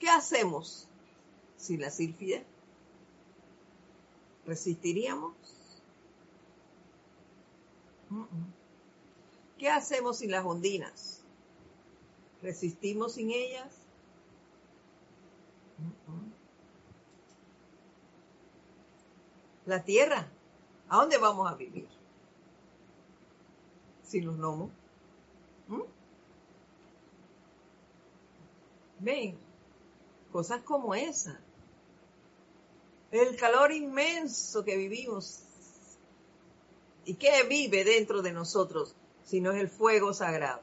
¿Qué 0.00 0.08
hacemos 0.08 0.88
sin 1.56 1.80
la 1.80 1.90
sílfide? 1.92 2.44
¿Resistiríamos? 4.46 5.36
¿Qué 9.56 9.68
hacemos 9.68 10.18
sin 10.18 10.32
las 10.32 10.44
ondinas? 10.44 11.22
¿Resistimos 12.42 13.12
sin 13.12 13.30
ellas? 13.30 13.79
La 19.66 19.84
tierra, 19.84 20.26
¿a 20.88 20.96
dónde 20.96 21.18
vamos 21.18 21.50
a 21.50 21.54
vivir? 21.54 21.88
Sin 24.02 24.26
los 24.26 24.36
gnomos. 24.36 24.70
Ven, 28.98 29.38
cosas 30.30 30.62
como 30.62 30.94
esa. 30.94 31.40
El 33.10 33.36
calor 33.36 33.72
inmenso 33.72 34.62
que 34.62 34.76
vivimos 34.76 35.44
¿Y 37.04 37.14
qué 37.14 37.42
vive 37.48 37.84
dentro 37.84 38.22
de 38.22 38.32
nosotros 38.32 38.94
si 39.24 39.40
no 39.40 39.52
es 39.52 39.60
el 39.60 39.68
fuego 39.68 40.12
sagrado? 40.12 40.62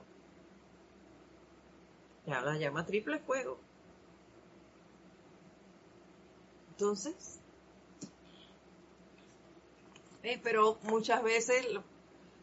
Ya 2.25 2.41
la 2.41 2.57
llama 2.57 2.85
triple 2.85 3.19
fuego. 3.19 3.57
Entonces, 6.77 7.39
eh, 10.21 10.39
pero 10.43 10.77
muchas 10.83 11.23
veces, 11.23 11.65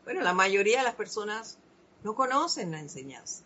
bueno, 0.03 0.23
la 0.23 0.33
mayoría 0.35 0.79
de 0.79 0.85
las 0.85 0.97
personas 0.97 1.57
no 2.03 2.17
conocen 2.17 2.73
la 2.73 2.81
enseñanza. 2.81 3.45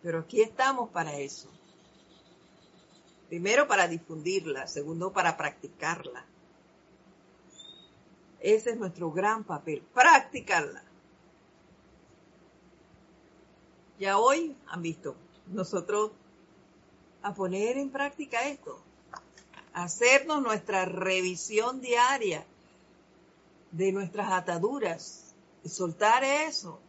Pero 0.00 0.20
aquí 0.20 0.40
estamos 0.40 0.88
para 0.88 1.18
eso. 1.18 1.50
Primero 3.28 3.68
para 3.68 3.86
difundirla, 3.86 4.66
segundo 4.66 5.12
para 5.12 5.36
practicarla. 5.36 6.24
Ese 8.40 8.70
es 8.70 8.78
nuestro 8.78 9.12
gran 9.12 9.44
papel, 9.44 9.82
practicarla. 9.92 10.82
Ya 13.98 14.16
hoy 14.16 14.56
han 14.68 14.80
visto 14.80 15.16
nosotros 15.48 16.12
a 17.22 17.34
poner 17.34 17.76
en 17.76 17.90
práctica 17.90 18.48
esto, 18.48 18.78
hacernos 19.72 20.42
nuestra 20.42 20.84
revisión 20.84 21.80
diaria 21.80 22.44
de 23.70 23.92
nuestras 23.92 24.32
ataduras 24.32 25.34
y 25.64 25.68
soltar 25.68 26.24
eso, 26.24 26.80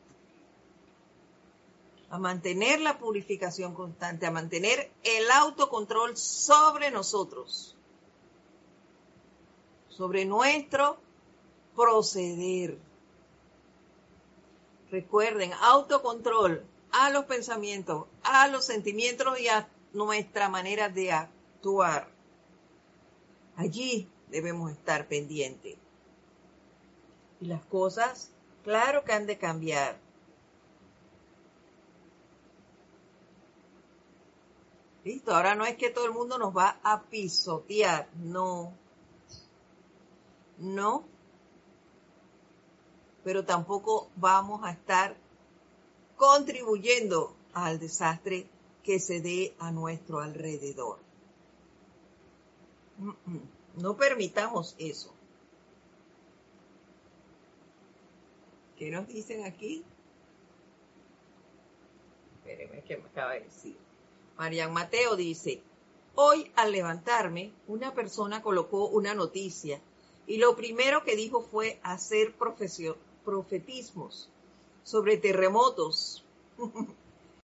a 2.10 2.18
mantener 2.18 2.82
la 2.82 2.98
purificación 2.98 3.74
constante, 3.74 4.26
a 4.26 4.32
mantener 4.32 4.92
el 5.04 5.32
autocontrol 5.32 6.18
sobre 6.18 6.92
nosotros, 6.92 7.76
sobre 9.90 10.26
nuestro 10.26 10.98
proceder. 11.76 12.78
Recuerden, 14.92 15.54
autocontrol 15.62 16.66
a 16.92 17.10
los 17.12 17.24
pensamientos, 17.26 18.08
a 18.24 18.50
los 18.50 18.66
sentimientos 18.66 19.40
y 19.40 19.48
a 19.48 19.70
nuestra 19.94 20.50
manera 20.50 20.90
de 20.90 21.12
actuar. 21.12 22.08
Allí 23.56 24.10
debemos 24.30 24.72
estar 24.72 25.08
pendientes. 25.08 25.78
Y 27.40 27.46
las 27.46 27.66
cosas, 27.66 28.32
claro 28.64 29.04
que 29.04 29.14
han 29.14 29.26
de 29.26 29.38
cambiar. 29.38 29.98
Listo, 35.04 35.34
ahora 35.34 35.56
no 35.56 35.66
es 35.66 35.76
que 35.78 35.90
todo 35.90 36.06
el 36.06 36.12
mundo 36.12 36.38
nos 36.38 36.56
va 36.56 36.80
a 36.84 37.02
pisotear, 37.02 38.08
no. 38.16 38.72
No, 40.60 41.06
pero 43.24 43.44
tampoco 43.46 44.10
vamos 44.16 44.62
a 44.64 44.72
estar 44.72 45.16
contribuyendo 46.18 47.36
al 47.54 47.80
desastre 47.80 48.48
que 48.84 49.00
se 49.00 49.22
dé 49.22 49.54
a 49.60 49.72
nuestro 49.72 50.20
alrededor. 50.20 51.00
No 53.78 53.96
permitamos 53.96 54.76
eso. 54.78 55.14
¿Qué 58.78 58.90
nos 58.90 59.08
dicen 59.08 59.46
aquí? 59.46 59.84
Espérenme, 62.38 62.82
¿qué 62.84 62.98
me 62.98 63.06
acaba 63.06 63.34
de 63.34 63.42
decir? 63.42 63.78
Marian 64.38 64.74
Mateo 64.74 65.16
dice, 65.16 65.62
hoy 66.16 66.52
al 66.56 66.72
levantarme, 66.72 67.54
una 67.68 67.94
persona 67.94 68.42
colocó 68.42 68.88
una 68.88 69.14
noticia 69.14 69.80
y 70.26 70.38
lo 70.38 70.56
primero 70.56 71.04
que 71.04 71.16
dijo 71.16 71.44
fue 71.44 71.80
hacer 71.84 72.34
profetismos 73.24 74.30
sobre 74.84 75.18
terremotos 75.18 76.26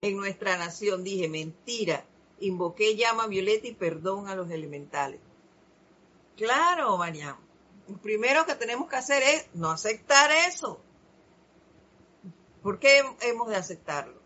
en 0.04 0.18
nuestra 0.18 0.58
nación. 0.58 1.04
Dije, 1.04 1.28
mentira, 1.30 2.06
invoqué 2.39 2.95
llama 2.95 3.28
violeta 3.28 3.68
y 3.68 3.74
perdón 3.74 4.28
a 4.28 4.36
los 4.36 4.51
elementales. 4.51 5.20
Claro, 6.36 6.97
Mariam. 6.97 7.38
Lo 7.88 7.97
primero 7.97 8.45
que 8.45 8.56
tenemos 8.56 8.89
que 8.89 8.97
hacer 8.97 9.24
es 9.24 9.47
no 9.54 9.72
aceptar 9.72 10.30
eso. 10.49 10.80
¿Por 12.62 12.80
qué 12.80 13.04
hemos 13.22 13.47
de 13.49 13.56
aceptarlo? 13.56 14.22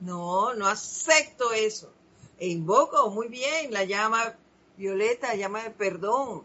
No, 0.00 0.54
no 0.54 0.66
acepto 0.66 1.52
eso. 1.52 1.92
E 2.38 2.48
invoco 2.48 3.10
muy 3.10 3.28
bien 3.28 3.72
la 3.72 3.84
llama 3.84 4.36
violeta, 4.76 5.28
la 5.28 5.36
llama 5.36 5.62
de 5.62 5.70
perdón, 5.70 6.44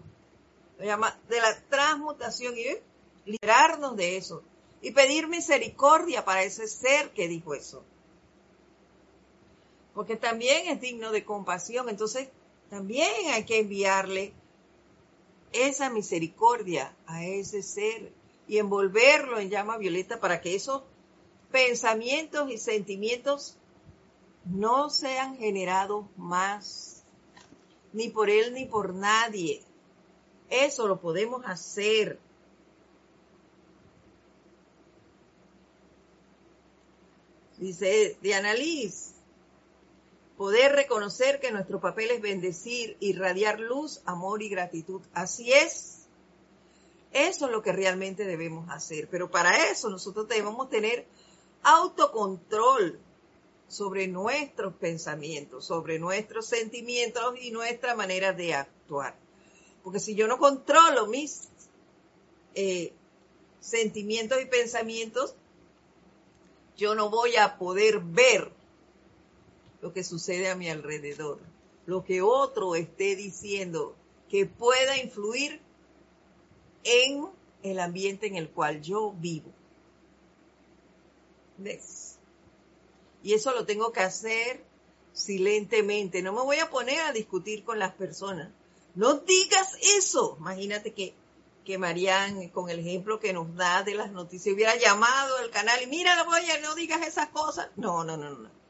la 0.77 0.85
llama 0.85 1.19
de 1.29 1.41
la 1.41 1.57
transmutación. 1.69 2.55
Y 2.57 3.31
liberarnos 3.31 3.95
de 3.95 4.17
eso 4.17 4.43
y 4.81 4.91
pedir 4.91 5.27
misericordia 5.27 6.23
para 6.23 6.43
ese 6.43 6.67
ser 6.67 7.11
que 7.11 7.27
dijo 7.27 7.53
eso. 7.53 7.83
Porque 9.95 10.17
también 10.17 10.67
es 10.67 10.81
digno 10.81 11.11
de 11.11 11.23
compasión. 11.23 11.89
Entonces, 11.89 12.27
también 12.69 13.09
hay 13.31 13.45
que 13.45 13.59
enviarle 13.59 14.33
esa 15.53 15.89
misericordia 15.89 16.93
a 17.07 17.23
ese 17.25 17.63
ser 17.63 18.11
y 18.47 18.57
envolverlo 18.57 19.39
en 19.39 19.49
llama 19.49 19.77
violeta 19.77 20.19
para 20.19 20.41
que 20.41 20.53
esos 20.53 20.83
pensamientos 21.49 22.51
y 22.51 22.57
sentimientos 22.57 23.57
no 24.43 24.89
sean 24.89 25.37
generados 25.37 26.05
más, 26.17 27.03
ni 27.93 28.09
por 28.09 28.29
él 28.29 28.53
ni 28.53 28.65
por 28.65 28.93
nadie. 28.93 29.63
Eso 30.49 30.87
lo 30.87 30.99
podemos 30.99 31.43
hacer. 31.45 32.19
Dice 37.57 38.17
Diana 38.21 38.53
Liz, 38.53 39.14
poder 40.37 40.73
reconocer 40.73 41.39
que 41.39 41.51
nuestro 41.51 41.79
papel 41.79 42.11
es 42.11 42.21
bendecir, 42.21 42.97
irradiar 42.99 43.59
luz, 43.59 44.01
amor 44.05 44.41
y 44.41 44.49
gratitud. 44.49 45.01
Así 45.13 45.53
es. 45.53 46.07
Eso 47.11 47.45
es 47.45 47.51
lo 47.51 47.61
que 47.61 47.71
realmente 47.71 48.25
debemos 48.25 48.69
hacer. 48.69 49.07
Pero 49.09 49.31
para 49.31 49.69
eso 49.69 49.89
nosotros 49.89 50.27
debemos 50.27 50.69
tener 50.69 51.05
autocontrol 51.63 52.99
sobre 53.67 54.07
nuestros 54.07 54.73
pensamientos, 54.75 55.65
sobre 55.65 55.97
nuestros 55.97 56.45
sentimientos 56.45 57.35
y 57.41 57.51
nuestra 57.51 57.95
manera 57.95 58.33
de 58.33 58.53
actuar. 58.53 59.15
Porque 59.83 59.99
si 59.99 60.15
yo 60.15 60.27
no 60.27 60.37
controlo 60.37 61.07
mis 61.07 61.47
eh, 62.53 62.93
sentimientos 63.59 64.41
y 64.41 64.45
pensamientos, 64.45 65.35
yo 66.77 66.93
no 66.95 67.09
voy 67.09 67.37
a 67.37 67.57
poder 67.57 67.99
ver 67.99 68.51
lo 69.85 69.93
que 69.93 70.03
sucede 70.03 70.49
a 70.49 70.55
mi 70.55 70.67
alrededor, 70.67 71.37
lo 71.85 72.03
que 72.03 72.23
otro 72.23 72.73
esté 72.73 73.15
diciendo 73.15 73.95
que 74.27 74.47
pueda 74.47 74.97
influir 74.97 75.61
en 76.83 77.27
el 77.61 77.79
ambiente 77.79 78.25
en 78.25 78.35
el 78.35 78.49
cual 78.49 78.81
yo 78.81 79.11
vivo. 79.11 79.51
¿Ves? 81.59 82.15
Y 83.21 83.35
eso 83.35 83.53
lo 83.53 83.67
tengo 83.67 83.91
que 83.91 83.99
hacer 83.99 84.63
silentemente. 85.13 86.23
No 86.23 86.33
me 86.33 86.41
voy 86.41 86.57
a 86.57 86.71
poner 86.71 87.01
a 87.01 87.11
discutir 87.11 87.63
con 87.63 87.77
las 87.77 87.93
personas. 87.93 88.49
No 88.95 89.19
digas 89.19 89.77
eso. 89.99 90.35
Imagínate 90.39 90.95
que, 90.95 91.13
que 91.63 91.77
Marianne, 91.77 92.51
con 92.51 92.71
el 92.71 92.79
ejemplo 92.79 93.19
que 93.19 93.33
nos 93.33 93.55
da 93.55 93.83
de 93.83 93.93
las 93.93 94.11
noticias, 94.11 94.55
hubiera 94.55 94.75
llamado 94.77 95.37
al 95.37 95.51
canal 95.51 95.79
y 95.83 95.85
mira, 95.85 96.25
oye, 96.27 96.59
no 96.61 96.73
digas 96.73 97.05
esas 97.05 97.29
cosas. 97.29 97.69
No, 97.75 98.03
no, 98.03 98.17
no, 98.17 98.31
no 98.31 98.64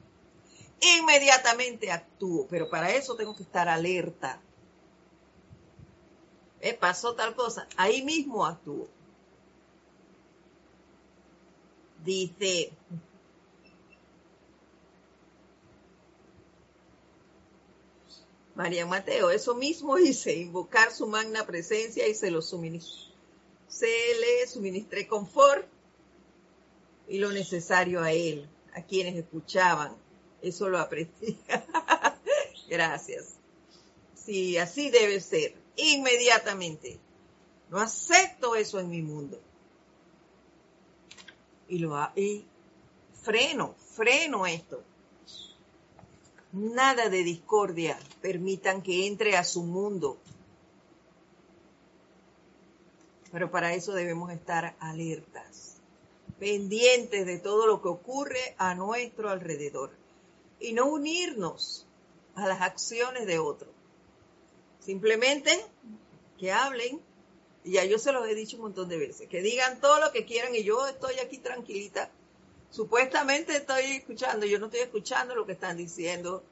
inmediatamente 0.80 1.92
actúo, 1.92 2.48
pero 2.50 2.70
para 2.70 2.92
eso 2.92 3.16
tengo 3.16 3.36
que 3.36 3.44
estar 3.44 3.68
alerta. 3.68 4.42
Eh, 6.62 6.74
pasó 6.74 7.16
tal 7.16 7.36
cosa, 7.36 7.68
ahí 7.78 8.04
mismo 8.04 8.46
actúo. 8.46 8.88
Dice, 12.04 12.72
María 18.56 18.86
Mateo, 18.86 19.32
eso 19.32 19.54
mismo 19.54 19.98
hice, 19.98 20.34
invocar 20.36 20.92
su 20.92 21.08
magna 21.08 21.46
presencia 21.46 22.08
y 22.08 22.16
se 22.16 22.32
lo 22.32 22.42
suministré. 22.42 23.14
Se 23.68 23.88
le 23.88 24.48
suministré 24.48 25.08
confort 25.08 25.68
y 27.08 27.18
lo 27.18 27.32
necesario 27.32 28.02
a 28.02 28.14
él, 28.14 28.48
a 28.74 28.82
quienes 28.84 29.16
escuchaban. 29.16 29.96
Eso 30.46 30.70
lo 30.70 30.78
aprendí. 30.78 31.40
Gracias. 32.70 33.34
Sí, 34.14 34.60
así 34.60 34.92
debe 34.92 35.20
ser. 35.20 35.56
Inmediatamente. 35.76 37.00
No 37.72 37.80
acepto 37.80 38.56
eso 38.56 38.80
en 38.80 38.92
mi 38.92 39.02
mundo. 39.02 39.40
Y 41.68 41.80
lo 41.80 41.98
y 42.16 42.46
freno, 43.24 43.74
freno 43.96 44.46
esto. 44.46 44.84
Nada 46.52 47.10
de 47.10 47.24
discordia 47.24 47.98
permitan 48.22 48.84
que 48.84 49.08
entre 49.08 49.38
a 49.38 49.44
su 49.44 49.64
mundo. 49.64 50.20
Pero 53.32 53.50
para 53.50 53.74
eso 53.74 53.94
debemos 53.94 54.32
estar 54.32 54.76
alertas, 54.80 55.78
pendientes 56.40 57.26
de 57.26 57.40
todo 57.40 57.66
lo 57.66 57.82
que 57.82 57.88
ocurre 57.88 58.54
a 58.60 58.76
nuestro 58.76 59.32
alrededor 59.32 60.05
y 60.60 60.74
no 60.74 60.86
unirnos 60.86 61.86
a 62.36 62.48
las 62.48 62.62
acciones 62.62 63.26
de 63.26 63.40
otro. 63.40 63.72
Simplemente 64.80 65.66
que 66.38 66.52
hablen, 66.52 67.02
y 67.64 67.74
ya 67.74 67.86
yo 67.86 67.98
se 67.98 68.12
los 68.12 68.28
he 68.28 68.36
dicho 68.36 68.58
un 68.58 68.64
montón 68.64 68.90
de 68.90 68.98
veces, 68.98 69.28
que 69.28 69.42
digan 69.42 69.80
todo 69.80 70.00
lo 70.00 70.12
que 70.12 70.26
quieran 70.26 70.54
y 70.54 70.64
yo 70.64 70.86
estoy 70.88 71.20
aquí 71.20 71.38
tranquilita. 71.40 72.12
Supuestamente 72.70 73.56
estoy 73.56 73.84
escuchando, 73.98 74.46
yo 74.46 74.60
no 74.60 74.66
estoy 74.66 74.82
escuchando 74.82 75.34
lo 75.34 75.46
que 75.46 75.54
están 75.54 75.78
diciendo 75.78 76.44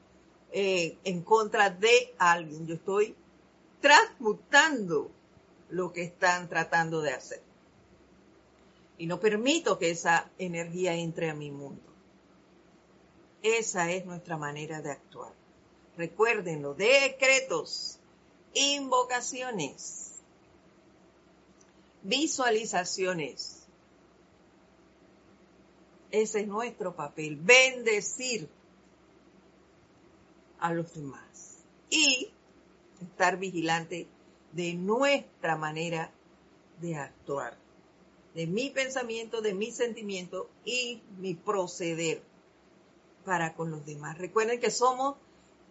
eh, 0.52 0.96
en 1.04 1.22
contra 1.22 1.70
de 1.70 2.14
alguien, 2.18 2.66
yo 2.66 2.74
estoy 2.74 3.14
transmutando 3.80 5.10
lo 5.70 5.92
que 5.92 6.02
están 6.02 6.48
tratando 6.48 7.02
de 7.02 7.12
hacer. 7.12 7.42
Y 8.96 9.06
no 9.06 9.20
permito 9.20 9.78
que 9.78 9.90
esa 9.90 10.30
energía 10.38 10.94
entre 10.94 11.28
a 11.28 11.34
mi 11.34 11.50
mundo. 11.50 11.93
Esa 13.44 13.90
es 13.90 14.06
nuestra 14.06 14.38
manera 14.38 14.80
de 14.80 14.90
actuar. 14.90 15.30
Recuérdenlo, 15.98 16.72
decretos, 16.72 17.98
invocaciones, 18.54 20.14
visualizaciones. 22.02 23.66
Ese 26.10 26.40
es 26.40 26.48
nuestro 26.48 26.96
papel, 26.96 27.36
bendecir 27.36 28.48
a 30.58 30.72
los 30.72 30.94
demás 30.94 31.58
y 31.90 32.30
estar 33.02 33.36
vigilante 33.36 34.06
de 34.52 34.72
nuestra 34.72 35.56
manera 35.56 36.10
de 36.80 36.96
actuar, 36.96 37.58
de 38.34 38.46
mi 38.46 38.70
pensamiento, 38.70 39.42
de 39.42 39.52
mi 39.52 39.70
sentimiento 39.70 40.48
y 40.64 41.02
mi 41.18 41.34
proceder 41.34 42.22
para 43.24 43.54
con 43.54 43.70
los 43.70 43.84
demás. 43.84 44.18
Recuerden 44.18 44.60
que 44.60 44.70
somos 44.70 45.16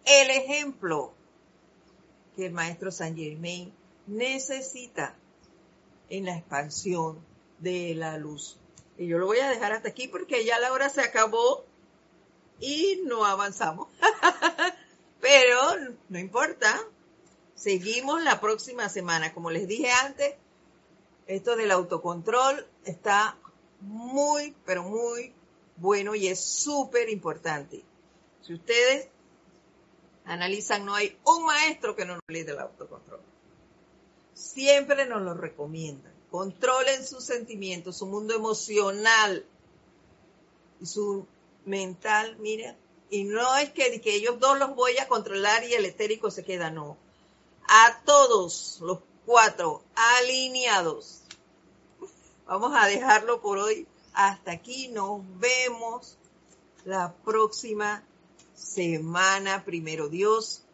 el 0.04 0.30
ejemplo 0.30 1.12
que 2.36 2.46
el 2.46 2.52
maestro 2.52 2.90
Saint 2.90 3.16
Germain 3.16 3.72
necesita 4.06 5.14
en 6.10 6.26
la 6.26 6.36
expansión 6.36 7.18
de 7.58 7.94
la 7.94 8.18
luz. 8.18 8.58
Y 8.98 9.06
yo 9.06 9.18
lo 9.18 9.26
voy 9.26 9.38
a 9.38 9.48
dejar 9.48 9.72
hasta 9.72 9.88
aquí 9.88 10.08
porque 10.08 10.44
ya 10.44 10.58
la 10.58 10.72
hora 10.72 10.88
se 10.88 11.00
acabó 11.00 11.64
y 12.60 13.00
no 13.04 13.24
avanzamos. 13.24 13.88
Pero 15.20 15.58
no 16.08 16.18
importa. 16.18 16.80
Seguimos 17.54 18.22
la 18.22 18.40
próxima 18.40 18.88
semana. 18.88 19.32
Como 19.32 19.50
les 19.50 19.66
dije 19.66 19.90
antes, 19.90 20.34
esto 21.26 21.56
del 21.56 21.70
autocontrol 21.70 22.66
está 22.84 23.38
muy, 23.80 24.54
pero 24.64 24.82
muy 24.82 25.32
bueno 25.76 26.14
y 26.14 26.28
es 26.28 26.40
súper 26.40 27.08
importante. 27.08 27.84
Si 28.42 28.54
ustedes 28.54 29.08
analizan, 30.24 30.84
no 30.84 30.94
hay 30.94 31.18
un 31.24 31.44
maestro 31.44 31.96
que 31.96 32.04
no 32.04 32.14
nos 32.14 32.22
hable 32.28 32.44
del 32.44 32.58
autocontrol. 32.58 33.20
Siempre 34.34 35.06
nos 35.06 35.22
lo 35.22 35.34
recomiendan. 35.34 36.12
Controlen 36.30 37.06
sus 37.06 37.24
sentimientos, 37.24 37.98
su 37.98 38.06
mundo 38.06 38.34
emocional 38.34 39.46
y 40.80 40.86
su 40.86 41.26
mental, 41.64 42.36
mira. 42.38 42.76
Y 43.10 43.24
no 43.24 43.56
es 43.56 43.70
que, 43.70 44.00
que 44.00 44.14
ellos 44.14 44.40
dos 44.40 44.58
los 44.58 44.74
voy 44.74 44.98
a 44.98 45.06
controlar 45.06 45.62
y 45.64 45.74
el 45.74 45.84
etérico 45.84 46.30
se 46.30 46.44
queda, 46.44 46.70
no. 46.70 46.96
A 47.68 48.00
todos 48.04 48.78
los 48.80 48.98
cuatro 49.24 49.82
alineados. 49.94 51.20
Vamos 52.46 52.72
a 52.74 52.86
dejarlo 52.86 53.40
por 53.40 53.58
hoy 53.58 53.86
hasta 54.14 54.52
aquí 54.52 54.88
nos 54.88 55.22
vemos 55.38 56.16
la 56.84 57.12
próxima 57.24 58.04
semana, 58.54 59.64
primero 59.64 60.08
Dios. 60.08 60.64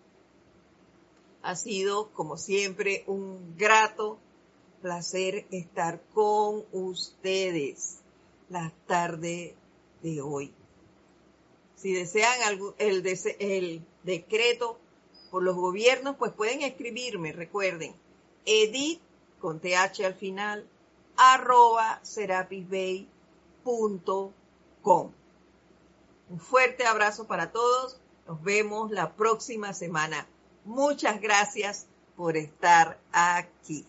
Ha 1.42 1.56
sido, 1.56 2.10
como 2.12 2.36
siempre, 2.36 3.02
un 3.06 3.56
grato 3.56 4.18
placer 4.82 5.46
estar 5.50 6.02
con 6.12 6.64
ustedes 6.72 8.00
la 8.50 8.72
tarde 8.86 9.54
de 10.02 10.20
hoy. 10.20 10.52
Si 11.76 11.94
desean 11.94 12.34
el, 12.78 13.04
el 13.38 13.86
decreto 14.02 14.78
por 15.30 15.42
los 15.42 15.56
gobiernos, 15.56 16.16
pues 16.16 16.32
pueden 16.32 16.60
escribirme, 16.60 17.32
recuerden, 17.32 17.94
edit 18.44 19.00
con 19.40 19.60
th 19.60 20.04
al 20.04 20.14
final, 20.14 20.68
arroba 21.16 22.00
serapisbay.com. 22.02 23.19
Un 26.28 26.38
fuerte 26.38 26.86
abrazo 26.86 27.26
para 27.26 27.52
todos. 27.52 28.00
Nos 28.26 28.42
vemos 28.42 28.90
la 28.90 29.14
próxima 29.14 29.72
semana. 29.72 30.26
Muchas 30.64 31.20
gracias 31.20 31.86
por 32.16 32.36
estar 32.36 32.98
aquí. 33.12 33.86